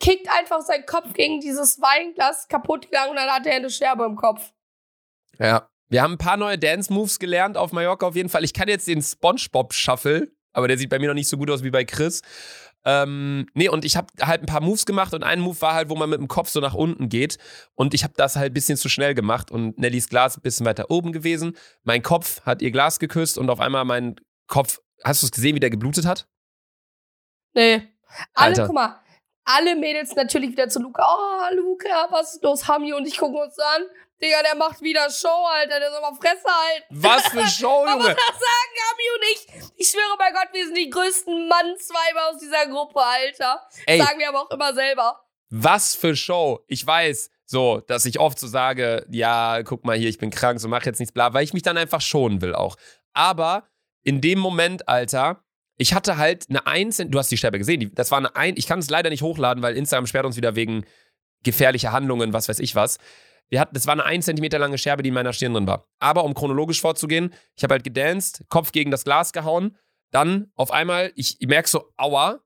Kickt 0.00 0.30
einfach 0.30 0.60
seinen 0.60 0.86
Kopf 0.86 1.12
gegen 1.14 1.40
dieses 1.40 1.80
Weinglas 1.80 2.46
kaputt 2.46 2.82
gegangen 2.82 3.10
und 3.10 3.16
dann 3.16 3.28
hat 3.28 3.46
er 3.46 3.56
eine 3.56 3.70
Scherbe 3.70 4.04
im 4.04 4.14
Kopf. 4.14 4.52
Ja. 5.40 5.68
Wir 5.88 6.02
haben 6.02 6.14
ein 6.14 6.18
paar 6.18 6.36
neue 6.36 6.58
Dance-Moves 6.58 7.18
gelernt 7.18 7.56
auf 7.56 7.72
Mallorca 7.72 8.06
auf 8.06 8.16
jeden 8.16 8.28
Fall. 8.28 8.44
Ich 8.44 8.52
kann 8.52 8.68
jetzt 8.68 8.86
den 8.88 9.02
Spongebob 9.02 9.72
Shuffle, 9.72 10.30
aber 10.52 10.68
der 10.68 10.78
sieht 10.78 10.90
bei 10.90 10.98
mir 10.98 11.08
noch 11.08 11.14
nicht 11.14 11.28
so 11.28 11.38
gut 11.38 11.50
aus 11.50 11.62
wie 11.62 11.70
bei 11.70 11.84
Chris. 11.84 12.22
Ähm, 12.84 13.46
nee, 13.54 13.68
und 13.68 13.84
ich 13.84 13.96
habe 13.96 14.06
halt 14.20 14.42
ein 14.42 14.46
paar 14.46 14.60
Moves 14.60 14.86
gemacht 14.86 15.12
und 15.12 15.22
ein 15.22 15.40
Move 15.40 15.60
war 15.60 15.74
halt, 15.74 15.88
wo 15.88 15.96
man 15.96 16.08
mit 16.08 16.20
dem 16.20 16.28
Kopf 16.28 16.48
so 16.48 16.60
nach 16.60 16.74
unten 16.74 17.08
geht. 17.08 17.38
Und 17.74 17.92
ich 17.92 18.04
habe 18.04 18.14
das 18.16 18.36
halt 18.36 18.52
ein 18.52 18.54
bisschen 18.54 18.76
zu 18.78 18.88
schnell 18.88 19.14
gemacht 19.14 19.50
und 19.50 19.78
Nellys 19.78 20.08
Glas 20.08 20.36
ein 20.36 20.42
bisschen 20.42 20.64
weiter 20.64 20.90
oben 20.90 21.12
gewesen. 21.12 21.56
Mein 21.82 22.02
Kopf 22.02 22.42
hat 22.42 22.62
ihr 22.62 22.70
Glas 22.70 22.98
geküsst 22.98 23.36
und 23.36 23.50
auf 23.50 23.60
einmal 23.60 23.84
mein 23.84 24.16
Kopf. 24.46 24.80
Hast 25.04 25.22
du 25.22 25.26
es 25.26 25.32
gesehen, 25.32 25.54
wie 25.54 25.60
der 25.60 25.70
geblutet 25.70 26.06
hat? 26.06 26.28
Nee. 27.54 27.82
Alle, 28.34 28.50
Alter. 28.50 28.66
guck 28.66 28.74
mal, 28.74 29.00
alle 29.44 29.76
Mädels 29.76 30.14
natürlich 30.14 30.50
wieder 30.52 30.68
zu 30.68 30.80
Luca. 30.80 31.04
Oh, 31.04 31.54
Luca, 31.56 32.08
was 32.10 32.34
ist 32.34 32.42
los? 32.42 32.68
Hami 32.68 32.92
und 32.92 33.06
ich 33.06 33.18
gucken 33.18 33.38
uns 33.40 33.58
an. 33.58 33.82
Digga, 34.22 34.42
der 34.42 34.56
macht 34.56 34.80
wieder 34.82 35.08
Show, 35.10 35.46
Alter. 35.54 35.78
Der 35.78 35.90
soll 35.90 36.00
mal 36.00 36.14
Fresse 36.14 36.44
halten. 36.46 36.86
Was 36.90 37.28
für 37.28 37.46
Show, 37.60 37.86
Junge! 37.86 38.04
was 38.04 38.16
sagen 38.16 38.74
Hami 38.90 39.04
und 39.14 39.24
ich? 39.32 39.70
Ich 39.76 39.88
schwöre 39.88 40.16
bei 40.18 40.30
Gott, 40.32 40.48
wir 40.52 40.64
sind 40.66 40.76
die 40.76 40.90
größten 40.90 41.48
Mannsweiber 41.48 42.30
aus 42.30 42.38
dieser 42.38 42.66
Gruppe, 42.66 43.00
Alter. 43.00 43.62
Ey, 43.86 43.98
Sagen 43.98 44.18
wir 44.18 44.28
aber 44.28 44.42
auch 44.42 44.50
immer 44.50 44.74
selber. 44.74 45.20
was 45.50 45.94
für 45.94 46.16
Show. 46.16 46.64
Ich 46.66 46.84
weiß, 46.86 47.30
so, 47.46 47.80
dass 47.80 48.04
ich 48.04 48.18
oft 48.20 48.38
so 48.38 48.46
sage, 48.46 49.06
ja, 49.10 49.62
guck 49.62 49.84
mal 49.84 49.96
hier, 49.96 50.08
ich 50.08 50.18
bin 50.18 50.30
krank, 50.30 50.60
so 50.60 50.68
mach 50.68 50.84
jetzt 50.84 50.98
nichts, 50.98 51.12
bla, 51.12 51.32
weil 51.32 51.44
ich 51.44 51.54
mich 51.54 51.62
dann 51.62 51.78
einfach 51.78 52.00
schonen 52.00 52.42
will 52.42 52.54
auch. 52.54 52.76
Aber 53.14 53.68
in 54.02 54.20
dem 54.20 54.38
Moment, 54.38 54.88
Alter, 54.88 55.42
ich 55.76 55.94
hatte 55.94 56.16
halt 56.18 56.46
eine 56.50 56.66
1, 56.66 56.98
du 57.06 57.18
hast 57.18 57.30
die 57.30 57.36
Scherbe 57.38 57.58
gesehen, 57.58 57.80
die, 57.80 57.94
das 57.94 58.10
war 58.10 58.18
eine 58.18 58.34
1, 58.36 58.58
ich 58.58 58.66
kann 58.66 58.80
es 58.80 58.90
leider 58.90 59.08
nicht 59.10 59.22
hochladen, 59.22 59.62
weil 59.62 59.76
Instagram 59.76 60.06
sperrt 60.06 60.26
uns 60.26 60.36
wieder 60.36 60.56
wegen 60.56 60.84
gefährlicher 61.44 61.92
Handlungen, 61.92 62.32
was 62.32 62.48
weiß 62.48 62.58
ich 62.58 62.74
was. 62.74 62.98
Wir 63.50 63.60
hatten, 63.60 63.74
das 63.74 63.86
war 63.86 63.92
eine 63.92 64.04
1 64.04 64.24
Zentimeter 64.24 64.58
lange 64.58 64.78
Scherbe, 64.78 65.02
die 65.02 65.08
in 65.08 65.14
meiner 65.14 65.32
Stirn 65.32 65.54
drin 65.54 65.66
war. 65.66 65.86
Aber 65.98 66.24
um 66.24 66.34
chronologisch 66.34 66.80
vorzugehen, 66.80 67.32
ich 67.56 67.62
habe 67.62 67.74
halt 67.74 67.84
gedanced, 67.84 68.44
Kopf 68.48 68.72
gegen 68.72 68.90
das 68.90 69.04
Glas 69.04 69.32
gehauen, 69.32 69.76
dann 70.10 70.50
auf 70.54 70.70
einmal, 70.70 71.12
ich, 71.14 71.36
ich 71.40 71.48
merke 71.48 71.68
so, 71.68 71.92
aua, 71.96 72.40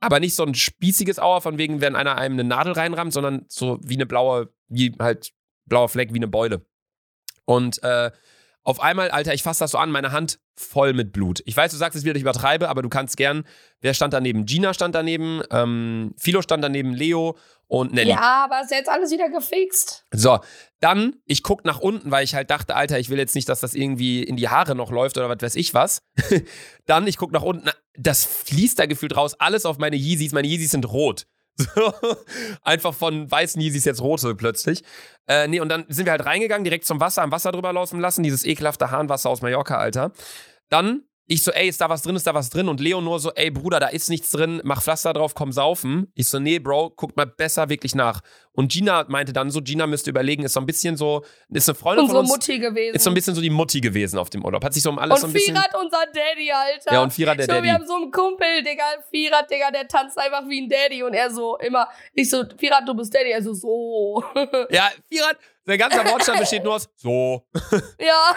aber 0.00 0.20
nicht 0.20 0.34
so 0.34 0.44
ein 0.44 0.54
spießiges 0.54 1.18
Aua, 1.18 1.40
von 1.40 1.58
wegen, 1.58 1.80
wenn 1.80 1.96
einer 1.96 2.16
einem 2.18 2.34
eine 2.34 2.44
Nadel 2.44 2.74
reinrammt, 2.74 3.12
sondern 3.12 3.46
so 3.48 3.78
wie 3.82 3.94
eine 3.94 4.06
blaue, 4.06 4.52
wie 4.68 4.94
halt 4.98 5.32
blauer 5.66 5.88
Fleck, 5.88 6.12
wie 6.12 6.18
eine 6.18 6.28
Beule. 6.28 6.66
Und 7.44 7.82
äh, 7.82 8.10
auf 8.66 8.80
einmal, 8.80 9.12
Alter, 9.12 9.32
ich 9.32 9.44
fasse 9.44 9.60
das 9.60 9.70
so 9.70 9.78
an, 9.78 9.92
meine 9.92 10.10
Hand 10.10 10.40
voll 10.56 10.92
mit 10.92 11.12
Blut. 11.12 11.40
Ich 11.46 11.56
weiß, 11.56 11.70
du 11.70 11.76
sagst 11.76 11.96
es 11.96 12.04
wieder, 12.04 12.16
ich 12.16 12.22
übertreibe, 12.22 12.68
aber 12.68 12.82
du 12.82 12.88
kannst 12.88 13.16
gern. 13.16 13.46
Wer 13.80 13.94
stand 13.94 14.12
daneben? 14.12 14.44
Gina 14.44 14.74
stand 14.74 14.96
daneben, 14.96 15.40
ähm, 15.52 16.14
Philo 16.18 16.42
stand 16.42 16.64
daneben, 16.64 16.92
Leo 16.92 17.36
und 17.68 17.92
Nelly. 17.92 18.10
Ja, 18.10 18.44
aber 18.44 18.62
ist 18.62 18.72
jetzt 18.72 18.88
alles 18.88 19.12
wieder 19.12 19.28
gefixt. 19.28 20.04
So, 20.12 20.40
dann, 20.80 21.14
ich 21.26 21.44
guck 21.44 21.64
nach 21.64 21.78
unten, 21.78 22.10
weil 22.10 22.24
ich 22.24 22.34
halt 22.34 22.50
dachte, 22.50 22.74
Alter, 22.74 22.98
ich 22.98 23.08
will 23.08 23.18
jetzt 23.18 23.36
nicht, 23.36 23.48
dass 23.48 23.60
das 23.60 23.74
irgendwie 23.74 24.24
in 24.24 24.36
die 24.36 24.48
Haare 24.48 24.74
noch 24.74 24.90
läuft 24.90 25.16
oder 25.16 25.28
was 25.28 25.40
weiß 25.40 25.54
ich 25.54 25.72
was. 25.72 26.02
dann, 26.86 27.06
ich 27.06 27.18
guck 27.18 27.30
nach 27.30 27.42
unten, 27.42 27.70
das 27.96 28.24
fließt 28.24 28.80
da 28.80 28.86
gefühlt 28.86 29.16
raus, 29.16 29.34
alles 29.38 29.64
auf 29.64 29.78
meine 29.78 29.94
Yeezys. 29.94 30.32
Meine 30.32 30.48
Yeezys 30.48 30.72
sind 30.72 30.90
rot. 30.90 31.28
So, 31.74 31.92
einfach 32.62 32.92
von 32.94 33.30
weißen 33.30 33.60
Yeezys 33.60 33.86
jetzt 33.86 34.02
rote 34.02 34.34
plötzlich. 34.34 34.82
Äh, 35.26 35.48
nee, 35.48 35.60
und 35.60 35.70
dann 35.70 35.86
sind 35.88 36.04
wir 36.04 36.12
halt 36.12 36.26
reingegangen, 36.26 36.64
direkt 36.64 36.84
zum 36.84 37.00
Wasser, 37.00 37.22
am 37.22 37.32
Wasser 37.32 37.50
drüber 37.50 37.72
laufen 37.72 37.98
lassen, 37.98 38.22
dieses 38.22 38.44
ekelhafte 38.44 38.90
Hahnwasser 38.90 39.30
aus 39.30 39.40
Mallorca, 39.40 39.78
Alter. 39.78 40.12
Dann 40.68 41.04
ich 41.28 41.42
so, 41.42 41.50
ey, 41.50 41.68
ist 41.68 41.80
da 41.80 41.88
was 41.88 42.02
drin, 42.02 42.14
ist 42.14 42.26
da 42.26 42.34
was 42.34 42.50
drin? 42.50 42.68
Und 42.68 42.80
Leo 42.80 43.00
nur 43.00 43.18
so, 43.18 43.32
ey, 43.32 43.50
Bruder, 43.50 43.80
da 43.80 43.88
ist 43.88 44.08
nichts 44.08 44.30
drin, 44.30 44.60
mach 44.62 44.80
Pflaster 44.80 45.12
drauf, 45.12 45.34
komm 45.34 45.50
saufen. 45.50 46.10
Ich 46.14 46.28
so, 46.28 46.38
nee, 46.38 46.60
Bro, 46.60 46.90
guck 46.90 47.16
mal 47.16 47.26
besser 47.26 47.68
wirklich 47.68 47.96
nach. 47.96 48.20
Und 48.52 48.70
Gina 48.70 49.04
meinte 49.08 49.32
dann 49.32 49.50
so, 49.50 49.60
Gina 49.60 49.88
müsste 49.88 50.10
überlegen, 50.10 50.44
ist 50.44 50.52
so 50.52 50.60
ein 50.60 50.66
bisschen 50.66 50.96
so, 50.96 51.24
ist 51.50 51.68
eine 51.68 51.74
Freundin 51.74 52.04
Unsere 52.04 52.18
von 52.18 52.30
uns, 52.30 52.46
Mutti 52.46 52.58
gewesen. 52.60 52.94
ist 52.94 53.02
so 53.02 53.10
ein 53.10 53.14
bisschen 53.14 53.34
so 53.34 53.40
die 53.40 53.50
Mutti 53.50 53.80
gewesen 53.80 54.18
auf 54.18 54.30
dem 54.30 54.44
Urlaub. 54.44 54.64
Hat 54.64 54.72
sich 54.72 54.84
so 54.84 54.90
um 54.90 55.00
alles 55.00 55.16
und 55.16 55.20
so 55.20 55.26
ein 55.26 55.32
bisschen. 55.32 55.56
Firat 55.56 55.74
unser 55.74 56.06
Daddy, 56.14 56.52
Alter. 56.52 56.92
Ja, 56.92 57.02
und 57.02 57.12
Firat 57.12 57.38
der 57.38 57.46
so, 57.46 57.52
Daddy. 57.52 57.64
Wir 57.64 57.74
haben 57.74 57.86
so 57.86 57.96
einen 57.96 58.10
Kumpel, 58.12 58.62
Digga, 58.62 58.84
Firat, 59.10 59.50
Digga, 59.50 59.70
der 59.72 59.88
tanzt 59.88 60.16
einfach 60.18 60.48
wie 60.48 60.62
ein 60.62 60.68
Daddy 60.68 61.02
und 61.02 61.12
er 61.12 61.30
so 61.30 61.58
immer, 61.58 61.88
ich 62.14 62.30
so, 62.30 62.44
Firat, 62.56 62.88
du 62.88 62.94
bist 62.94 63.12
Daddy, 63.12 63.30
er 63.30 63.42
so, 63.42 63.52
so. 63.52 64.22
Ja, 64.70 64.90
Firat, 65.10 65.38
sein 65.66 65.78
ganzer 65.78 66.04
Wortstand 66.04 66.38
besteht 66.38 66.62
nur 66.62 66.74
aus 66.76 66.88
so. 66.96 67.44
ja, 67.98 68.36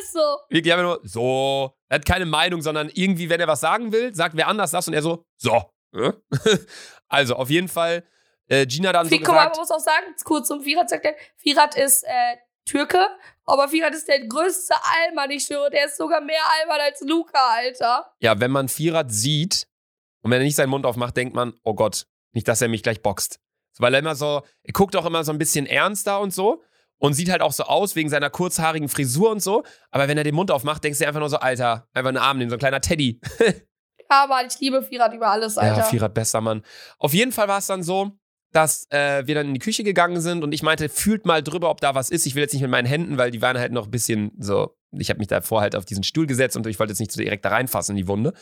ist 0.00 0.12
so. 0.12 0.38
Wirklich 0.50 0.72
einfach 0.72 0.84
nur 0.84 1.00
so. 1.04 1.74
Er 1.88 1.96
hat 1.96 2.06
keine 2.06 2.26
Meinung, 2.26 2.60
sondern 2.60 2.90
irgendwie, 2.92 3.30
wenn 3.30 3.40
er 3.40 3.48
was 3.48 3.60
sagen 3.60 3.92
will, 3.92 4.14
sagt 4.14 4.36
wer 4.36 4.48
anders 4.48 4.70
das 4.70 4.86
und 4.86 4.94
er 4.94 5.02
so, 5.02 5.24
so. 5.36 5.72
Also, 7.08 7.36
auf 7.36 7.48
jeden 7.50 7.68
Fall, 7.68 8.04
äh, 8.48 8.66
Gina 8.66 8.92
dann 8.92 9.08
so 9.08 9.16
Guck 9.16 9.28
mal, 9.28 9.34
man 9.34 9.48
gesagt. 9.50 9.58
muss 9.58 9.70
auch 9.70 9.80
sagen, 9.80 10.06
kurz 10.24 10.48
zum 10.48 10.60
Firat 10.60 10.90
sagt 10.90 11.04
er, 11.04 11.14
Firat 11.36 11.76
ist 11.76 12.02
äh, 12.02 12.36
Türke, 12.64 13.06
aber 13.44 13.68
Firat 13.68 13.94
ist 13.94 14.08
der 14.08 14.26
größte 14.26 14.74
Allmann, 14.82 15.30
ich 15.30 15.44
schwöre, 15.44 15.70
der 15.70 15.86
ist 15.86 15.96
sogar 15.96 16.20
mehr 16.20 16.42
Allmann 16.58 16.80
als 16.80 17.00
Luca, 17.02 17.38
Alter. 17.38 18.12
Ja, 18.18 18.40
wenn 18.40 18.50
man 18.50 18.68
Firat 18.68 19.12
sieht 19.12 19.68
und 20.22 20.32
wenn 20.32 20.40
er 20.40 20.44
nicht 20.44 20.56
seinen 20.56 20.70
Mund 20.70 20.84
aufmacht, 20.84 21.16
denkt 21.16 21.34
man, 21.34 21.54
oh 21.62 21.74
Gott, 21.74 22.06
nicht, 22.32 22.48
dass 22.48 22.60
er 22.60 22.68
mich 22.68 22.82
gleich 22.82 23.00
boxt. 23.02 23.38
So, 23.76 23.82
weil 23.82 23.92
er 23.92 24.00
immer 24.00 24.14
so, 24.14 24.42
er 24.62 24.72
guckt 24.72 24.96
auch 24.96 25.04
immer 25.04 25.22
so 25.22 25.32
ein 25.32 25.38
bisschen 25.38 25.66
ernster 25.66 26.20
und 26.20 26.32
so 26.32 26.62
und 26.98 27.12
sieht 27.12 27.30
halt 27.30 27.42
auch 27.42 27.52
so 27.52 27.64
aus 27.64 27.94
wegen 27.94 28.08
seiner 28.08 28.30
kurzhaarigen 28.30 28.88
Frisur 28.88 29.30
und 29.30 29.42
so. 29.42 29.64
Aber 29.90 30.08
wenn 30.08 30.16
er 30.16 30.24
den 30.24 30.34
Mund 30.34 30.50
aufmacht, 30.50 30.82
denkst 30.82 30.98
du 30.98 31.06
einfach 31.06 31.20
nur 31.20 31.28
so, 31.28 31.36
Alter, 31.36 31.86
einfach 31.92 32.08
einen 32.08 32.16
Arm 32.16 32.38
nehmen, 32.38 32.48
so 32.48 32.56
ein 32.56 32.60
kleiner 32.60 32.80
Teddy. 32.80 33.20
Aber 34.08 34.40
ich 34.46 34.58
liebe 34.60 34.82
Firat 34.82 35.12
über 35.12 35.28
alles, 35.28 35.58
Alter. 35.58 35.78
Ja, 35.78 35.84
Firat, 35.84 36.14
bester 36.14 36.40
Mann. 36.40 36.62
Auf 36.98 37.12
jeden 37.12 37.32
Fall 37.32 37.48
war 37.48 37.58
es 37.58 37.66
dann 37.66 37.82
so, 37.82 38.12
dass 38.52 38.86
äh, 38.90 39.26
wir 39.26 39.34
dann 39.34 39.48
in 39.48 39.54
die 39.54 39.60
Küche 39.60 39.84
gegangen 39.84 40.20
sind 40.22 40.42
und 40.42 40.52
ich 40.52 40.62
meinte, 40.62 40.88
fühlt 40.88 41.26
mal 41.26 41.42
drüber, 41.42 41.68
ob 41.68 41.80
da 41.80 41.94
was 41.94 42.08
ist. 42.08 42.24
Ich 42.24 42.34
will 42.34 42.42
jetzt 42.42 42.54
nicht 42.54 42.62
mit 42.62 42.70
meinen 42.70 42.86
Händen, 42.86 43.18
weil 43.18 43.30
die 43.30 43.42
waren 43.42 43.58
halt 43.58 43.72
noch 43.72 43.86
ein 43.86 43.90
bisschen 43.90 44.32
so. 44.38 44.74
Ich 44.92 45.10
habe 45.10 45.18
mich 45.18 45.28
davor 45.28 45.60
halt 45.60 45.76
auf 45.76 45.84
diesen 45.84 46.04
Stuhl 46.04 46.26
gesetzt 46.26 46.56
und 46.56 46.66
ich 46.66 46.78
wollte 46.78 46.92
jetzt 46.92 47.00
nicht 47.00 47.12
so 47.12 47.20
direkt 47.20 47.44
da 47.44 47.50
reinfassen 47.50 47.94
in 47.94 48.02
die 48.02 48.08
Wunde. 48.08 48.32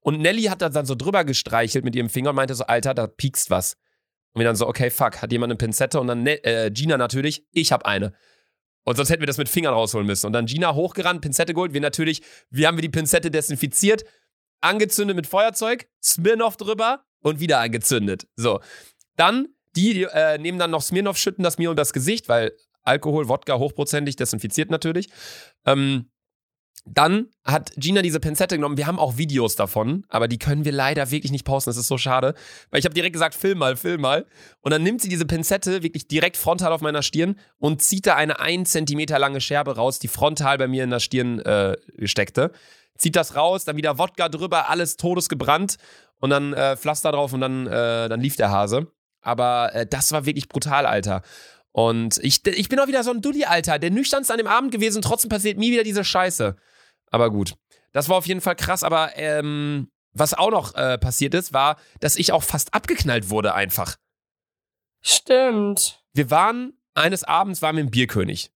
Und 0.00 0.20
Nelly 0.20 0.44
hat 0.44 0.62
da 0.62 0.70
dann 0.70 0.86
so 0.86 0.96
drüber 0.96 1.24
gestreichelt 1.24 1.84
mit 1.84 1.94
ihrem 1.94 2.08
Finger 2.08 2.30
und 2.30 2.36
meinte 2.36 2.54
so, 2.54 2.64
Alter, 2.64 2.94
da 2.94 3.06
piekst 3.06 3.50
was. 3.50 3.76
Und 4.32 4.40
wir 4.40 4.44
dann 4.44 4.56
so, 4.56 4.68
okay, 4.68 4.90
fuck, 4.90 5.22
hat 5.22 5.32
jemand 5.32 5.50
eine 5.50 5.56
Pinzette? 5.56 5.98
Und 6.00 6.06
dann 6.06 6.22
Ne- 6.22 6.42
äh, 6.44 6.70
Gina 6.70 6.96
natürlich, 6.96 7.44
ich 7.52 7.72
habe 7.72 7.86
eine. 7.86 8.12
Und 8.84 8.96
sonst 8.96 9.10
hätten 9.10 9.20
wir 9.22 9.26
das 9.26 9.38
mit 9.38 9.48
Fingern 9.48 9.74
rausholen 9.74 10.06
müssen. 10.06 10.26
Und 10.26 10.32
dann 10.32 10.46
Gina 10.46 10.74
hochgerannt, 10.74 11.20
Pinzette 11.20 11.52
geholt. 11.52 11.74
Wir 11.74 11.80
natürlich, 11.80 12.22
wie 12.50 12.66
haben 12.66 12.76
wir 12.76 12.82
die 12.82 12.88
Pinzette 12.88 13.30
desinfiziert? 13.30 14.04
Angezündet 14.60 15.16
mit 15.16 15.26
Feuerzeug, 15.26 15.88
Smirnoff 16.02 16.56
drüber 16.56 17.04
und 17.22 17.40
wieder 17.40 17.58
angezündet. 17.60 18.26
So. 18.36 18.60
Dann, 19.16 19.48
die 19.76 20.02
äh, 20.04 20.38
nehmen 20.38 20.58
dann 20.58 20.70
noch 20.70 20.82
Smirnoff, 20.82 21.18
schütten 21.18 21.44
das 21.44 21.58
mir 21.58 21.70
um 21.70 21.76
das 21.76 21.92
Gesicht, 21.92 22.28
weil 22.28 22.52
Alkohol, 22.82 23.28
Wodka 23.28 23.58
hochprozentig, 23.58 24.16
desinfiziert 24.16 24.70
natürlich. 24.70 25.08
Ähm, 25.66 26.09
dann 26.86 27.28
hat 27.44 27.72
Gina 27.76 28.02
diese 28.02 28.20
Pinzette 28.20 28.56
genommen. 28.56 28.76
Wir 28.76 28.86
haben 28.86 28.98
auch 28.98 29.16
Videos 29.16 29.56
davon, 29.56 30.04
aber 30.08 30.28
die 30.28 30.38
können 30.38 30.64
wir 30.64 30.72
leider 30.72 31.10
wirklich 31.10 31.30
nicht 31.30 31.44
posten. 31.44 31.70
Das 31.70 31.76
ist 31.76 31.88
so 31.88 31.98
schade. 31.98 32.34
Weil 32.70 32.80
ich 32.80 32.84
habe 32.84 32.94
direkt 32.94 33.12
gesagt, 33.12 33.34
film 33.34 33.58
mal, 33.58 33.76
film 33.76 34.00
mal. 34.00 34.26
Und 34.60 34.72
dann 34.72 34.82
nimmt 34.82 35.02
sie 35.02 35.08
diese 35.08 35.26
Pinzette 35.26 35.82
wirklich 35.82 36.08
direkt 36.08 36.36
frontal 36.36 36.72
auf 36.72 36.80
meiner 36.80 37.02
Stirn 37.02 37.36
und 37.58 37.82
zieht 37.82 38.06
da 38.06 38.16
eine 38.16 38.40
1 38.40 38.70
Zentimeter 38.70 39.18
lange 39.18 39.40
Scherbe 39.40 39.76
raus, 39.76 39.98
die 39.98 40.08
frontal 40.08 40.58
bei 40.58 40.68
mir 40.68 40.84
in 40.84 40.90
der 40.90 41.00
Stirn 41.00 41.38
äh, 41.40 41.76
steckte. 42.04 42.52
Zieht 42.96 43.16
das 43.16 43.36
raus, 43.36 43.64
dann 43.64 43.76
wieder 43.76 43.98
Wodka 43.98 44.28
drüber, 44.28 44.68
alles 44.68 44.96
todesgebrannt 44.96 45.76
und 46.18 46.30
dann 46.30 46.52
äh, 46.52 46.76
Pflaster 46.76 47.12
drauf 47.12 47.32
und 47.32 47.40
dann, 47.40 47.66
äh, 47.66 48.08
dann 48.08 48.20
lief 48.20 48.36
der 48.36 48.50
Hase. 48.50 48.88
Aber 49.22 49.74
äh, 49.74 49.86
das 49.86 50.12
war 50.12 50.26
wirklich 50.26 50.48
brutal, 50.48 50.86
Alter. 50.86 51.22
Und 51.72 52.18
ich, 52.22 52.44
ich 52.46 52.68
bin 52.68 52.80
auch 52.80 52.88
wieder 52.88 53.04
so 53.04 53.10
ein 53.10 53.22
Dulli, 53.22 53.44
Alter. 53.44 53.78
Der 53.78 53.90
nüchternste 53.90 54.32
an 54.32 54.38
dem 54.38 54.46
Abend 54.46 54.72
gewesen, 54.72 55.02
trotzdem 55.02 55.28
passiert 55.28 55.58
mir 55.58 55.70
wieder 55.70 55.84
diese 55.84 56.04
Scheiße. 56.04 56.56
Aber 57.10 57.30
gut. 57.30 57.54
Das 57.92 58.08
war 58.08 58.16
auf 58.16 58.26
jeden 58.26 58.40
Fall 58.40 58.56
krass, 58.56 58.84
aber 58.84 59.16
ähm, 59.16 59.90
was 60.12 60.34
auch 60.34 60.50
noch 60.50 60.74
äh, 60.74 60.98
passiert 60.98 61.34
ist, 61.34 61.52
war, 61.52 61.76
dass 62.00 62.16
ich 62.16 62.32
auch 62.32 62.42
fast 62.42 62.74
abgeknallt 62.74 63.30
wurde 63.30 63.54
einfach. 63.54 63.96
Stimmt. 65.00 66.02
Wir 66.12 66.30
waren, 66.30 66.74
eines 66.94 67.24
Abends 67.24 67.62
waren 67.62 67.76
wir 67.76 67.82
im 67.82 67.90
Bierkönig. 67.90 68.52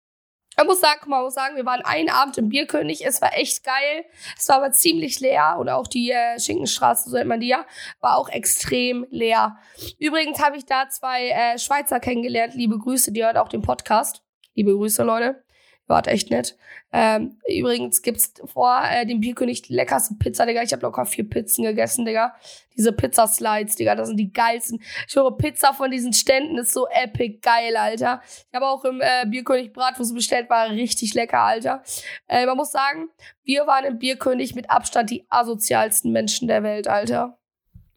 Ich 0.60 0.66
muss 0.66 0.80
sagen, 0.80 1.00
ich 1.02 1.08
muss 1.08 1.34
sagen, 1.34 1.56
wir 1.56 1.64
waren 1.64 1.82
einen 1.82 2.10
Abend 2.10 2.36
im 2.36 2.50
Bierkönig, 2.50 3.06
es 3.06 3.22
war 3.22 3.34
echt 3.36 3.64
geil. 3.64 4.04
Es 4.36 4.48
war 4.48 4.56
aber 4.56 4.72
ziemlich 4.72 5.18
leer 5.18 5.56
und 5.58 5.70
auch 5.70 5.86
die 5.86 6.10
äh, 6.10 6.38
Schinkenstraße, 6.38 7.08
so 7.08 7.16
nennt 7.16 7.28
man 7.28 7.40
die 7.40 7.48
ja, 7.48 7.64
war 8.00 8.18
auch 8.18 8.28
extrem 8.28 9.06
leer. 9.10 9.56
Übrigens 9.98 10.42
habe 10.42 10.58
ich 10.58 10.66
da 10.66 10.88
zwei 10.90 11.30
äh, 11.30 11.58
Schweizer 11.58 11.98
kennengelernt. 11.98 12.54
Liebe 12.54 12.78
Grüße, 12.78 13.10
die 13.12 13.24
hören 13.24 13.38
auch 13.38 13.48
den 13.48 13.62
Podcast. 13.62 14.22
Liebe 14.54 14.72
Grüße, 14.72 15.02
Leute. 15.02 15.42
War 15.90 16.06
echt 16.06 16.30
nett. 16.30 16.56
Ähm, 16.92 17.36
übrigens 17.48 18.00
gibt's 18.00 18.32
vor 18.44 18.80
äh, 18.88 19.04
dem 19.04 19.18
Bierkönig 19.18 19.62
die 19.62 19.74
leckerste 19.74 20.14
Pizza, 20.14 20.46
Digga. 20.46 20.62
Ich 20.62 20.72
habe 20.72 20.82
locker 20.82 21.04
vier 21.04 21.28
Pizzen 21.28 21.64
gegessen, 21.64 22.04
Digga. 22.04 22.36
Diese 22.76 22.92
Pizzaslides, 22.92 23.74
Digga, 23.74 23.96
das 23.96 24.06
sind 24.06 24.16
die 24.16 24.32
geilsten. 24.32 24.80
Ich 25.08 25.16
höre, 25.16 25.36
Pizza 25.36 25.72
von 25.72 25.90
diesen 25.90 26.12
Ständen 26.12 26.58
ist 26.58 26.72
so 26.72 26.86
epic 26.86 27.40
geil, 27.42 27.76
Alter. 27.76 28.22
Ich 28.24 28.54
habe 28.54 28.68
auch 28.68 28.84
im 28.84 29.00
äh, 29.00 29.26
Bierkönig 29.26 29.72
Bratwurst 29.72 30.14
bestellt, 30.14 30.48
war 30.48 30.70
richtig 30.70 31.12
lecker, 31.14 31.40
Alter. 31.40 31.82
Äh, 32.28 32.46
man 32.46 32.56
muss 32.56 32.70
sagen, 32.70 33.08
wir 33.42 33.66
waren 33.66 33.84
im 33.84 33.98
Bierkönig 33.98 34.54
mit 34.54 34.70
Abstand 34.70 35.10
die 35.10 35.26
asozialsten 35.28 36.12
Menschen 36.12 36.46
der 36.46 36.62
Welt, 36.62 36.86
Alter. 36.86 37.39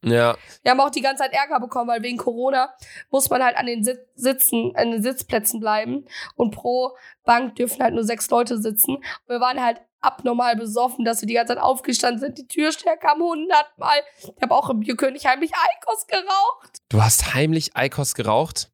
Ja. 0.03 0.37
Wir 0.61 0.71
haben 0.71 0.79
auch 0.79 0.89
die 0.89 1.01
ganze 1.01 1.23
Zeit 1.23 1.33
Ärger 1.33 1.59
bekommen, 1.59 1.89
weil 1.89 2.03
wegen 2.03 2.17
Corona 2.17 2.73
muss 3.09 3.29
man 3.29 3.43
halt 3.43 3.57
an 3.57 3.65
den 3.65 3.83
Sit 3.83 3.99
Sitzen, 4.15 4.73
an 4.75 4.91
den 4.91 5.01
Sitzplätzen 5.01 5.59
bleiben. 5.59 6.05
Und 6.35 6.51
pro 6.51 6.95
Bank 7.23 7.55
dürfen 7.55 7.81
halt 7.81 7.93
nur 7.93 8.03
sechs 8.03 8.29
Leute 8.29 8.61
sitzen. 8.61 8.97
Und 8.97 9.05
wir 9.27 9.39
waren 9.39 9.63
halt 9.63 9.81
abnormal 10.01 10.55
besoffen, 10.55 11.05
dass 11.05 11.21
wir 11.21 11.27
die 11.27 11.33
ganze 11.33 11.55
Zeit 11.55 11.63
aufgestanden 11.63 12.19
sind. 12.19 12.37
Die 12.37 12.47
Türsteher 12.47 12.97
kam 12.97 13.21
hundertmal. 13.21 13.99
Ich 14.21 14.41
habe 14.41 14.53
auch 14.53 14.69
im 14.69 14.81
Bierkönig 14.81 15.25
heimlich 15.25 15.51
Eikos 15.53 16.05
geraucht. 16.07 16.77
Du 16.89 17.01
hast 17.01 17.33
heimlich 17.33 17.75
Eikos 17.75 18.13
geraucht? 18.13 18.69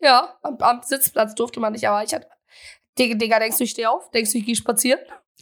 Ja, 0.00 0.38
am, 0.42 0.56
am 0.58 0.82
Sitzplatz 0.82 1.34
durfte 1.34 1.60
man 1.60 1.72
nicht, 1.72 1.86
aber 1.86 2.02
ich 2.02 2.14
hatte. 2.14 2.28
Digga, 2.98 3.14
Digga, 3.16 3.38
denkst 3.38 3.58
du, 3.58 3.64
ich 3.64 3.70
stehe 3.70 3.90
auf? 3.90 4.10
Denkst 4.10 4.32
du, 4.32 4.38
ich 4.38 4.46
gehe 4.46 4.56
spazieren? 4.56 5.00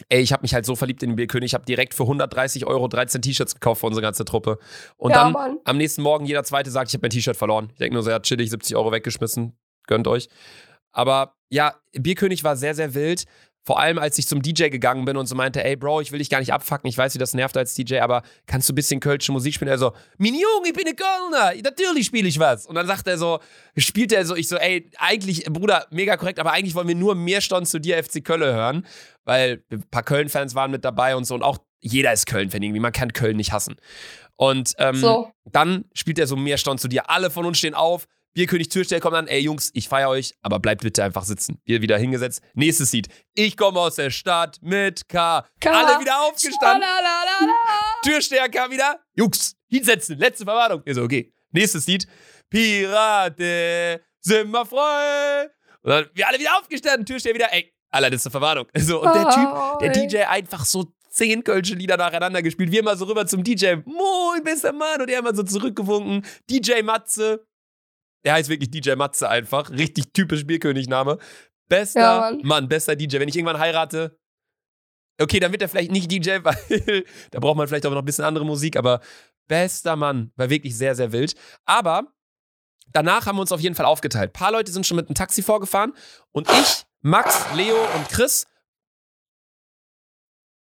Ey, 0.08 0.20
ich 0.20 0.32
habe 0.32 0.42
mich 0.42 0.54
halt 0.54 0.64
so 0.66 0.76
verliebt 0.76 1.02
in 1.02 1.10
den 1.10 1.16
Bierkönig. 1.16 1.48
Ich 1.50 1.54
habe 1.54 1.64
direkt 1.64 1.94
für 1.94 2.04
130 2.04 2.66
Euro 2.66 2.88
13 2.88 3.22
T-Shirts 3.22 3.54
gekauft 3.54 3.80
für 3.80 3.86
unsere 3.86 4.02
ganze 4.02 4.24
Truppe. 4.24 4.58
Und 4.96 5.10
Ja, 5.10 5.24
dann 5.24 5.32
Mann. 5.32 5.58
am 5.64 5.76
nächsten 5.76 6.02
Morgen 6.02 6.26
jeder 6.26 6.44
Zweite 6.44 6.70
sagt, 6.70 6.88
ich 6.90 6.94
habe 6.94 7.02
mein 7.02 7.10
T-Shirt 7.10 7.36
verloren. 7.36 7.68
Ich 7.72 7.78
denke 7.78 7.94
nur 7.94 8.02
so, 8.02 8.10
ja, 8.10 8.20
chillig, 8.20 8.50
70 8.50 8.76
Euro 8.76 8.92
weggeschmissen. 8.92 9.56
Gönnt 9.86 10.06
euch. 10.06 10.28
Aber 10.92 11.34
ja, 11.50 11.74
Bierkönig 11.92 12.44
war 12.44 12.56
sehr, 12.56 12.74
sehr 12.74 12.94
wild. 12.94 13.24
Vor 13.68 13.78
allem, 13.78 13.98
als 13.98 14.16
ich 14.16 14.26
zum 14.26 14.40
DJ 14.40 14.68
gegangen 14.68 15.04
bin 15.04 15.18
und 15.18 15.26
so 15.26 15.34
meinte, 15.34 15.62
ey 15.62 15.76
Bro, 15.76 16.00
ich 16.00 16.10
will 16.10 16.20
dich 16.20 16.30
gar 16.30 16.38
nicht 16.38 16.54
abfacken, 16.54 16.88
ich 16.88 16.96
weiß, 16.96 17.12
wie 17.12 17.18
das 17.18 17.34
nervt 17.34 17.54
als 17.54 17.74
DJ, 17.74 17.98
aber 17.98 18.22
kannst 18.46 18.66
du 18.66 18.72
ein 18.72 18.74
bisschen 18.74 18.98
kölsche 18.98 19.30
Musik 19.30 19.52
spielen? 19.52 19.68
Er 19.68 19.76
so, 19.76 19.92
mein 20.16 20.32
Junge, 20.32 20.68
ich 20.68 20.72
bin 20.72 20.88
ein 20.88 20.96
Kölner, 20.96 21.52
natürlich 21.62 22.06
spiele 22.06 22.26
ich 22.26 22.38
was. 22.38 22.64
Und 22.64 22.76
dann 22.76 22.86
sagt 22.86 23.06
er 23.06 23.18
so, 23.18 23.40
spielt 23.76 24.10
er 24.12 24.24
so, 24.24 24.34
ich 24.36 24.48
so, 24.48 24.56
ey, 24.56 24.90
eigentlich, 24.96 25.44
Bruder, 25.44 25.86
mega 25.90 26.16
korrekt, 26.16 26.38
aber 26.38 26.52
eigentlich 26.52 26.74
wollen 26.74 26.88
wir 26.88 26.94
nur 26.94 27.14
mehr 27.14 27.42
Stunden 27.42 27.66
zu 27.66 27.78
dir 27.78 28.02
FC 28.02 28.24
Köln 28.24 28.40
hören, 28.40 28.86
weil 29.26 29.62
ein 29.70 29.82
paar 29.90 30.02
Köln-Fans 30.02 30.54
waren 30.54 30.70
mit 30.70 30.82
dabei 30.86 31.14
und 31.14 31.26
so 31.26 31.34
und 31.34 31.42
auch 31.42 31.58
jeder 31.80 32.14
ist 32.14 32.24
Köln-Fan 32.24 32.62
irgendwie, 32.62 32.80
man 32.80 32.92
kann 32.92 33.12
Köln 33.12 33.36
nicht 33.36 33.52
hassen. 33.52 33.76
Und 34.36 34.72
ähm, 34.78 34.94
So. 34.94 35.30
dann 35.44 35.84
spielt 35.92 36.18
er 36.18 36.26
so 36.26 36.36
mehr 36.36 36.56
Stunden 36.56 36.78
zu 36.78 36.88
dir. 36.88 37.10
Alle 37.10 37.28
von 37.28 37.44
uns 37.44 37.58
stehen 37.58 37.74
auf. 37.74 38.06
Bierkönig 38.34 38.68
Türsteher 38.68 39.00
kommt 39.00 39.16
an, 39.16 39.26
ey 39.26 39.40
Jungs, 39.40 39.70
ich 39.74 39.88
feiere 39.88 40.10
euch, 40.10 40.34
aber 40.42 40.60
bleibt 40.60 40.82
bitte 40.82 41.02
einfach 41.02 41.24
sitzen. 41.24 41.60
Wir 41.64 41.82
wieder 41.82 41.98
hingesetzt. 41.98 42.40
Nächstes 42.54 42.92
Lied. 42.92 43.08
Ich 43.34 43.56
komme 43.56 43.80
aus 43.80 43.96
der 43.96 44.10
Stadt 44.10 44.58
mit 44.62 45.08
K. 45.08 45.44
K. 45.60 45.70
Alle 45.70 46.00
wieder 46.00 46.20
aufgestanden. 46.22 46.88
Türsteher 48.04 48.48
kam 48.48 48.70
wieder. 48.70 49.00
Jungs, 49.14 49.56
hinsetzen. 49.68 50.18
Letzte 50.18 50.44
Verwarnung. 50.44 50.82
Ich 50.84 50.94
so, 50.94 51.02
okay. 51.02 51.32
Nächstes 51.50 51.86
Lied. 51.86 52.06
Pirate, 52.50 54.02
sind 54.20 54.50
wir 54.50 54.66
frei. 54.66 55.48
Und 55.82 55.90
dann 55.90 56.06
wir 56.14 56.28
alle 56.28 56.38
wieder 56.38 56.58
aufgestanden. 56.58 57.06
Türsteher 57.06 57.34
wieder, 57.34 57.52
ey, 57.52 57.72
aller 57.90 58.10
letzte 58.10 58.30
Verwarnung. 58.30 58.66
So, 58.78 59.02
und 59.02 59.14
der 59.14 59.24
Typ, 59.24 59.80
der 59.80 59.90
Oh, 59.90 60.00
ey. 60.00 60.06
DJ 60.08 60.16
einfach 60.24 60.64
so 60.64 60.92
zehn 61.10 61.42
kölsche 61.42 61.74
Lieder 61.74 61.96
nacheinander 61.96 62.42
gespielt. 62.42 62.70
Wir 62.70 62.80
immer 62.80 62.96
so 62.96 63.06
rüber 63.06 63.26
zum 63.26 63.42
DJ. 63.42 63.76
Moin, 63.84 64.42
bester 64.44 64.72
Mann. 64.72 65.00
Und 65.00 65.10
er 65.10 65.20
immer 65.20 65.34
so 65.34 65.42
zurückgewunken. 65.42 66.24
DJ 66.50 66.82
Matze. 66.82 67.44
Der 68.24 68.34
heißt 68.34 68.48
wirklich 68.48 68.70
DJ 68.70 68.94
Matze 68.94 69.28
einfach. 69.28 69.70
Richtig 69.70 70.12
typisch 70.12 70.46
Bierkönig-Name. 70.46 71.18
Bester 71.68 72.00
Ja, 72.00 72.20
Mann. 72.20 72.40
Mann, 72.42 72.68
bester 72.68 72.96
DJ. 72.96 73.18
Wenn 73.20 73.28
ich 73.28 73.36
irgendwann 73.36 73.58
heirate, 73.58 74.18
okay, 75.20 75.38
dann 75.40 75.52
wird 75.52 75.62
er 75.62 75.68
vielleicht 75.68 75.92
nicht 75.92 76.10
DJ, 76.10 76.38
weil 76.42 77.04
da 77.30 77.40
braucht 77.40 77.56
man 77.56 77.68
vielleicht 77.68 77.86
auch 77.86 77.90
noch 77.90 77.98
ein 78.02 78.04
bisschen 78.04 78.24
andere 78.24 78.44
Musik, 78.44 78.76
aber 78.76 79.00
bester 79.48 79.96
Mann. 79.96 80.32
War 80.36 80.50
wirklich 80.50 80.76
sehr, 80.76 80.94
sehr 80.94 81.12
wild. 81.12 81.34
Aber 81.64 82.12
danach 82.92 83.26
haben 83.26 83.36
wir 83.36 83.42
uns 83.42 83.52
auf 83.52 83.60
jeden 83.60 83.74
Fall 83.74 83.86
aufgeteilt. 83.86 84.30
Ein 84.30 84.32
paar 84.32 84.52
Leute 84.52 84.72
sind 84.72 84.86
schon 84.86 84.96
mit 84.96 85.08
dem 85.08 85.14
Taxi 85.14 85.42
vorgefahren 85.42 85.94
und 86.32 86.48
ich, 86.50 86.84
Max, 87.00 87.44
Leo 87.54 87.76
und 87.96 88.08
Chris. 88.08 88.46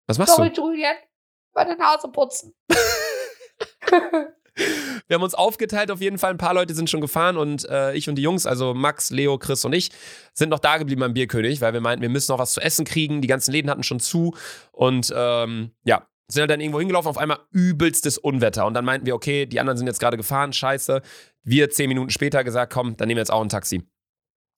Was 0.09 0.19
machst 0.19 0.35
Sorry, 0.37 0.53
du? 0.53 0.63
Julian. 0.63 0.97
Meine 1.55 1.77
Nase 1.77 2.09
putzen. 2.09 2.55
Wir 5.09 5.15
haben 5.15 5.23
uns 5.23 5.35
aufgeteilt 5.35 5.91
auf 5.91 6.01
jeden 6.01 6.19
Fall. 6.19 6.31
Ein 6.31 6.39
paar 6.39 6.55
Leute 6.55 6.75
sind 6.75 6.91
schon 6.91 7.01
gefahren 7.01 7.37
und 7.37 7.69
äh, 7.69 7.95
ich 7.95 8.09
und 8.09 8.17
die 8.17 8.23
Jungs, 8.23 8.47
also 8.47 8.75
Max, 8.75 9.11
Leo, 9.11 9.39
Chris 9.39 9.65
und 9.65 9.73
ich, 9.73 9.91
sind 10.33 10.49
noch 10.49 10.59
da 10.59 10.79
geblieben 10.79 11.01
beim 11.01 11.15
Bierkönig, 11.15 11.61
weil 11.61 11.73
wir 11.73 11.81
meinten, 11.81 12.03
wir 12.03 12.09
müssen 12.09 12.33
noch 12.33 12.39
was 12.39 12.53
zu 12.53 12.61
essen 12.61 12.85
kriegen. 12.85 13.21
Die 13.21 13.29
ganzen 13.29 13.53
Läden 13.53 13.71
hatten 13.71 13.83
schon 13.83 14.01
zu 14.01 14.35
und 14.73 15.13
ähm, 15.15 15.71
ja, 15.85 16.07
sind 16.29 16.41
halt 16.41 16.51
dann 16.51 16.61
irgendwo 16.61 16.81
hingelaufen, 16.81 17.09
auf 17.09 17.19
einmal 17.19 17.39
übelstes 17.53 18.19
Unwetter. 18.19 18.67
Und 18.67 18.75
dann 18.75 18.85
meinten 18.85 19.07
wir, 19.07 19.15
okay, 19.15 19.47
die 19.47 19.61
anderen 19.61 19.79
sind 19.79 19.87
jetzt 19.87 20.01
gerade 20.01 20.17
gefahren, 20.17 20.53
scheiße. 20.53 21.03
Wir 21.45 21.71
zehn 21.71 21.89
Minuten 21.89 22.11
später 22.11 22.43
gesagt, 22.43 22.73
komm, 22.73 22.97
dann 22.97 23.07
nehmen 23.09 23.19
wir 23.19 23.23
jetzt 23.23 23.33
auch 23.33 23.43
ein 23.43 23.49
Taxi. 23.49 23.83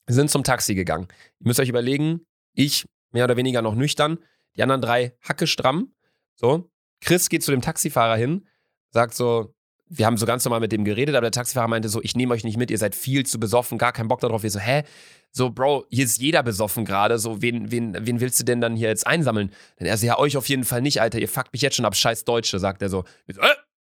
Wir 0.07 0.15
sind 0.15 0.31
zum 0.31 0.45
Taxi 0.45 0.75
gegangen. 0.75 1.09
Ihr 1.41 1.49
müsst 1.49 1.61
euch 1.61 1.69
überlegen, 1.69 2.27
ich 2.55 2.87
mehr 3.13 3.25
oder 3.25 3.37
weniger 3.37 3.61
noch 3.61 3.75
nüchtern, 3.75 4.19
die 4.57 4.63
anderen 4.63 4.81
drei 4.81 5.15
hacke 5.21 5.47
stramm. 5.47 5.95
So, 6.37 6.71
Chris 7.01 7.29
geht 7.29 7.43
zu 7.43 7.51
dem 7.51 7.61
Taxifahrer 7.61 8.17
hin, 8.17 8.47
sagt 8.91 9.15
so, 9.15 9.55
wir 9.91 10.07
haben 10.07 10.17
so 10.17 10.27
ganz 10.27 10.45
normal 10.45 10.61
mit 10.61 10.73
dem 10.73 10.85
geredet, 10.85 11.15
aber 11.15 11.27
der 11.27 11.33
Taxifahrer 11.33 11.69
meinte 11.69 11.89
so, 11.89 12.03
ich 12.03 12.15
nehme 12.15 12.35
euch 12.35 12.45
nicht 12.45 12.57
mit, 12.57 12.71
ihr 12.71 12.79
seid 12.79 12.95
viel 12.95 13.25
zu 13.25 13.41
besoffen, 13.41 13.79
gar 13.79 13.93
keinen 13.93 14.09
Bock 14.09 14.21
darauf. 14.21 14.43
Wir 14.43 14.51
so, 14.51 14.59
hä? 14.59 14.85
So, 15.31 15.51
Bro, 15.51 15.87
hier 15.91 16.05
ist 16.05 16.21
jeder 16.21 16.43
besoffen 16.43 16.85
gerade, 16.85 17.19
so, 17.19 17.43
wen, 17.43 17.71
wen, 17.71 17.97
wen 18.01 18.21
willst 18.21 18.41
du 18.41 18.45
denn 18.45 18.61
dann 18.61 18.77
hier 18.77 18.89
jetzt 18.89 19.07
einsammeln? 19.07 19.53
Dann 19.79 19.87
er 19.87 19.97
so, 19.97 20.07
ja, 20.07 20.19
euch 20.19 20.37
auf 20.37 20.49
jeden 20.49 20.65
Fall 20.65 20.83
nicht, 20.83 21.01
Alter, 21.01 21.19
ihr 21.19 21.29
fuckt 21.29 21.53
mich 21.53 21.63
jetzt 21.63 21.77
schon 21.77 21.85
ab, 21.85 21.97
scheiß 21.97 22.25
Deutsche, 22.25 22.59
sagt 22.59 22.83
er 22.83 22.89
so. 22.89 23.05
So 23.27 23.41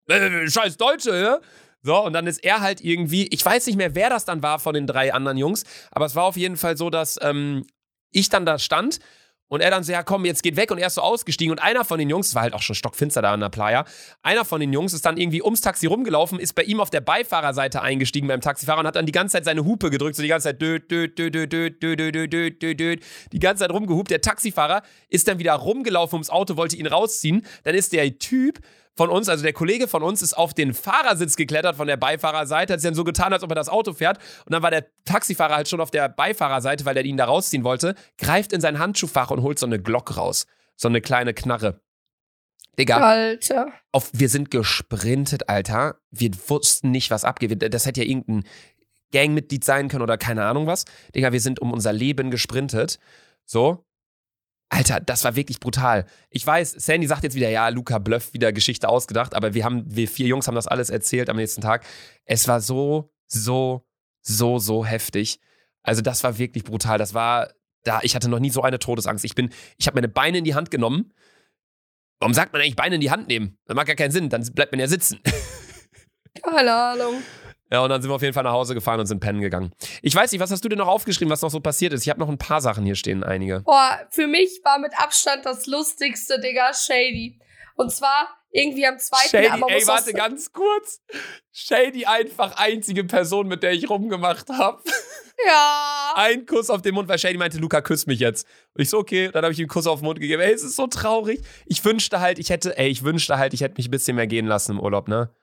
äh, 0.08 0.14
äh, 0.14 0.50
scheiß 0.50 0.76
Deutsche, 0.76 1.10
ja? 1.10 1.40
So, 1.82 2.02
und 2.02 2.14
dann 2.14 2.26
ist 2.26 2.42
er 2.42 2.60
halt 2.60 2.80
irgendwie, 2.80 3.26
ich 3.28 3.44
weiß 3.44 3.66
nicht 3.66 3.76
mehr, 3.76 3.94
wer 3.94 4.08
das 4.08 4.24
dann 4.24 4.42
war 4.42 4.58
von 4.58 4.74
den 4.74 4.86
drei 4.86 5.12
anderen 5.12 5.36
Jungs, 5.36 5.64
aber 5.90 6.06
es 6.06 6.14
war 6.14 6.24
auf 6.24 6.36
jeden 6.36 6.56
Fall 6.56 6.78
so, 6.78 6.88
dass 6.88 7.18
ähm, 7.20 7.66
ich 8.10 8.30
dann 8.30 8.46
da 8.46 8.58
stand 8.58 9.00
und 9.48 9.60
er 9.60 9.70
dann 9.70 9.84
so, 9.84 9.92
ja 9.92 10.02
komm, 10.02 10.24
jetzt 10.24 10.42
geht 10.42 10.56
weg 10.56 10.70
und 10.70 10.78
er 10.78 10.86
ist 10.86 10.94
so 10.94 11.02
ausgestiegen 11.02 11.52
und 11.52 11.58
einer 11.60 11.84
von 11.84 11.98
den 11.98 12.10
Jungs, 12.10 12.34
war 12.34 12.42
halt 12.42 12.54
auch 12.54 12.62
schon 12.62 12.74
stockfinster 12.74 13.22
da 13.22 13.32
an 13.32 13.40
der 13.40 13.50
Playa, 13.50 13.84
einer 14.22 14.44
von 14.44 14.60
den 14.60 14.72
Jungs 14.72 14.92
ist 14.92 15.04
dann 15.04 15.16
irgendwie 15.16 15.42
ums 15.42 15.60
Taxi 15.60 15.86
rumgelaufen, 15.86 16.38
ist 16.38 16.54
bei 16.54 16.62
ihm 16.62 16.80
auf 16.80 16.90
der 16.90 17.00
Beifahrerseite 17.00 17.82
eingestiegen 17.82 18.28
beim 18.28 18.40
Taxifahrer 18.40 18.80
und 18.80 18.86
hat 18.86 18.96
dann 18.96 19.06
die 19.06 19.12
ganze 19.12 19.34
Zeit 19.34 19.44
seine 19.44 19.64
Hupe 19.64 19.90
gedrückt, 19.90 20.16
so 20.16 20.22
die 20.22 20.28
ganze 20.28 20.48
Zeit 20.48 20.62
död, 20.62 20.90
död, 20.90 21.18
död, 21.18 21.34
död, 21.34 21.52
död, 21.52 21.82
död, 21.82 22.00
död, 22.00 22.32
död, 22.32 22.62
död, 22.62 22.80
död, 22.80 23.04
die 23.32 23.38
ganze 23.38 23.62
Zeit 23.62 23.70
rumgehupt. 23.70 24.10
Der 24.10 24.20
Taxifahrer 24.20 24.82
ist 25.08 25.28
dann 25.28 25.38
wieder 25.38 25.54
rumgelaufen 25.54 26.16
ums 26.16 26.30
Auto, 26.30 26.56
wollte 26.56 26.76
ihn 26.76 26.86
rausziehen. 26.86 27.46
Dann 27.64 27.74
ist 27.74 27.92
der 27.92 28.18
Typ 28.18 28.60
von 28.96 29.10
uns, 29.10 29.28
also 29.28 29.42
der 29.42 29.52
Kollege 29.52 29.88
von 29.88 30.02
uns, 30.02 30.22
ist 30.22 30.34
auf 30.34 30.54
den 30.54 30.72
Fahrersitz 30.72 31.36
geklettert 31.36 31.76
von 31.76 31.86
der 31.86 31.96
Beifahrerseite, 31.96 32.72
hat 32.72 32.80
sich 32.80 32.88
dann 32.88 32.94
so 32.94 33.04
getan, 33.04 33.32
als 33.32 33.42
ob 33.42 33.50
er 33.50 33.56
das 33.56 33.68
Auto 33.68 33.92
fährt. 33.92 34.18
Und 34.46 34.52
dann 34.52 34.62
war 34.62 34.70
der 34.70 34.86
Taxifahrer 35.04 35.56
halt 35.56 35.68
schon 35.68 35.80
auf 35.80 35.90
der 35.90 36.08
Beifahrerseite, 36.08 36.84
weil 36.84 36.96
er 36.96 37.04
ihn 37.04 37.16
da 37.16 37.24
rausziehen 37.24 37.64
wollte, 37.64 37.94
greift 38.18 38.52
in 38.52 38.60
sein 38.60 38.78
Handschuhfach 38.78 39.30
und 39.30 39.42
holt 39.42 39.58
so 39.58 39.66
eine 39.66 39.80
Glock 39.80 40.16
raus. 40.16 40.46
So 40.76 40.88
eine 40.88 41.00
kleine 41.00 41.34
Knarre. 41.34 41.80
Digga, 42.78 42.98
Alter. 42.98 43.72
auf, 43.92 44.10
wir 44.12 44.28
sind 44.28 44.50
gesprintet, 44.50 45.48
Alter. 45.48 46.00
Wir 46.10 46.30
wussten 46.48 46.90
nicht, 46.90 47.10
was 47.10 47.24
abgeht. 47.24 47.72
Das 47.72 47.86
hätte 47.86 48.02
ja 48.02 48.08
irgendein 48.08 48.44
Gangmitglied 49.12 49.64
sein 49.64 49.88
können 49.88 50.02
oder 50.02 50.18
keine 50.18 50.44
Ahnung 50.44 50.66
was. 50.66 50.84
Digga, 51.14 51.32
wir 51.32 51.40
sind 51.40 51.60
um 51.60 51.72
unser 51.72 51.92
Leben 51.92 52.30
gesprintet. 52.30 52.98
So. 53.44 53.84
Alter, 54.74 54.98
das 54.98 55.22
war 55.22 55.36
wirklich 55.36 55.60
brutal. 55.60 56.04
Ich 56.30 56.44
weiß, 56.44 56.72
Sandy 56.72 57.06
sagt 57.06 57.22
jetzt 57.22 57.36
wieder, 57.36 57.48
ja, 57.48 57.68
Luca 57.68 57.98
Bluff, 57.98 58.34
wieder 58.34 58.52
Geschichte 58.52 58.88
ausgedacht, 58.88 59.32
aber 59.32 59.54
wir 59.54 59.64
haben, 59.64 59.84
wir 59.86 60.08
vier 60.08 60.26
Jungs 60.26 60.48
haben 60.48 60.56
das 60.56 60.66
alles 60.66 60.90
erzählt 60.90 61.30
am 61.30 61.36
nächsten 61.36 61.60
Tag. 61.60 61.84
Es 62.24 62.48
war 62.48 62.60
so, 62.60 63.12
so, 63.28 63.86
so, 64.20 64.58
so 64.58 64.84
heftig. 64.84 65.38
Also, 65.84 66.02
das 66.02 66.24
war 66.24 66.38
wirklich 66.38 66.64
brutal. 66.64 66.98
Das 66.98 67.14
war, 67.14 67.52
da, 67.84 68.00
ich 68.02 68.16
hatte 68.16 68.28
noch 68.28 68.40
nie 68.40 68.50
so 68.50 68.62
eine 68.62 68.80
Todesangst. 68.80 69.24
Ich 69.24 69.36
bin, 69.36 69.50
ich 69.76 69.86
habe 69.86 69.94
meine 69.94 70.08
Beine 70.08 70.38
in 70.38 70.44
die 70.44 70.56
Hand 70.56 70.72
genommen. 70.72 71.12
Warum 72.18 72.34
sagt 72.34 72.52
man 72.52 72.60
eigentlich 72.60 72.74
Beine 72.74 72.96
in 72.96 73.00
die 73.00 73.12
Hand 73.12 73.28
nehmen? 73.28 73.56
Das 73.66 73.76
macht 73.76 73.86
gar 73.86 73.94
keinen 73.94 74.10
Sinn, 74.10 74.28
dann 74.28 74.42
bleibt 74.54 74.72
man 74.72 74.80
ja 74.80 74.88
sitzen. 74.88 75.20
Keine 76.42 76.74
Ahnung. 76.74 77.22
Ja, 77.72 77.80
und 77.80 77.88
dann 77.88 78.02
sind 78.02 78.10
wir 78.10 78.14
auf 78.14 78.22
jeden 78.22 78.34
Fall 78.34 78.44
nach 78.44 78.52
Hause 78.52 78.74
gefahren 78.74 79.00
und 79.00 79.06
sind 79.06 79.20
pennen 79.20 79.40
gegangen. 79.40 79.72
Ich 80.02 80.14
weiß 80.14 80.30
nicht, 80.32 80.40
was 80.40 80.50
hast 80.50 80.64
du 80.64 80.68
denn 80.68 80.78
noch 80.78 80.88
aufgeschrieben, 80.88 81.30
was 81.30 81.42
noch 81.42 81.50
so 81.50 81.60
passiert 81.60 81.92
ist? 81.92 82.02
Ich 82.02 82.10
habe 82.10 82.20
noch 82.20 82.28
ein 82.28 82.38
paar 82.38 82.60
Sachen 82.60 82.84
hier 82.84 82.94
stehen, 82.94 83.24
einige. 83.24 83.60
Boah, 83.60 84.06
für 84.10 84.26
mich 84.26 84.60
war 84.64 84.78
mit 84.78 84.92
Abstand 84.98 85.46
das 85.46 85.66
lustigste, 85.66 86.40
Digga, 86.40 86.72
Shady. 86.74 87.40
Und 87.76 87.90
zwar 87.90 88.28
irgendwie 88.50 88.86
am 88.86 88.98
zweiten 88.98 89.30
Shady, 89.30 89.48
aber 89.48 89.70
ey, 89.70 89.86
warte 89.86 90.12
ganz 90.12 90.52
kurz. 90.52 91.00
Shady 91.50 92.04
einfach 92.04 92.56
einzige 92.56 93.02
Person, 93.02 93.48
mit 93.48 93.62
der 93.62 93.72
ich 93.72 93.88
rumgemacht 93.88 94.48
habe. 94.50 94.82
Ja. 95.46 96.12
Ein 96.14 96.46
Kuss 96.46 96.70
auf 96.70 96.80
den 96.80 96.94
Mund, 96.94 97.08
weil 97.08 97.18
Shady 97.18 97.36
meinte, 97.36 97.58
Luca, 97.58 97.80
küss 97.80 98.06
mich 98.06 98.20
jetzt. 98.20 98.46
Und 98.72 98.82
ich 98.82 98.88
so, 98.88 98.98
okay, 98.98 99.30
dann 99.32 99.42
habe 99.42 99.52
ich 99.52 99.58
ihm 99.58 99.64
einen 99.64 99.68
Kuss 99.68 99.88
auf 99.88 99.98
den 99.98 100.04
Mund 100.04 100.20
gegeben. 100.20 100.40
Ey, 100.40 100.52
es 100.52 100.62
ist 100.62 100.76
so 100.76 100.86
traurig. 100.86 101.42
Ich 101.66 101.84
wünschte 101.84 102.20
halt, 102.20 102.38
ich 102.38 102.50
hätte, 102.50 102.78
ey, 102.78 102.88
ich 102.88 103.02
wünschte 103.02 103.36
halt, 103.36 103.52
ich 103.52 103.60
hätte 103.60 103.74
mich 103.76 103.88
ein 103.88 103.90
bisschen 103.90 104.14
mehr 104.14 104.28
gehen 104.28 104.46
lassen 104.46 104.72
im 104.72 104.80
Urlaub, 104.80 105.08
ne? 105.08 105.34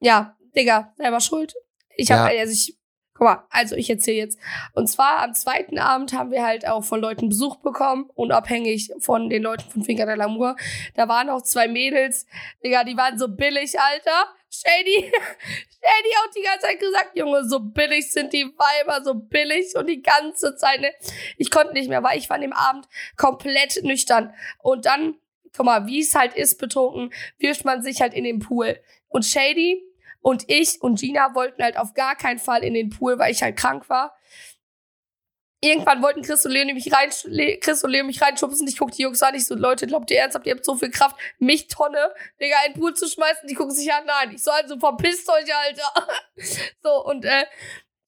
Ja, 0.00 0.34
Digga, 0.56 0.92
selber 0.96 1.20
schuld. 1.20 1.54
Ich 1.96 2.10
hab, 2.10 2.30
Ja. 2.30 2.38
also 2.38 2.52
ich, 2.52 2.76
Guck 3.18 3.24
mal, 3.28 3.46
also 3.48 3.76
ich 3.76 3.88
erzähle 3.88 4.18
jetzt. 4.18 4.38
Und 4.74 4.88
zwar 4.88 5.22
am 5.22 5.32
zweiten 5.32 5.78
Abend 5.78 6.12
haben 6.12 6.30
wir 6.32 6.44
halt 6.44 6.68
auch 6.68 6.84
von 6.84 7.00
Leuten 7.00 7.30
Besuch 7.30 7.56
bekommen, 7.56 8.10
unabhängig 8.12 8.92
von 8.98 9.30
den 9.30 9.42
Leuten 9.42 9.70
von 9.70 9.84
Finger 9.84 10.04
de 10.04 10.16
l'Amour. 10.16 10.54
Da 10.96 11.08
waren 11.08 11.30
auch 11.30 11.40
zwei 11.40 11.66
Mädels, 11.66 12.26
Digga, 12.62 12.84
die 12.84 12.94
waren 12.98 13.18
so 13.18 13.28
billig, 13.28 13.80
Alter. 13.80 14.26
Shady, 14.50 15.04
Shady 15.10 16.12
auch 16.20 16.30
die 16.36 16.42
ganze 16.42 16.66
Zeit 16.66 16.78
gesagt, 16.78 17.16
Junge, 17.16 17.48
so 17.48 17.60
billig 17.60 18.10
sind 18.12 18.34
die 18.34 18.44
Weiber, 18.44 19.02
so 19.02 19.14
billig 19.14 19.74
und 19.76 19.86
die 19.88 20.02
ganze 20.02 20.54
Zeit, 20.56 20.82
ne? 20.82 20.92
Ich 21.38 21.50
konnte 21.50 21.72
nicht 21.72 21.88
mehr, 21.88 22.02
weil 22.02 22.18
ich 22.18 22.28
war 22.28 22.34
an 22.36 22.42
dem 22.42 22.52
Abend 22.52 22.86
komplett 23.16 23.82
nüchtern. 23.82 24.34
Und 24.58 24.84
dann, 24.84 25.16
guck 25.56 25.64
mal, 25.64 25.86
wie 25.86 26.00
es 26.00 26.14
halt 26.14 26.34
ist, 26.34 26.58
betrunken, 26.58 27.14
wirft 27.38 27.64
man 27.64 27.80
sich 27.82 28.02
halt 28.02 28.12
in 28.12 28.24
den 28.24 28.40
Pool. 28.40 28.78
Und 29.08 29.24
Shady, 29.24 29.82
und 30.20 30.44
ich 30.48 30.80
und 30.80 30.98
Gina 31.00 31.34
wollten 31.34 31.62
halt 31.62 31.76
auf 31.76 31.94
gar 31.94 32.16
keinen 32.16 32.38
Fall 32.38 32.62
in 32.62 32.74
den 32.74 32.90
Pool, 32.90 33.18
weil 33.18 33.32
ich 33.32 33.42
halt 33.42 33.56
krank 33.56 33.88
war. 33.88 34.16
Irgendwann 35.62 36.02
wollten 36.02 36.22
Chris 36.22 36.44
und 36.44 36.52
Leonie 36.52 36.74
mich 36.74 36.92
rein, 36.92 37.08
Chris 37.60 37.82
und 37.82 37.90
Leonie 37.90 38.08
mich 38.08 38.20
reinschubsen. 38.20 38.68
Ich 38.68 38.78
guck 38.78 38.90
die 38.90 39.02
Jungs 39.02 39.22
an. 39.22 39.34
Ich 39.34 39.46
so, 39.46 39.54
Leute, 39.54 39.86
glaubt 39.86 40.10
ihr 40.10 40.18
ernsthaft, 40.18 40.46
ihr 40.46 40.54
habt 40.54 40.64
so 40.64 40.76
viel 40.76 40.90
Kraft, 40.90 41.16
mich 41.38 41.68
Tonne, 41.68 42.12
Digga, 42.40 42.56
in 42.66 42.72
den 42.72 42.80
Pool 42.80 42.94
zu 42.94 43.08
schmeißen? 43.08 43.48
Die 43.48 43.54
gucken 43.54 43.74
sich 43.74 43.92
an, 43.92 44.04
nein. 44.06 44.32
Ich 44.32 44.42
so, 44.42 44.50
also 44.50 44.78
verpisst 44.78 45.28
euch, 45.30 45.54
Alter. 45.54 46.08
so, 46.82 47.04
und, 47.06 47.24
äh, 47.24 47.44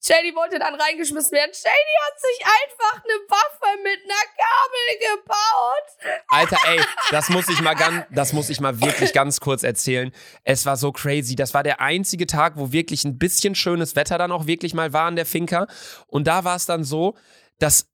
Shady 0.01 0.33
wollte 0.33 0.59
dann 0.59 0.75
reingeschmissen 0.75 1.33
werden. 1.33 1.51
Shady 1.53 1.95
hat 2.05 2.19
sich 2.19 2.45
einfach 2.45 3.03
eine 3.03 3.13
Waffe 3.27 3.81
mit 3.83 3.99
einer 4.05 4.23
Gabel 4.37 5.17
gebaut. 5.17 6.23
Alter, 6.29 6.57
ey, 6.67 6.79
das 7.11 7.29
muss 7.29 7.49
ich 7.49 7.61
mal 7.61 7.75
ganz, 7.75 8.05
das 8.09 8.31
muss 8.31 8.49
ich 8.49 8.61
mal 8.61 8.79
wirklich 8.81 9.11
ganz 9.11 9.41
kurz 9.41 9.63
erzählen. 9.63 10.13
Es 10.43 10.65
war 10.65 10.77
so 10.77 10.91
crazy. 10.91 11.35
Das 11.35 11.53
war 11.53 11.63
der 11.63 11.81
einzige 11.81 12.27
Tag, 12.27 12.53
wo 12.55 12.71
wirklich 12.71 13.03
ein 13.03 13.17
bisschen 13.17 13.55
schönes 13.55 13.95
Wetter 13.97 14.17
dann 14.17 14.31
auch 14.31 14.47
wirklich 14.47 14.73
mal 14.73 14.93
war 14.93 15.05
an 15.05 15.17
der 15.17 15.25
Finca. 15.25 15.67
Und 16.07 16.27
da 16.27 16.45
war 16.45 16.55
es 16.55 16.65
dann 16.65 16.85
so, 16.85 17.17
dass 17.59 17.89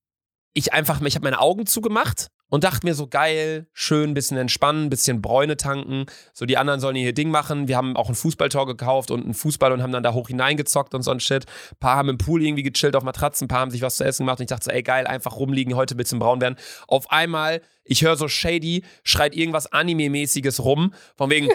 ich 0.54 0.74
einfach, 0.74 1.02
ich 1.02 1.16
habe 1.16 1.24
meine 1.24 1.40
Augen 1.40 1.66
zugemacht 1.66 2.30
und 2.56 2.64
dachte 2.64 2.88
mir 2.88 2.96
so 2.96 3.08
geil, 3.08 3.68
schön, 3.74 4.14
bisschen 4.14 4.38
entspannen, 4.38 4.90
bisschen 4.90 5.22
Bräune 5.22 5.58
tanken. 5.58 6.06
So 6.32 6.46
die 6.46 6.58
anderen 6.58 6.80
sollen 6.80 6.96
ihr 6.96 7.12
Ding 7.12 7.30
machen. 7.30 7.68
Wir 7.68 7.76
haben 7.76 7.98
auch 7.98 8.08
ein 8.08 8.16
Fußballtor 8.16 8.66
gekauft 8.66 9.12
und 9.12 9.26
einen 9.26 9.34
Fußball 9.34 9.74
und 9.74 9.84
haben 9.84 9.92
dann 9.92 10.04
da 10.04 10.14
hoch 10.14 10.30
hineingezockt 10.30 10.96
und 10.96 11.02
so 11.02 11.12
ein 11.12 11.20
Shit. 11.20 11.46
Ein 11.74 11.78
paar 11.82 11.98
haben 11.98 12.08
im 12.08 12.18
Pool 12.18 12.42
irgendwie 12.42 12.64
gechillt 12.64 12.96
auf 12.96 13.04
Matratzen, 13.04 13.46
ein 13.46 13.48
paar 13.50 13.60
haben 13.60 13.72
sich 13.72 13.82
was 13.82 13.98
zu 13.98 14.06
essen 14.06 14.24
gemacht 14.24 14.40
und 14.40 14.44
ich 14.44 14.50
dachte 14.50 14.64
so, 14.64 14.72
ey 14.72 14.84
geil, 14.84 15.06
einfach 15.06 15.36
rumliegen, 15.36 15.76
heute 15.76 15.96
ein 15.96 15.98
bisschen 15.98 16.20
braun 16.20 16.40
werden. 16.40 16.56
Auf 16.88 17.12
einmal 17.12 17.60
ich 17.84 18.02
höre 18.02 18.16
so 18.16 18.30
Shady, 18.30 18.86
schreit 19.04 19.36
irgendwas 19.36 19.72
Anime-mäßiges 19.72 20.64
rum, 20.64 20.94
von 21.18 21.30
wegen, 21.30 21.50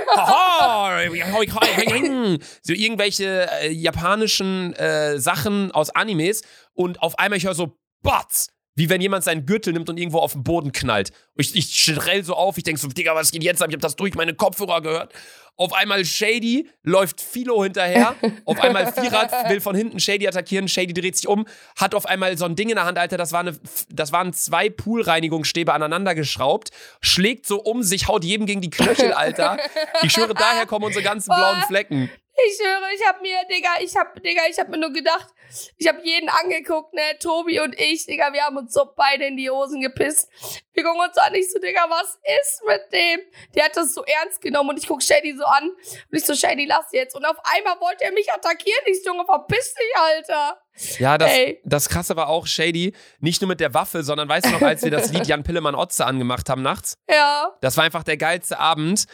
so 2.62 2.74
irgendwelche 2.74 3.48
äh, 3.62 3.72
japanischen 3.72 4.74
äh, 4.74 5.18
Sachen 5.18 5.72
aus 5.72 5.88
Animes 5.88 6.42
und 6.74 7.02
auf 7.02 7.18
einmal 7.18 7.38
ich 7.38 7.46
höre 7.46 7.54
so, 7.54 7.78
Batz! 8.02 8.48
Wie 8.80 8.88
wenn 8.88 9.02
jemand 9.02 9.22
seinen 9.24 9.44
Gürtel 9.44 9.74
nimmt 9.74 9.90
und 9.90 9.98
irgendwo 9.98 10.20
auf 10.20 10.32
den 10.32 10.42
Boden 10.42 10.72
knallt. 10.72 11.12
Ich, 11.36 11.54
ich 11.54 11.76
schrell 11.76 12.24
so 12.24 12.34
auf, 12.34 12.56
ich 12.56 12.64
denke 12.64 12.80
so, 12.80 12.88
Digga, 12.88 13.14
was 13.14 13.30
geht 13.30 13.44
jetzt 13.44 13.60
ab? 13.60 13.68
Ich 13.68 13.74
habe 13.74 13.82
das 13.82 13.94
durch 13.94 14.14
meine 14.14 14.32
Kopfhörer 14.32 14.80
gehört. 14.80 15.12
Auf 15.58 15.74
einmal 15.74 16.02
Shady 16.06 16.66
läuft 16.82 17.20
Philo 17.20 17.62
hinterher. 17.62 18.14
auf 18.46 18.58
einmal 18.58 18.90
Vierrad 18.90 19.50
will 19.50 19.60
von 19.60 19.76
hinten 19.76 20.00
Shady 20.00 20.26
attackieren. 20.26 20.66
Shady 20.66 20.94
dreht 20.94 21.18
sich 21.18 21.28
um, 21.28 21.46
hat 21.76 21.94
auf 21.94 22.06
einmal 22.06 22.38
so 22.38 22.46
ein 22.46 22.56
Ding 22.56 22.70
in 22.70 22.76
der 22.76 22.86
Hand, 22.86 22.96
Alter. 22.96 23.18
Das, 23.18 23.32
war 23.32 23.40
eine, 23.40 23.60
das 23.90 24.12
waren 24.12 24.32
zwei 24.32 24.70
Poolreinigungsstäbe 24.70 25.74
aneinander 25.74 26.14
geschraubt. 26.14 26.70
Schlägt 27.02 27.44
so 27.44 27.60
um 27.60 27.82
sich, 27.82 28.08
haut 28.08 28.24
jedem 28.24 28.46
gegen 28.46 28.62
die 28.62 28.70
Knöchel, 28.70 29.12
Alter. 29.12 29.58
Ich 30.00 30.12
schwöre, 30.12 30.32
daher 30.32 30.64
kommen 30.64 30.86
unsere 30.86 31.04
ganzen 31.04 31.28
blauen 31.36 31.60
Flecken. 31.66 32.08
Ich 32.46 32.58
höre, 32.64 32.90
ich 32.94 33.06
hab 33.06 33.20
mir, 33.22 33.38
Digga, 33.50 33.70
ich 33.80 33.96
hab, 33.96 34.22
Digga, 34.22 34.42
ich 34.48 34.58
hab 34.58 34.68
mir 34.68 34.78
nur 34.78 34.92
gedacht, 34.92 35.28
ich 35.76 35.88
hab 35.88 36.04
jeden 36.04 36.28
angeguckt, 36.28 36.94
ne, 36.94 37.18
Tobi 37.18 37.60
und 37.60 37.78
ich, 37.78 38.06
Digga, 38.06 38.32
wir 38.32 38.42
haben 38.42 38.56
uns 38.56 38.72
so 38.72 38.92
beide 38.96 39.26
in 39.26 39.36
die 39.36 39.50
Hosen 39.50 39.80
gepisst. 39.80 40.28
Wir 40.72 40.84
gucken 40.84 41.00
uns 41.00 41.16
an, 41.18 41.34
ich 41.34 41.50
so, 41.50 41.58
Digga, 41.58 41.86
was 41.88 42.18
ist 42.40 42.62
mit 42.66 42.92
dem? 42.92 43.20
Der 43.54 43.64
hat 43.64 43.76
das 43.76 43.94
so 43.94 44.04
ernst 44.04 44.40
genommen 44.40 44.70
und 44.70 44.78
ich 44.78 44.86
guck 44.86 45.02
Shady 45.02 45.36
so 45.36 45.44
an 45.44 45.68
und 45.70 46.16
ich 46.16 46.24
so, 46.24 46.34
Shady, 46.34 46.66
lass 46.66 46.86
jetzt. 46.92 47.16
Und 47.16 47.24
auf 47.24 47.36
einmal 47.42 47.80
wollte 47.80 48.04
er 48.04 48.12
mich 48.12 48.32
attackieren. 48.32 48.80
Ich 48.86 49.02
so, 49.02 49.10
Junge, 49.10 49.24
verpiss 49.24 49.74
dich, 49.74 49.96
Alter. 50.00 50.60
Ja, 50.98 51.18
das, 51.18 51.32
das 51.64 51.88
Krasse 51.88 52.16
war 52.16 52.28
auch, 52.28 52.46
Shady, 52.46 52.94
nicht 53.18 53.40
nur 53.42 53.48
mit 53.48 53.60
der 53.60 53.74
Waffe, 53.74 54.02
sondern 54.02 54.28
weißt 54.28 54.46
du 54.46 54.50
noch, 54.50 54.62
als 54.62 54.82
wir 54.82 54.90
das 54.90 55.12
Lied 55.12 55.26
Jan 55.26 55.42
Pillemann 55.42 55.74
Otze 55.74 56.06
angemacht 56.06 56.48
haben 56.48 56.62
nachts? 56.62 56.94
Ja. 57.08 57.56
Das 57.60 57.76
war 57.76 57.84
einfach 57.84 58.04
der 58.04 58.16
geilste 58.16 58.58
Abend. 58.58 59.06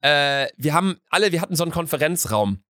Äh, 0.00 0.48
wir 0.56 0.74
haben 0.74 1.00
alle, 1.08 1.32
wir 1.32 1.40
hatten 1.40 1.56
so 1.56 1.62
einen 1.62 1.72
Konferenzraum. 1.72 2.62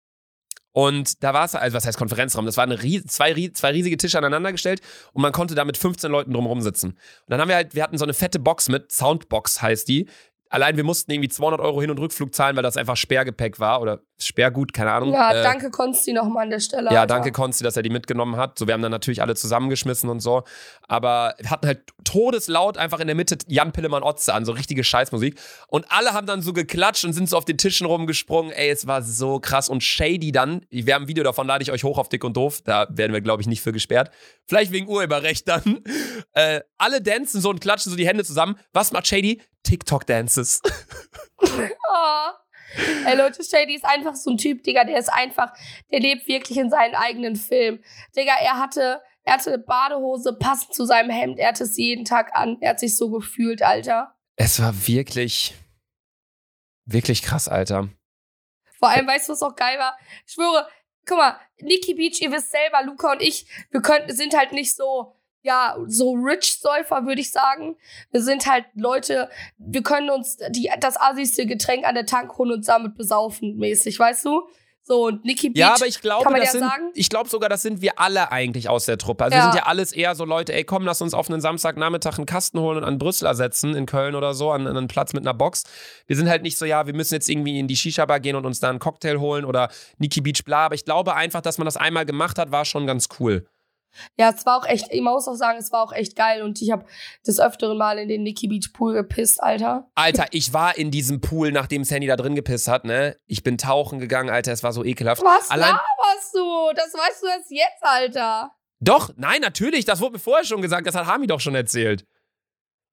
Und 0.74 1.22
da 1.22 1.32
war 1.32 1.44
es, 1.44 1.54
also 1.54 1.76
was 1.76 1.86
heißt 1.86 1.96
Konferenzraum? 1.96 2.46
Das 2.46 2.56
waren 2.56 2.72
ries 2.72 3.04
zwei, 3.06 3.32
zwei 3.54 3.70
riesige 3.70 3.96
Tische 3.96 4.18
aneinander 4.18 4.50
gestellt 4.50 4.80
und 5.12 5.22
man 5.22 5.30
konnte 5.30 5.54
da 5.54 5.64
mit 5.64 5.76
15 5.76 6.10
Leuten 6.10 6.32
drumherum 6.32 6.60
sitzen. 6.62 6.90
Und 6.90 6.98
dann 7.28 7.40
haben 7.40 7.46
wir 7.48 7.54
halt, 7.54 7.76
wir 7.76 7.82
hatten 7.84 7.96
so 7.96 8.04
eine 8.04 8.12
fette 8.12 8.40
Box 8.40 8.68
mit, 8.68 8.90
Soundbox 8.90 9.62
heißt 9.62 9.86
die. 9.86 10.08
Allein 10.54 10.76
wir 10.76 10.84
mussten 10.84 11.10
irgendwie 11.10 11.28
200 11.28 11.60
Euro 11.60 11.80
Hin- 11.80 11.90
und 11.90 11.98
Rückflug 11.98 12.32
zahlen, 12.32 12.54
weil 12.54 12.62
das 12.62 12.76
einfach 12.76 12.96
Sperrgepäck 12.96 13.58
war 13.58 13.82
oder 13.82 14.02
Sperrgut, 14.18 14.72
keine 14.72 14.92
Ahnung. 14.92 15.12
Ja, 15.12 15.32
äh, 15.32 15.42
danke 15.42 15.72
Konsti 15.72 16.12
nochmal 16.12 16.44
an 16.44 16.50
der 16.50 16.60
Stelle. 16.60 16.92
Ja, 16.92 17.00
Alter. 17.00 17.14
danke 17.14 17.32
Konsti, 17.32 17.64
dass 17.64 17.76
er 17.76 17.82
die 17.82 17.90
mitgenommen 17.90 18.36
hat. 18.36 18.56
So, 18.56 18.68
wir 18.68 18.74
haben 18.74 18.80
dann 18.80 18.92
natürlich 18.92 19.20
alle 19.20 19.34
zusammengeschmissen 19.34 20.08
und 20.08 20.20
so. 20.20 20.44
Aber 20.86 21.34
wir 21.40 21.50
hatten 21.50 21.66
halt 21.66 21.80
todeslaut 22.04 22.78
einfach 22.78 23.00
in 23.00 23.08
der 23.08 23.16
Mitte 23.16 23.36
Jan 23.48 23.72
Pillemann 23.72 24.04
Otze 24.04 24.32
an, 24.32 24.44
so 24.44 24.52
richtige 24.52 24.84
Scheißmusik. 24.84 25.40
Und 25.66 25.86
alle 25.90 26.12
haben 26.12 26.28
dann 26.28 26.40
so 26.40 26.52
geklatscht 26.52 27.04
und 27.04 27.14
sind 27.14 27.28
so 27.28 27.36
auf 27.36 27.44
den 27.44 27.58
Tischen 27.58 27.88
rumgesprungen. 27.88 28.52
Ey, 28.52 28.70
es 28.70 28.86
war 28.86 29.02
so 29.02 29.40
krass. 29.40 29.68
Und 29.68 29.82
Shady 29.82 30.30
dann, 30.30 30.64
wir 30.70 30.94
haben 30.94 31.02
ein 31.02 31.08
Video 31.08 31.24
davon, 31.24 31.48
lade 31.48 31.64
ich 31.64 31.72
euch 31.72 31.82
hoch 31.82 31.98
auf 31.98 32.08
Dick 32.08 32.22
und 32.22 32.36
Doof. 32.36 32.60
Da 32.64 32.86
werden 32.90 33.12
wir, 33.12 33.22
glaube 33.22 33.42
ich, 33.42 33.48
nicht 33.48 33.60
für 33.60 33.72
gesperrt. 33.72 34.12
Vielleicht 34.46 34.70
wegen 34.70 34.86
Urheberrecht 34.86 35.48
dann. 35.48 35.80
Äh, 36.36 36.62
alle 36.78 37.00
dancen 37.00 37.40
so 37.40 37.48
und 37.48 37.60
klatschen 37.60 37.90
so 37.90 37.96
die 37.96 38.08
Hände 38.08 38.24
zusammen. 38.24 38.56
Was 38.72 38.90
macht 38.90 39.06
Shady? 39.06 39.40
TikTok-Dances. 39.64 40.62
oh. 41.42 42.30
Ey, 43.06 43.16
Leute, 43.16 43.44
Shady 43.44 43.76
ist 43.76 43.84
einfach 43.84 44.14
so 44.16 44.30
ein 44.30 44.36
Typ, 44.36 44.64
Digga, 44.64 44.84
der 44.84 44.98
ist 44.98 45.12
einfach, 45.12 45.52
der 45.92 46.00
lebt 46.00 46.26
wirklich 46.26 46.58
in 46.58 46.70
seinen 46.70 46.94
eigenen 46.94 47.36
Film. 47.36 47.82
Digga, 48.16 48.34
er 48.40 48.58
hatte, 48.58 49.00
er 49.22 49.34
hatte 49.34 49.52
eine 49.52 49.58
Badehose 49.62 50.36
passend 50.36 50.74
zu 50.74 50.84
seinem 50.84 51.10
Hemd, 51.10 51.38
er 51.38 51.48
hatte 51.48 51.64
es 51.64 51.76
jeden 51.76 52.04
Tag 52.04 52.34
an, 52.34 52.58
er 52.60 52.70
hat 52.70 52.80
sich 52.80 52.96
so 52.96 53.10
gefühlt, 53.10 53.62
Alter. 53.62 54.14
Es 54.36 54.60
war 54.60 54.74
wirklich, 54.88 55.54
wirklich 56.84 57.22
krass, 57.22 57.48
Alter. 57.48 57.88
Vor 58.78 58.88
allem, 58.88 59.06
weißt 59.06 59.28
du, 59.28 59.32
was 59.32 59.42
auch 59.42 59.54
geil 59.54 59.78
war? 59.78 59.96
Ich 60.26 60.32
schwöre, 60.34 60.68
guck 61.06 61.18
mal, 61.18 61.38
Nikki 61.60 61.94
Beach, 61.94 62.20
ihr 62.20 62.32
wisst 62.32 62.50
selber, 62.50 62.82
Luca 62.84 63.12
und 63.12 63.22
ich, 63.22 63.46
wir 63.70 63.82
könnten, 63.82 64.14
sind 64.14 64.36
halt 64.36 64.52
nicht 64.52 64.74
so, 64.74 65.16
ja, 65.44 65.76
so 65.86 66.12
Rich-Säufer, 66.14 67.04
würde 67.06 67.20
ich 67.20 67.30
sagen. 67.30 67.76
Wir 68.10 68.22
sind 68.22 68.46
halt 68.50 68.64
Leute, 68.74 69.28
wir 69.58 69.82
können 69.82 70.08
uns 70.10 70.38
die, 70.48 70.70
das 70.80 70.98
assigste 71.00 71.44
Getränk 71.46 71.86
an 71.86 71.94
der 71.94 72.06
Tank 72.06 72.36
holen 72.38 72.50
und 72.52 72.66
damit 72.66 72.96
besaufen, 72.96 73.56
mäßig, 73.58 73.98
weißt 73.98 74.24
du? 74.24 74.48
So, 74.86 75.06
und 75.06 75.24
Nicki 75.24 75.48
Beach, 75.48 75.58
Ja, 75.60 75.74
aber 75.74 75.86
ich 75.86 76.00
glaube, 76.02 76.24
kann 76.24 76.32
man 76.32 76.42
das 76.42 76.52
ja 76.52 76.60
sind, 76.60 76.68
sagen? 76.68 76.90
ich 76.94 77.08
glaube 77.08 77.28
sogar, 77.30 77.48
das 77.48 77.62
sind 77.62 77.80
wir 77.80 77.98
alle 77.98 78.32
eigentlich 78.32 78.68
aus 78.68 78.84
der 78.84 78.98
Truppe. 78.98 79.24
Also 79.24 79.34
Ja. 79.36 79.42
wir 79.44 79.52
sind 79.52 79.58
ja 79.60 79.66
alles 79.66 79.92
eher 79.92 80.14
so 80.14 80.24
Leute, 80.26 80.52
ey, 80.52 80.64
komm, 80.64 80.84
lass 80.84 81.00
uns 81.00 81.14
auf 81.14 81.30
einen 81.30 81.40
Samstagnachmittag 81.40 82.18
einen 82.18 82.26
Kasten 82.26 82.60
holen 82.60 82.76
und 82.78 82.84
an 82.84 82.98
Brüssel 82.98 83.26
ersetzen, 83.26 83.74
in 83.74 83.86
Köln 83.86 84.14
oder 84.14 84.34
so, 84.34 84.50
an, 84.50 84.66
an 84.66 84.76
einen 84.76 84.88
Platz 84.88 85.14
mit 85.14 85.22
einer 85.22 85.32
Box. 85.32 85.64
Wir 86.06 86.16
sind 86.16 86.28
halt 86.28 86.42
nicht 86.42 86.58
so, 86.58 86.66
ja, 86.66 86.86
wir 86.86 86.94
müssen 86.94 87.14
jetzt 87.14 87.30
irgendwie 87.30 87.58
in 87.58 87.66
die 87.66 87.76
Shisha-Bar 87.76 88.20
gehen 88.20 88.36
und 88.36 88.44
uns 88.44 88.60
da 88.60 88.68
einen 88.68 88.78
Cocktail 88.78 89.18
holen 89.20 89.46
oder 89.46 89.70
Nikki 89.98 90.20
Beach, 90.20 90.44
bla. 90.44 90.66
Aber 90.66 90.74
ich 90.74 90.84
glaube 90.84 91.14
einfach, 91.14 91.40
dass 91.40 91.56
man 91.56 91.64
das 91.64 91.78
einmal 91.78 92.04
gemacht 92.04 92.38
hat, 92.38 92.50
war 92.52 92.66
schon 92.66 92.86
ganz 92.86 93.08
cool. 93.20 93.46
Ja, 94.18 94.30
es 94.30 94.44
war 94.46 94.58
auch 94.58 94.66
echt, 94.66 94.86
ich 94.90 95.00
muss 95.00 95.28
auch 95.28 95.34
sagen, 95.34 95.58
es 95.58 95.72
war 95.72 95.82
auch 95.82 95.92
echt 95.92 96.16
geil 96.16 96.42
und 96.42 96.60
ich 96.62 96.70
habe 96.70 96.84
des 97.26 97.40
öfteren 97.40 97.78
Mal 97.78 97.98
in 97.98 98.08
den 98.08 98.22
Nikki 98.22 98.48
Beach 98.48 98.72
Pool 98.72 98.94
gepisst, 98.94 99.42
Alter. 99.42 99.90
Alter, 99.94 100.26
ich 100.30 100.52
war 100.52 100.76
in 100.76 100.90
diesem 100.90 101.20
Pool, 101.20 101.52
nachdem 101.52 101.84
Sandy 101.84 102.06
da 102.06 102.16
drin 102.16 102.34
gepisst 102.34 102.68
hat, 102.68 102.84
ne? 102.84 103.16
Ich 103.26 103.42
bin 103.42 103.58
tauchen 103.58 103.98
gegangen, 103.98 104.30
Alter, 104.30 104.52
es 104.52 104.62
war 104.62 104.72
so 104.72 104.84
ekelhaft. 104.84 105.22
Was 105.22 105.50
Allein, 105.50 105.70
laberst 105.70 106.34
du? 106.34 106.72
Das 106.74 106.92
weißt 106.94 107.22
du 107.22 107.26
erst 107.26 107.50
jetzt, 107.50 107.82
Alter. 107.82 108.50
Doch, 108.80 109.10
nein, 109.16 109.40
natürlich, 109.40 109.84
das 109.84 110.00
wurde 110.00 110.14
mir 110.14 110.18
vorher 110.18 110.44
schon 110.44 110.62
gesagt, 110.62 110.86
das 110.86 110.94
hat 110.94 111.06
Hami 111.06 111.26
doch 111.26 111.40
schon 111.40 111.54
erzählt. 111.54 112.04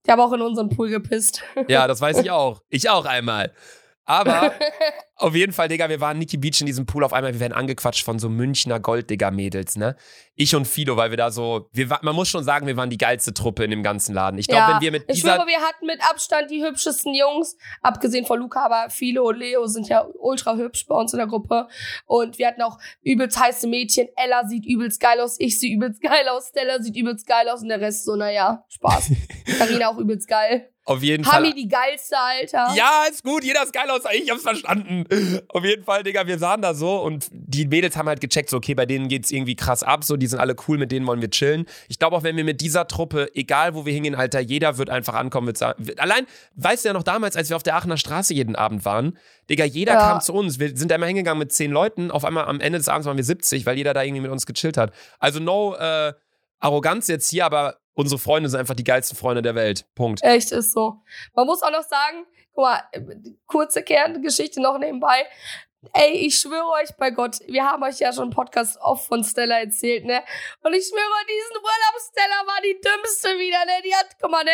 Ich 0.05 0.11
habe 0.11 0.23
auch 0.23 0.33
in 0.33 0.41
unseren 0.41 0.69
Pool 0.69 0.89
gepisst. 0.89 1.43
Ja, 1.67 1.87
das 1.89 2.01
weiß 2.01 2.19
ich 2.19 2.31
auch. 2.31 2.61
Ich 2.69 2.89
auch 2.89 3.05
einmal. 3.05 3.53
Aber 4.11 4.51
auf 5.15 5.35
jeden 5.35 5.53
Fall, 5.53 5.69
Digga, 5.69 5.87
wir 5.87 6.01
waren 6.01 6.17
Nikki 6.17 6.35
Beach 6.35 6.59
in 6.59 6.65
diesem 6.65 6.85
Pool 6.85 7.05
auf 7.05 7.13
einmal, 7.13 7.31
wir 7.31 7.39
werden 7.39 7.53
angequatscht 7.53 8.03
von 8.03 8.19
so 8.19 8.27
Münchner 8.27 8.81
Gold-Digger-Mädels, 8.81 9.77
ne? 9.77 9.95
Ich 10.35 10.53
und 10.53 10.67
Fido, 10.67 10.97
weil 10.97 11.11
wir 11.11 11.17
da 11.17 11.31
so, 11.31 11.69
wir, 11.71 11.87
man 12.01 12.13
muss 12.13 12.27
schon 12.27 12.43
sagen, 12.43 12.67
wir 12.67 12.75
waren 12.75 12.89
die 12.89 12.97
geilste 12.97 13.33
Truppe 13.33 13.63
in 13.63 13.71
dem 13.71 13.83
ganzen 13.83 14.13
Laden. 14.13 14.37
Ich 14.37 14.47
glaube, 14.47 14.63
ja, 14.63 14.73
wenn 14.73 14.81
wir 14.81 14.91
mit 14.91 15.03
ich 15.07 15.21
dieser. 15.21 15.35
schwöre, 15.35 15.47
wir 15.47 15.61
hatten 15.61 15.85
mit 15.85 16.01
Abstand 16.09 16.51
die 16.51 16.61
hübschesten 16.61 17.13
Jungs, 17.13 17.55
abgesehen 17.81 18.25
von 18.25 18.39
Luca, 18.39 18.65
aber 18.65 18.89
Philo 18.89 19.29
und 19.29 19.37
Leo 19.37 19.65
sind 19.67 19.87
ja 19.87 20.05
ultra 20.19 20.57
hübsch 20.57 20.85
bei 20.87 20.95
uns 20.95 21.13
in 21.13 21.19
der 21.19 21.27
Gruppe. 21.27 21.69
Und 22.05 22.37
wir 22.37 22.47
hatten 22.47 22.63
auch 22.63 22.79
übelst 23.01 23.39
heiße 23.39 23.65
Mädchen. 23.67 24.09
Ella 24.17 24.45
sieht 24.45 24.65
übelst 24.65 24.99
geil 24.99 25.21
aus, 25.21 25.37
ich 25.39 25.57
sehe 25.57 25.73
übelst 25.73 26.01
geil 26.01 26.27
aus, 26.27 26.49
Stella 26.49 26.81
sieht 26.81 26.97
übelst 26.97 27.27
geil 27.27 27.47
aus 27.47 27.61
und 27.61 27.69
der 27.69 27.79
Rest 27.79 28.03
so, 28.03 28.17
naja, 28.17 28.65
Spaß. 28.67 29.11
Karina 29.57 29.87
auch 29.87 29.97
übelst 29.97 30.27
geil. 30.27 30.70
Auf 30.83 31.03
jeden 31.03 31.25
Hami 31.31 31.47
Fall. 31.47 31.53
die 31.55 31.67
geilste, 31.67 32.17
Alter. 32.17 32.73
Ja, 32.75 33.03
ist 33.09 33.23
gut, 33.23 33.43
jeder 33.43 33.63
ist 33.63 33.71
geil 33.71 33.89
aus. 33.89 34.01
Ich 34.13 34.29
hab's 34.31 34.41
verstanden. 34.41 35.05
Auf 35.49 35.63
jeden 35.63 35.83
Fall, 35.83 36.01
Digga, 36.03 36.25
wir 36.25 36.39
sahen 36.39 36.61
da 36.63 36.73
so 36.73 36.97
und 37.01 37.27
die 37.31 37.67
Mädels 37.67 37.95
haben 37.95 38.07
halt 38.07 38.19
gecheckt, 38.19 38.49
so, 38.49 38.57
okay, 38.57 38.73
bei 38.73 38.85
denen 38.87 39.07
geht's 39.07 39.29
irgendwie 39.29 39.55
krass 39.55 39.83
ab, 39.83 40.03
so, 40.03 40.17
die 40.17 40.25
sind 40.27 40.39
alle 40.39 40.55
cool, 40.67 40.77
mit 40.79 40.91
denen 40.91 41.05
wollen 41.05 41.21
wir 41.21 41.29
chillen. 41.29 41.65
Ich 41.87 41.99
glaube 41.99 42.15
auch, 42.15 42.23
wenn 42.23 42.35
wir 42.35 42.43
mit 42.43 42.61
dieser 42.61 42.87
Truppe, 42.87 43.29
egal 43.35 43.75
wo 43.75 43.85
wir 43.85 43.93
hingehen, 43.93 44.15
Alter, 44.15 44.39
jeder 44.39 44.77
wird 44.79 44.89
einfach 44.89 45.13
ankommen, 45.13 45.45
wird 45.47 45.57
sagen, 45.57 45.85
allein, 45.97 46.25
weißt 46.55 46.83
du 46.83 46.89
ja 46.89 46.93
noch 46.93 47.03
damals, 47.03 47.35
als 47.35 47.49
wir 47.49 47.55
auf 47.57 47.63
der 47.63 47.75
Aachener 47.75 47.97
Straße 47.97 48.33
jeden 48.33 48.55
Abend 48.55 48.83
waren, 48.83 49.17
Digga, 49.49 49.65
jeder 49.65 49.93
Ja. 49.93 49.99
kam 49.99 50.21
zu 50.21 50.33
uns, 50.33 50.59
wir 50.59 50.75
sind 50.75 50.89
da 50.89 50.95
immer 50.95 51.05
hingegangen 51.07 51.39
mit 51.39 51.51
zehn 51.51 51.71
Leuten, 51.71 52.09
auf 52.09 52.25
einmal 52.25 52.45
am 52.45 52.59
Ende 52.59 52.79
des 52.79 52.87
Abends 52.89 53.05
waren 53.05 53.17
wir 53.17 53.23
70, 53.23 53.65
weil 53.67 53.77
jeder 53.77 53.93
da 53.93 54.01
irgendwie 54.01 54.21
mit 54.21 54.31
uns 54.31 54.45
gechillt 54.47 54.77
hat. 54.77 54.91
Also 55.19 55.39
no, 55.39 55.75
äh, 55.75 56.13
Arroganz 56.59 57.07
jetzt 57.07 57.29
hier, 57.29 57.45
aber 57.45 57.77
unsere 57.93 58.19
Freunde 58.19 58.49
sind 58.49 58.59
einfach 58.59 58.75
die 58.75 58.83
geilsten 58.83 59.17
Freunde 59.17 59.41
der 59.41 59.55
Welt. 59.55 59.85
Punkt. 59.95 60.23
Echt 60.23 60.51
ist 60.51 60.73
so. 60.73 61.01
Man 61.33 61.45
muss 61.45 61.61
auch 61.61 61.71
noch 61.71 61.83
sagen, 61.83 62.25
guck 62.53 62.63
mal, 62.63 62.83
kurze 63.47 63.83
Kerngeschichte 63.83 64.61
noch 64.61 64.77
nebenbei. 64.77 65.25
Ey, 65.93 66.11
ich 66.27 66.39
schwöre 66.39 66.69
euch 66.81 66.95
bei 66.97 67.09
Gott, 67.09 67.39
wir 67.47 67.65
haben 67.65 67.81
euch 67.81 67.97
ja 67.99 68.13
schon 68.13 68.25
einen 68.25 68.33
Podcast 68.33 68.77
oft 68.81 69.07
von 69.07 69.23
Stella 69.23 69.59
erzählt, 69.61 70.05
ne? 70.05 70.21
Und 70.61 70.73
ich 70.73 70.85
schwöre, 70.85 71.25
diesen 71.27 71.57
Urlaub 71.57 72.01
Stella 72.11 72.45
war 72.45 72.61
die 72.63 72.79
dümmste 72.79 73.29
wieder, 73.39 73.65
ne? 73.65 73.81
Die 73.83 73.95
hat, 73.95 74.15
guck 74.21 74.29
mal, 74.29 74.43
ne? 74.43 74.51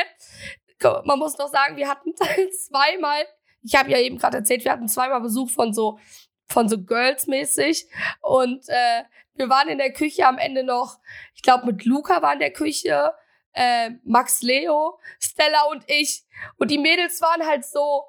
Guck, 0.80 1.06
Man 1.06 1.20
muss 1.20 1.38
noch 1.38 1.50
sagen, 1.50 1.76
wir 1.76 1.90
hatten 1.90 2.14
zweimal, 2.70 3.26
ich 3.62 3.76
habe 3.76 3.92
ja 3.92 3.98
eben 3.98 4.18
gerade 4.18 4.38
erzählt, 4.38 4.64
wir 4.64 4.72
hatten 4.72 4.88
zweimal 4.88 5.20
Besuch 5.20 5.50
von 5.50 5.74
so, 5.74 6.00
von 6.48 6.70
so 6.70 6.82
Girls 6.82 7.28
mäßig. 7.28 7.90
Und 8.22 8.70
äh, 8.70 9.04
wir 9.34 9.50
waren 9.50 9.68
in 9.68 9.80
der 9.80 9.92
Küche 9.92 10.26
am 10.26 10.38
Ende 10.38 10.64
noch, 10.64 10.98
ich 11.36 11.42
glaube, 11.42 11.66
mit 11.66 11.84
Luca 11.84 12.22
war 12.22 12.34
in 12.34 12.40
der 12.40 12.54
Küche, 12.54 13.14
äh, 13.58 13.92
Max 14.04 14.42
Leo, 14.44 15.00
Stella 15.20 15.64
und 15.72 15.84
ich. 15.88 16.24
Und 16.58 16.70
die 16.70 16.78
Mädels 16.78 17.20
waren 17.22 17.46
halt 17.46 17.66
so, 17.66 18.06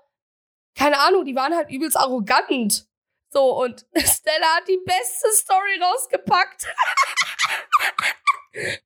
keine 0.76 0.98
Ahnung, 1.00 1.24
die 1.24 1.34
waren 1.34 1.54
halt 1.56 1.70
übelst 1.70 1.96
arrogant. 1.96 2.86
So, 3.30 3.62
und 3.62 3.86
Stella 3.96 4.46
hat 4.56 4.68
die 4.68 4.80
beste 4.84 5.28
Story 5.32 5.80
rausgepackt. 5.82 6.66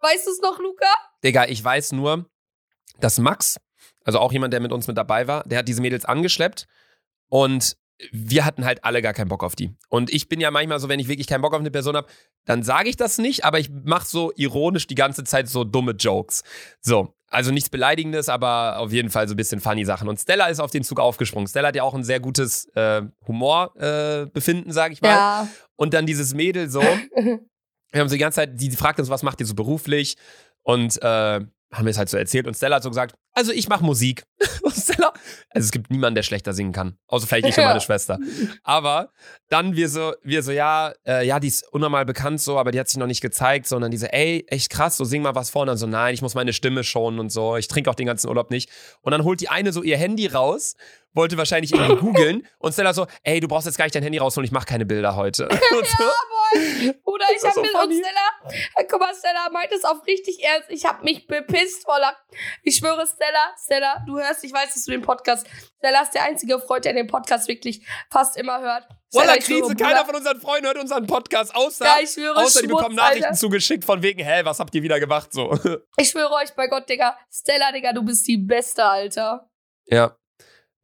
weißt 0.00 0.26
du 0.26 0.30
es 0.30 0.40
noch, 0.40 0.58
Luca? 0.58 0.86
Digga, 1.24 1.46
ich 1.46 1.62
weiß 1.62 1.92
nur, 1.92 2.30
dass 2.98 3.18
Max, 3.18 3.58
also 4.04 4.20
auch 4.20 4.32
jemand, 4.32 4.52
der 4.52 4.60
mit 4.60 4.72
uns 4.72 4.86
mit 4.86 4.96
dabei 4.96 5.26
war, 5.26 5.42
der 5.44 5.58
hat 5.58 5.68
diese 5.68 5.82
Mädels 5.82 6.04
angeschleppt 6.04 6.68
und 7.28 7.76
wir 8.10 8.44
hatten 8.44 8.64
halt 8.64 8.84
alle 8.84 9.02
gar 9.02 9.12
keinen 9.12 9.28
Bock 9.28 9.44
auf 9.44 9.54
die. 9.54 9.74
Und 9.88 10.12
ich 10.12 10.28
bin 10.28 10.40
ja 10.40 10.50
manchmal 10.50 10.80
so, 10.80 10.88
wenn 10.88 11.00
ich 11.00 11.08
wirklich 11.08 11.26
keinen 11.26 11.42
Bock 11.42 11.54
auf 11.54 11.60
eine 11.60 11.70
Person 11.70 11.96
habe, 11.96 12.08
dann 12.44 12.62
sage 12.62 12.88
ich 12.88 12.96
das 12.96 13.18
nicht, 13.18 13.44
aber 13.44 13.60
ich 13.60 13.70
mache 13.70 14.06
so 14.06 14.32
ironisch 14.36 14.86
die 14.86 14.94
ganze 14.94 15.24
Zeit 15.24 15.48
so 15.48 15.64
dumme 15.64 15.92
Jokes. 15.92 16.42
So, 16.80 17.14
also 17.28 17.50
nichts 17.50 17.70
Beleidigendes, 17.70 18.28
aber 18.28 18.78
auf 18.78 18.92
jeden 18.92 19.10
Fall 19.10 19.28
so 19.28 19.34
ein 19.34 19.36
bisschen 19.36 19.60
funny 19.60 19.84
Sachen. 19.84 20.08
Und 20.08 20.18
Stella 20.18 20.46
ist 20.46 20.60
auf 20.60 20.70
den 20.70 20.84
Zug 20.84 21.00
aufgesprungen. 21.00 21.46
Stella 21.46 21.68
hat 21.68 21.76
ja 21.76 21.82
auch 21.82 21.94
ein 21.94 22.04
sehr 22.04 22.20
gutes 22.20 22.66
äh, 22.74 23.02
Humorbefinden, 23.26 24.24
äh, 24.24 24.30
Befinden, 24.32 24.72
sag 24.72 24.92
ich 24.92 25.00
mal. 25.00 25.08
Ja. 25.08 25.48
Und 25.76 25.94
dann 25.94 26.06
dieses 26.06 26.34
Mädel 26.34 26.68
so, 26.68 26.82
wir 27.14 28.00
haben 28.00 28.08
so 28.08 28.14
die 28.14 28.20
ganze 28.20 28.36
Zeit, 28.36 28.60
die, 28.60 28.68
die 28.68 28.76
fragt 28.76 28.98
uns, 28.98 29.08
was 29.08 29.22
macht 29.22 29.40
ihr 29.40 29.46
so 29.46 29.54
beruflich? 29.54 30.16
Und 30.62 31.00
äh, 31.02 31.40
haben 31.72 31.86
wir 31.86 31.90
es 31.90 31.98
halt 31.98 32.08
so 32.08 32.16
erzählt. 32.18 32.46
Und 32.46 32.54
Stella 32.54 32.76
hat 32.76 32.82
so 32.82 32.90
gesagt, 32.90 33.14
also 33.34 33.50
ich 33.50 33.68
mache 33.68 33.82
Musik. 33.84 34.24
Und 34.62 34.74
Stella, 34.74 35.12
also 35.50 35.64
es 35.64 35.72
gibt 35.72 35.90
niemanden, 35.90 36.16
der 36.16 36.22
schlechter 36.22 36.52
singen 36.52 36.72
kann. 36.72 36.98
Außer 37.06 37.26
vielleicht 37.26 37.46
ich 37.46 37.56
und 37.56 37.62
Ja. 37.62 37.68
meine 37.68 37.80
Schwester. 37.80 38.18
Aber 38.62 39.10
dann 39.48 39.74
wir 39.74 39.88
so, 39.88 40.12
wir 40.22 40.42
so, 40.42 40.52
ja, 40.52 40.92
äh, 41.06 41.26
ja, 41.26 41.40
die 41.40 41.48
ist 41.48 41.66
unnormal 41.72 42.04
bekannt 42.04 42.40
so, 42.40 42.58
aber 42.58 42.70
die 42.72 42.78
hat 42.78 42.88
sich 42.88 42.98
noch 42.98 43.06
nicht 43.06 43.22
gezeigt, 43.22 43.66
sondern 43.66 43.90
diese, 43.90 44.12
ey, 44.12 44.44
echt 44.48 44.70
krass, 44.70 44.96
so 44.96 45.04
sing 45.04 45.22
mal 45.22 45.34
was 45.34 45.50
vor. 45.50 45.62
Und 45.62 45.68
dann 45.68 45.78
so, 45.78 45.86
nein, 45.86 46.14
ich 46.14 46.22
muss 46.22 46.34
meine 46.34 46.52
Stimme 46.52 46.84
schonen 46.84 47.18
und 47.18 47.30
so. 47.30 47.56
Ich 47.56 47.68
trinke 47.68 47.90
auch 47.90 47.94
den 47.94 48.06
ganzen 48.06 48.28
Urlaub 48.28 48.50
nicht. 48.50 48.70
Und 49.00 49.12
dann 49.12 49.24
holt 49.24 49.40
die 49.40 49.48
eine 49.48 49.72
so 49.72 49.82
ihr 49.82 49.96
Handy 49.96 50.26
raus, 50.26 50.74
wollte 51.14 51.36
wahrscheinlich 51.36 51.72
irgendwie 51.72 51.96
googeln. 51.96 52.46
Und 52.58 52.72
Stella 52.72 52.92
so, 52.92 53.06
ey, 53.22 53.40
du 53.40 53.48
brauchst 53.48 53.66
jetzt 53.66 53.76
gar 53.78 53.84
nicht 53.84 53.94
dein 53.94 54.02
Handy 54.02 54.18
rausholen, 54.18 54.44
ich 54.46 54.52
mache 54.52 54.66
keine 54.66 54.86
Bilder 54.86 55.16
heute. 55.16 55.48
Und 55.48 55.86
so. 55.86 56.04
Bruder, 57.04 57.24
ich 57.34 57.40
Das 57.40 57.56
hab 57.56 57.56
ist 57.56 57.62
mir 57.62 57.70
so 57.72 57.78
und. 57.86 57.92
Stella, 57.94 58.60
äh, 58.76 58.84
guck 58.90 59.00
mal, 59.00 59.14
Stella 59.14 59.48
meint 59.50 59.72
es 59.72 59.84
auf 59.84 60.06
richtig 60.06 60.42
ernst. 60.44 60.68
Ich 60.70 60.84
hab 60.84 61.02
mich 61.02 61.26
bepisst 61.26 61.82
voller. 61.84 62.14
Ich 62.62 62.76
schwöre, 62.76 63.06
Stella, 63.06 63.54
Stella, 63.64 64.04
du 64.06 64.18
hörst, 64.18 64.44
ich 64.44 64.52
weiß, 64.52 64.74
dass 64.74 64.84
du 64.84 64.90
den 64.90 65.00
Podcast, 65.00 65.46
Stella 65.78 66.02
ist 66.02 66.10
der 66.12 66.24
einzige 66.24 66.58
Freund, 66.60 66.84
der 66.84 66.92
den 66.92 67.06
Podcast 67.06 67.48
wirklich 67.48 67.86
fast 68.10 68.36
immer 68.36 68.60
hört. 68.60 68.84
Stella, 69.08 69.32
Voller 69.32 69.38
Krise, 69.38 69.76
keiner 69.76 70.04
von 70.04 70.14
unseren 70.16 70.40
Freunden 70.42 70.66
hört 70.66 70.78
unseren 70.78 71.06
Podcast, 71.06 71.54
außer, 71.54 71.86
Ja, 71.86 71.96
ich 72.02 72.10
schwöre, 72.10 72.36
außer 72.36 72.60
die 72.60 72.66
bekommen 72.68 72.96
Nachrichten 72.96 73.24
Alter. 73.24 73.36
zugeschickt 73.38 73.84
von 73.86 74.02
wegen, 74.02 74.22
hä, 74.22 74.40
was 74.44 74.58
habt 74.58 74.74
ihr 74.74 74.82
wieder 74.82 75.00
gemacht? 75.00 75.32
So. 75.32 75.58
Ich 75.96 76.10
schwöre 76.10 76.32
euch 76.34 76.52
bei 76.54 76.66
Gott, 76.66 76.86
Digga. 76.88 77.16
Stella, 77.30 77.72
Digga, 77.72 77.94
du 77.94 78.02
bist 78.02 78.26
die 78.28 78.36
Beste, 78.36 78.84
Alter. 78.84 79.48
Ja, 79.86 80.16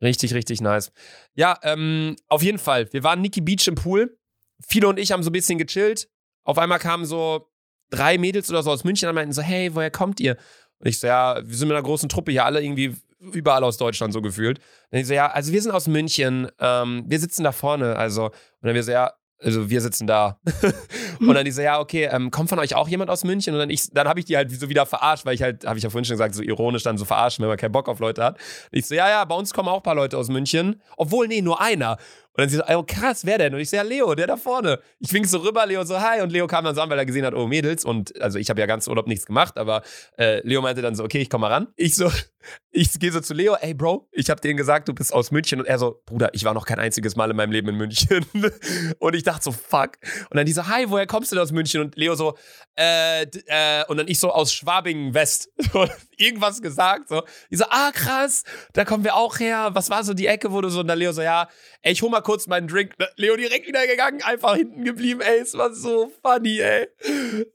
richtig, 0.03 0.35
richtig 0.35 0.61
nice. 0.61 0.93
Ja, 1.35 1.59
ähm, 1.63 2.17
auf 2.29 2.43
jeden 2.43 2.59
Fall. 2.59 2.93
Wir 2.93 3.03
waren 3.05 3.21
Nikki 3.21 3.41
Beach 3.41 3.67
im 3.69 3.75
Pool. 3.75 4.19
Viele 4.67 4.89
und 4.89 4.99
ich 4.99 5.13
haben 5.13 5.23
so 5.23 5.31
ein 5.31 5.33
bisschen 5.33 5.59
gechillt. 5.59 6.09
Auf 6.45 6.59
einmal 6.59 6.79
kamen 6.79 7.05
so 7.05 7.49
drei 7.91 8.19
Mädels 8.19 8.51
oder 8.51 8.63
so 8.63 8.71
aus 8.71 8.85
München 8.85 9.09
und 9.09 9.15
meinten 9.15 9.33
so, 9.33 9.43
hey, 9.43 9.75
woher 9.75 9.91
kommt 9.91 10.21
ihr? 10.21 10.37
Und 10.79 10.89
ich 10.89 10.99
so, 10.99 11.07
ja, 11.07 11.41
wir 11.43 11.57
sind 11.57 11.69
mit 11.69 11.77
einer 11.77 11.85
großen 11.85 12.09
Truppe 12.09 12.33
hier, 12.33 12.45
alle 12.45 12.63
irgendwie 12.63 12.95
überall 13.21 13.65
aus 13.65 13.77
Deutschland 13.77 14.13
so 14.13 14.23
gefühlt. 14.23 14.59
Und 14.91 14.99
ich 14.99 15.07
so, 15.07 15.15
ja, 15.15 15.31
also 15.31 15.53
wir 15.53 15.61
sind 15.61 15.73
aus 15.73 15.89
München, 15.89 16.49
ähm, 16.61 17.05
wir 17.07 17.19
sitzen 17.19 17.45
da 17.45 17.53
vorne, 17.53 17.97
also. 17.97 18.27
Und 18.27 18.33
dann 18.63 18.75
wir 18.75 18.83
so, 18.83 18.93
ja, 18.93 19.13
also 19.41 19.71
wir 19.71 19.81
sitzen 19.81 20.07
da. 20.07 20.39
und 21.21 21.35
dann 21.35 21.45
die 21.45 21.51
so, 21.51 21.63
ja, 21.63 21.79
okay, 21.79 22.09
ähm, 22.11 22.31
kommt 22.31 22.49
von 22.49 22.59
euch 22.59 22.75
auch 22.75 22.89
jemand 22.89 23.11
aus 23.11 23.25
München? 23.25 23.55
Und 23.55 23.61
dann, 23.61 23.71
ich, 23.71 23.89
dann 23.93 24.09
habe 24.09 24.19
ich 24.21 24.27
die 24.27 24.37
halt 24.37 24.51
so 24.51 24.69
wieder 24.69 24.85
verarscht, 24.87 25.25
weil 25.27 25.35
ich 25.35 25.43
halt, 25.43 25.65
habe 25.65 25.79
ich 25.79 25.85
ja 25.85 25.91
vorhin 25.91 26.05
schon 26.05 26.15
gesagt, 26.15 26.35
so 26.35 26.43
ironisch 26.43 26.83
dann 26.83 26.99
so 26.99 27.05
verarschen, 27.05 27.43
wenn 27.43 27.49
man 27.49 27.57
keinen 27.57 27.73
Bock 27.73 27.89
auf 27.89 28.01
Leute 28.01 28.25
hat. 28.25 28.35
Und 28.73 28.79
ich 28.79 28.87
so, 28.87 28.95
ja, 28.95 29.09
ja, 29.09 29.25
bei 29.25 29.35
uns 29.35 29.55
kommen 29.55 29.69
auch 29.69 29.77
ein 29.77 29.83
paar 29.83 29.95
Leute 29.95 30.19
aus 30.19 30.29
München. 30.29 30.81
Obwohl, 30.97 31.29
nee, 31.29 31.41
nur 31.41 31.61
einer. 31.61 31.99
Und 32.39 32.43
dann 32.43 32.51
sie 32.51 32.57
so, 32.57 32.63
oh, 32.69 32.85
krass, 32.85 33.27
wer 33.27 33.37
denn? 33.37 33.53
Und 33.53 33.59
ich 33.59 33.69
so, 33.69 33.75
ja, 33.75 33.83
Leo, 33.83 34.15
der 34.15 34.29
da 34.29 34.37
vorne. 34.37 34.79
Ich 35.01 35.13
wink 35.13 35.27
so 35.27 35.39
rüber, 35.39 35.67
Leo 35.67 35.83
so, 35.83 36.01
hi. 36.01 36.21
Und 36.21 36.31
Leo 36.31 36.47
kam 36.47 36.65
dann 36.65 36.77
so 36.77 36.81
an, 36.81 36.89
weil 36.89 36.97
er 36.97 37.05
gesehen 37.05 37.27
hat, 37.27 37.35
oh, 37.35 37.49
Mädels. 37.49 37.85
Und 37.85 38.21
also 38.23 38.39
ich 38.39 38.49
habe 38.49 38.61
ja 38.61 38.67
ganz 38.67 38.87
Urlaub 38.87 39.09
nichts 39.09 39.27
gemacht, 39.27 39.59
aber 39.59 39.83
äh, 40.17 40.41
Leo 40.47 40.63
meinte 40.63 40.81
dann 40.81 40.95
so, 40.95 41.03
okay, 41.03 41.19
ich 41.19 41.31
komm 41.31 41.41
mal 41.41 41.53
ran. 41.53 41.67
Ich 41.75 41.97
so, 41.97 42.13
ich 42.71 42.97
gehe 43.01 43.11
so 43.11 43.21
zu 43.21 43.35
Leo, 43.35 43.57
ey, 43.61 43.75
Bro, 43.75 44.09
ich 44.13 44.31
habe 44.31 44.41
denen 44.41 44.57
gesagt, 44.57 44.87
du 44.87 44.95
bist 44.95 45.13
aus 45.13 45.33
München. 45.33 45.59
Und 45.59 45.67
er 45.67 45.81
so, 45.81 46.01
Bruder, 46.07 46.31
ich 46.33 46.45
war 46.45 46.55
noch 46.55 46.65
kein 46.65 46.79
einziges 46.79 47.17
Mal 47.17 47.29
in 47.29 47.37
meinem 47.37 47.51
Leben 47.51 47.71
in 47.71 47.75
München. 47.75 48.25
und 49.01 49.15
ich 49.17 49.25
dachte 49.25 49.43
so, 49.43 49.51
fuck. 49.51 49.99
Und 50.31 50.37
dann 50.37 50.47
die 50.47 50.53
so, 50.53 50.69
hi, 50.69 50.85
woher 50.91 51.09
kommst 51.09 51.33
du 51.33 51.35
denn 51.35 51.43
aus 51.43 51.51
München? 51.51 51.81
Und 51.81 51.97
Leo 51.97 52.15
so, 52.15 52.37
äh, 52.77 53.23
äh, 53.23 53.85
und 53.89 53.97
dann 53.97 54.07
ich 54.07 54.21
so 54.21 54.31
aus 54.31 54.53
Schwabingen 54.53 55.13
West. 55.13 55.51
Irgendwas 56.17 56.63
gesagt. 56.63 57.09
So. 57.09 57.25
Ich 57.51 57.59
so, 57.59 57.65
ah, 57.69 57.91
krass, 57.93 58.45
da 58.75 58.85
kommen 58.85 59.03
wir 59.03 59.17
auch 59.17 59.41
her. 59.41 59.71
Was 59.73 59.91
war 59.91 60.05
so 60.05 60.15
die 60.15 60.29
Ecke, 60.29 60.53
wo 60.53 60.61
du 60.61 60.69
so, 60.69 60.81
und 60.81 60.87
dann 60.87 60.99
Leo 60.99 61.11
so, 61.11 61.23
ja, 61.23 61.49
ey, 61.83 61.93
ich 61.93 62.03
hol 62.03 62.11
mal 62.11 62.21
kurz 62.29 62.47
meinen 62.47 62.69
Drink. 62.69 62.95
Leo 63.17 63.37
direkt 63.37 63.67
wieder 63.67 63.87
gegangen, 63.87 64.23
einfach 64.23 64.55
hinten 64.55 64.85
geblieben, 64.85 65.23
ey. 65.23 65.39
Es 65.39 65.57
war 65.57 65.73
so 65.75 66.13
funny, 66.23 66.61
ey. 66.61 66.87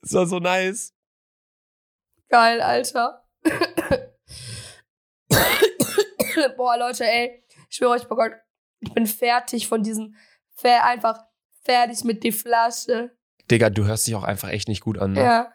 Es 0.01 0.13
war 0.13 0.25
so 0.25 0.39
nice. 0.39 0.93
Geil, 2.29 2.59
Alter. 2.59 3.23
Boah, 6.57 6.77
Leute, 6.77 7.05
ey. 7.05 7.43
Ich 7.69 7.75
schwöre 7.77 7.91
euch 7.91 8.07
bei 8.07 8.15
Gott, 8.15 8.31
ich 8.79 8.91
bin 8.93 9.05
fertig 9.05 9.67
von 9.67 9.83
diesem, 9.83 10.15
fer 10.55 10.83
einfach 10.85 11.19
fertig 11.63 12.03
mit 12.03 12.23
die 12.23 12.31
Flasche. 12.31 13.15
Digga, 13.51 13.69
du 13.69 13.85
hörst 13.85 14.07
dich 14.07 14.15
auch 14.15 14.23
einfach 14.23 14.49
echt 14.49 14.67
nicht 14.67 14.81
gut 14.81 14.97
an. 14.97 15.13
Ne? 15.13 15.23
Ja. 15.23 15.53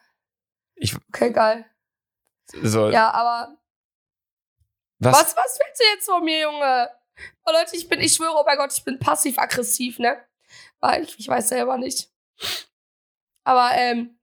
Ich- 0.77 0.95
Okay, 1.09 1.33
geil. 1.33 1.65
So, 2.63 2.89
Ja, 2.91 3.11
aber 3.11 3.59
was? 5.01 5.13
was, 5.15 5.37
was 5.37 5.59
willst 5.59 5.81
du 5.81 5.85
jetzt 5.95 6.07
von 6.07 6.25
mir, 6.25 6.41
Junge? 6.43 6.89
Oh, 7.45 7.53
Leute, 7.53 7.77
ich 7.77 7.89
bin, 7.89 8.01
ich 8.01 8.15
schwöre, 8.15 8.35
oh 8.35 8.45
mein 8.47 8.57
Gott, 8.59 8.73
ich 8.77 8.85
bin 8.85 8.99
passiv-aggressiv, 8.99 9.99
ne? 9.99 10.17
Weil 10.81 11.05
ich, 11.05 11.19
ich 11.19 11.29
weiß 11.29 11.49
selber 11.49 11.79
nicht. 11.79 12.11
Aber, 13.45 13.71
ähm, 13.75 14.19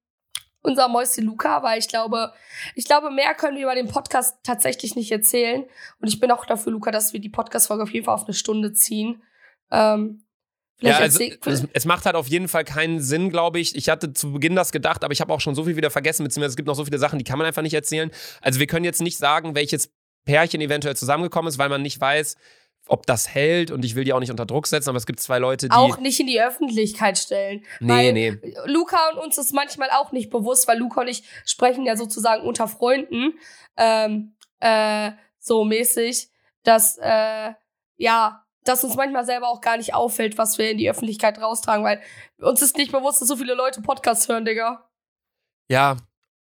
unser 0.61 0.87
Mäuschen 0.87 1.25
Luca, 1.25 1.61
weil 1.63 1.79
ich 1.79 1.87
glaube, 1.87 2.33
ich 2.73 2.85
glaube, 2.85 3.11
mehr 3.11 3.35
können 3.35 3.55
wir 3.55 3.63
über 3.63 3.75
den 3.75 3.87
Podcast 3.87 4.37
tatsächlich 4.43 4.95
nicht 4.95 5.11
erzählen. 5.11 5.63
Und 5.99 6.07
ich 6.07 6.19
bin 6.19 6.31
auch 6.31 6.45
dafür, 6.45 6.71
Luca, 6.71 6.91
dass 6.91 7.13
wir 7.13 7.19
die 7.19 7.29
Podcast-Folge 7.29 7.83
auf 7.83 7.91
jeden 7.91 8.05
Fall 8.05 8.15
auf 8.15 8.25
eine 8.25 8.33
Stunde 8.33 8.73
ziehen. 8.73 9.21
Ähm, 9.71 10.23
Ja, 10.81 10.97
also, 10.97 11.23
es, 11.23 11.67
es 11.71 11.85
macht 11.85 12.05
halt 12.05 12.15
auf 12.15 12.27
jeden 12.27 12.47
Fall 12.47 12.65
keinen 12.65 12.99
Sinn, 12.99 13.29
glaube 13.29 13.59
ich. 13.59 13.75
Ich 13.75 13.89
hatte 13.89 14.11
zu 14.13 14.33
Beginn 14.33 14.55
das 14.55 14.71
gedacht, 14.71 15.03
aber 15.03 15.13
ich 15.13 15.21
habe 15.21 15.31
auch 15.31 15.39
schon 15.39 15.55
so 15.55 15.63
viel 15.65 15.77
wieder 15.77 15.91
vergessen, 15.91 16.23
beziehungsweise 16.23 16.53
es 16.53 16.57
gibt 16.57 16.67
noch 16.67 16.75
so 16.75 16.85
viele 16.85 16.97
Sachen, 16.97 17.19
die 17.19 17.25
kann 17.25 17.37
man 17.37 17.47
einfach 17.47 17.61
nicht 17.61 17.73
erzählen. 17.73 18.11
Also 18.41 18.59
wir 18.59 18.67
können 18.67 18.85
jetzt 18.85 19.01
nicht 19.01 19.17
sagen, 19.17 19.55
welches 19.55 19.93
Pärchen 20.25 20.61
eventuell 20.61 20.95
zusammengekommen 20.95 21.47
ist, 21.49 21.59
weil 21.59 21.69
man 21.69 21.83
nicht 21.83 22.01
weiß, 22.01 22.35
ob 22.87 23.05
das 23.05 23.29
hält 23.33 23.71
und 23.71 23.83
ich 23.83 23.95
will 23.95 24.03
die 24.03 24.13
auch 24.13 24.19
nicht 24.19 24.31
unter 24.31 24.45
Druck 24.45 24.67
setzen, 24.67 24.89
aber 24.89 24.97
es 24.97 25.05
gibt 25.05 25.19
zwei 25.19 25.39
Leute, 25.39 25.67
die. 25.69 25.75
auch 25.75 25.97
nicht 25.97 26.19
in 26.19 26.27
die 26.27 26.41
Öffentlichkeit 26.41 27.17
stellen. 27.17 27.65
nee, 27.79 27.89
weil- 27.91 28.13
nee. 28.13 28.37
Luca 28.65 29.09
und 29.11 29.17
uns 29.19 29.37
ist 29.37 29.53
manchmal 29.53 29.89
auch 29.91 30.11
nicht 30.11 30.29
bewusst, 30.29 30.67
weil 30.67 30.77
Luca 30.77 31.01
und 31.01 31.07
ich 31.07 31.23
sprechen 31.45 31.85
ja 31.85 31.95
sozusagen 31.97 32.43
unter 32.45 32.67
Freunden 32.67 33.33
ähm, 33.77 34.35
äh, 34.59 35.11
so 35.39 35.63
mäßig, 35.63 36.29
dass 36.63 36.97
äh, 37.01 37.53
ja, 37.97 38.45
dass 38.63 38.83
uns 38.83 38.95
manchmal 38.95 39.25
selber 39.25 39.47
auch 39.47 39.61
gar 39.61 39.77
nicht 39.77 39.93
auffällt, 39.93 40.37
was 40.37 40.57
wir 40.57 40.71
in 40.71 40.77
die 40.77 40.89
Öffentlichkeit 40.89 41.39
raustragen, 41.39 41.85
weil 41.85 42.01
uns 42.39 42.61
ist 42.61 42.77
nicht 42.77 42.91
bewusst, 42.91 43.21
dass 43.21 43.27
so 43.27 43.35
viele 43.37 43.53
Leute 43.53 43.81
Podcasts 43.81 44.27
hören, 44.27 44.45
Digga. 44.45 44.89
Ja. 45.69 45.97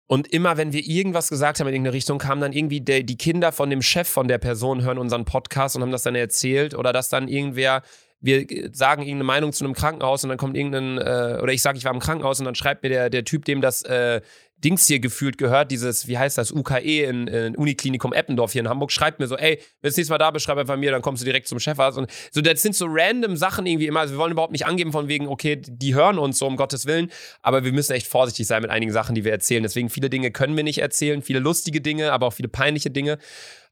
Und 0.09 0.29
immer, 0.33 0.57
wenn 0.57 0.73
wir 0.73 0.87
irgendwas 0.87 1.29
gesagt 1.29 1.59
haben 1.59 1.67
in 1.67 1.75
irgendeine 1.75 1.95
Richtung, 1.95 2.19
kamen 2.19 2.41
dann 2.41 2.53
irgendwie 2.53 2.81
der, 2.81 3.03
die 3.03 3.17
Kinder 3.17 3.51
von 3.51 3.71
dem 3.71 3.83
Chef 3.83 4.09
von 4.09 4.29
der 4.29 4.39
Person 4.39 4.83
hören 4.83 4.99
unseren 4.99 5.25
Podcast 5.25 5.75
und 5.75 5.83
haben 5.83 5.91
das 5.91 6.03
dann 6.03 6.15
erzählt 6.15 6.75
oder 6.75 6.93
dass 6.93 7.09
dann 7.09 7.27
irgendwer 7.27 7.83
wir 8.21 8.47
sagen 8.73 9.03
irgendeine 9.03 9.25
Meinung 9.25 9.53
zu 9.53 9.65
einem 9.65 9.75
Krankenhaus 9.75 10.25
und 10.25 10.31
dann 10.31 10.39
kommt 10.39 10.57
irgendein, 10.57 10.99
äh, 10.99 11.39
oder 11.41 11.53
ich 11.53 11.61
sage, 11.63 11.77
ich 11.79 11.85
war 11.85 11.93
im 11.93 12.01
Krankenhaus 12.01 12.39
und 12.41 12.47
dann 12.47 12.55
schreibt 12.55 12.83
mir 12.83 12.89
der, 12.89 13.11
der 13.11 13.25
Typ, 13.25 13.45
dem 13.45 13.61
das 13.61 13.83
äh, 13.83 14.21
Dings 14.59 14.87
hier 14.87 15.01
gefühlt 15.01 15.37
gehört, 15.37 15.71
dieses, 15.71 16.09
wie 16.09 16.17
heißt 16.17 16.39
das, 16.39 16.51
UKE 16.51 17.05
in, 17.05 17.27
in 17.27 17.55
Uniklinikum 17.57 18.13
Eppendorf 18.13 18.53
hier 18.53 18.63
in 18.63 18.69
Hamburg, 18.69 18.91
schreibt 18.91 19.21
mir 19.21 19.27
so, 19.27 19.37
ey, 19.37 19.57
wenn 19.57 19.59
du 19.83 19.89
das 19.89 19.97
nächste 19.97 20.13
Mal 20.13 20.19
da 20.19 20.31
bist, 20.31 20.47
schreib 20.47 20.57
einfach 20.57 20.77
mir, 20.77 20.91
dann 20.91 21.03
kommst 21.03 21.23
du 21.23 21.25
direkt 21.25 21.47
zum 21.47 21.61
Chefarzt. 21.61 21.99
Und 21.99 22.11
so, 22.31 22.41
das 22.41 22.63
sind 22.63 22.75
so 22.75 22.87
random 22.89 23.37
Sachen 23.37 23.67
irgendwie 23.67 23.87
immer. 23.87 24.01
Also 24.01 24.15
wir 24.15 24.19
wollen 24.19 24.33
überhaupt 24.33 24.53
nicht 24.53 24.67
angeben 24.67 24.93
von 24.93 25.09
wegen, 25.09 25.29
okay, 25.29 25.57
die 25.57 25.95
hören 25.95 26.19
uns 26.19 26.39
so, 26.39 26.47
um 26.47 26.57
Gottes 26.57 26.87
Willen, 26.87 27.11
aber 27.43 27.65
wir 27.65 27.73
müssen 27.73 27.93
echt 27.93 28.07
vorsichtig 28.07 28.47
sein 28.47 28.63
mit 28.63 28.71
einigen 28.71 28.93
Sachen, 28.93 29.15
die 29.15 29.25
wir 29.25 29.33
erzählen. 29.33 29.63
Deswegen 29.63 29.91
viele 29.91 30.09
Dinge 30.09 30.31
können 30.31 30.57
wir 30.57 30.65
nicht 30.65 30.79
erzählen, 30.79 31.21
viele 31.21 31.39
lustige 31.39 31.83
Dinge, 31.83 32.13
aber 32.13 32.27
auch 32.27 32.33
viele 32.33 32.49
peinliche 32.49 32.91
Dinge. 32.91 33.19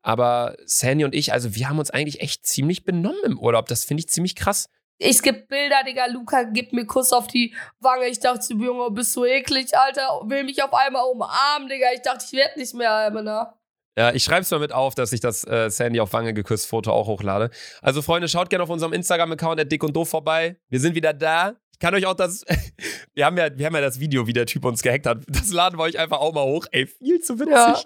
Aber 0.02 0.54
Sandy 0.66 1.04
und 1.04 1.14
ich, 1.14 1.32
also 1.32 1.54
wir 1.54 1.68
haben 1.68 1.78
uns 1.78 1.90
eigentlich 1.90 2.20
echt 2.20 2.46
ziemlich 2.46 2.84
benommen 2.84 3.18
im 3.24 3.38
Urlaub. 3.38 3.68
Das 3.68 3.84
finde 3.84 4.02
ich 4.02 4.08
ziemlich 4.08 4.36
krass. 4.36 4.68
Ich 4.98 5.22
geb 5.22 5.48
Bilder, 5.48 5.82
Digga. 5.86 6.06
Luca 6.06 6.44
gibt 6.44 6.72
mir 6.72 6.86
Kuss 6.86 7.12
auf 7.12 7.26
die 7.26 7.54
Wange. 7.80 8.06
Ich 8.06 8.20
dachte, 8.20 8.54
Junge, 8.54 8.90
bist 8.90 9.14
du 9.16 9.24
eklig, 9.24 9.76
Alter. 9.76 10.22
Will 10.24 10.44
mich 10.44 10.62
auf 10.62 10.72
einmal 10.72 11.04
umarmen, 11.10 11.68
Digga. 11.68 11.88
Ich 11.94 12.02
dachte, 12.02 12.24
ich 12.26 12.32
werd 12.32 12.56
nicht 12.56 12.74
mehr 12.74 13.10
Männer. 13.10 13.58
Ja, 13.96 14.12
ich 14.12 14.24
schreibe 14.24 14.40
es 14.42 14.50
mal 14.50 14.58
mit 14.58 14.72
auf, 14.72 14.94
dass 14.94 15.12
ich 15.12 15.20
das 15.20 15.46
äh, 15.46 15.70
Sandy 15.70 16.00
auf 16.00 16.12
Wange 16.12 16.34
geküsst 16.34 16.66
Foto 16.66 16.92
auch 16.92 17.06
hochlade. 17.06 17.50
Also 17.80 18.02
Freunde, 18.02 18.28
schaut 18.28 18.50
gerne 18.50 18.64
auf 18.64 18.70
unserem 18.70 18.92
Instagram-Account 18.92 19.60
at 19.60 19.70
dick 19.70 19.84
und 19.84 19.94
doof 19.94 20.08
vorbei. 20.08 20.56
Wir 20.68 20.80
sind 20.80 20.96
wieder 20.96 21.12
da. 21.12 21.54
Ich 21.72 21.78
kann 21.78 21.94
euch 21.94 22.06
auch 22.06 22.14
das, 22.14 22.44
wir 23.14 23.26
haben 23.26 23.36
ja, 23.36 23.56
wir 23.56 23.66
haben 23.66 23.74
ja 23.74 23.80
das 23.80 24.00
Video, 24.00 24.26
wie 24.26 24.32
der 24.32 24.46
Typ 24.46 24.64
uns 24.64 24.82
gehackt 24.82 25.06
hat. 25.06 25.18
Das 25.28 25.52
laden 25.52 25.78
wir 25.78 25.84
euch 25.84 25.98
einfach 25.98 26.18
auch 26.18 26.32
mal 26.32 26.44
hoch. 26.44 26.66
Ey, 26.72 26.86
viel 26.86 27.20
zu 27.20 27.38
witzig. 27.38 27.52
Ja. 27.52 27.82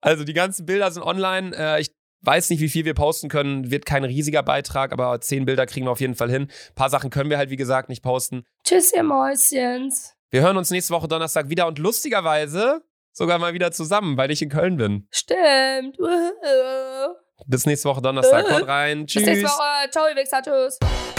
Also 0.00 0.24
die 0.24 0.34
ganzen 0.34 0.66
Bilder 0.66 0.90
sind 0.90 1.02
online. 1.02 1.56
Äh, 1.56 1.80
ich 1.80 1.90
weiß 2.26 2.50
nicht, 2.50 2.60
wie 2.60 2.68
viel 2.68 2.84
wir 2.84 2.94
posten 2.94 3.28
können. 3.28 3.70
Wird 3.70 3.86
kein 3.86 4.04
riesiger 4.04 4.42
Beitrag, 4.42 4.92
aber 4.92 5.20
zehn 5.20 5.44
Bilder 5.44 5.66
kriegen 5.66 5.86
wir 5.86 5.92
auf 5.92 6.00
jeden 6.00 6.14
Fall 6.14 6.30
hin. 6.30 6.42
Ein 6.42 6.74
paar 6.74 6.90
Sachen 6.90 7.10
können 7.10 7.30
wir 7.30 7.38
halt, 7.38 7.50
wie 7.50 7.56
gesagt, 7.56 7.88
nicht 7.88 8.02
posten. 8.02 8.44
Tschüss, 8.64 8.92
ihr 8.92 9.02
Mäuschens. 9.02 10.14
Wir 10.30 10.42
hören 10.42 10.56
uns 10.56 10.70
nächste 10.70 10.92
Woche 10.92 11.08
Donnerstag 11.08 11.48
wieder 11.48 11.66
und 11.66 11.78
lustigerweise 11.78 12.82
sogar 13.12 13.38
mal 13.38 13.54
wieder 13.54 13.72
zusammen, 13.72 14.16
weil 14.16 14.30
ich 14.30 14.42
in 14.42 14.50
Köln 14.50 14.76
bin. 14.76 15.06
Stimmt. 15.10 15.96
Bis 17.46 17.64
nächste 17.64 17.88
Woche 17.88 18.02
Donnerstag. 18.02 18.50
Haut 18.50 18.66
rein. 18.66 19.06
Tschüss. 19.06 19.24
Bis 19.24 19.32
nächste 19.32 19.48
Woche. 19.48 19.90
Ciao, 19.90 20.04
ihr 20.08 20.16
Wichser. 20.16 20.42
Tschüss. 20.42 21.15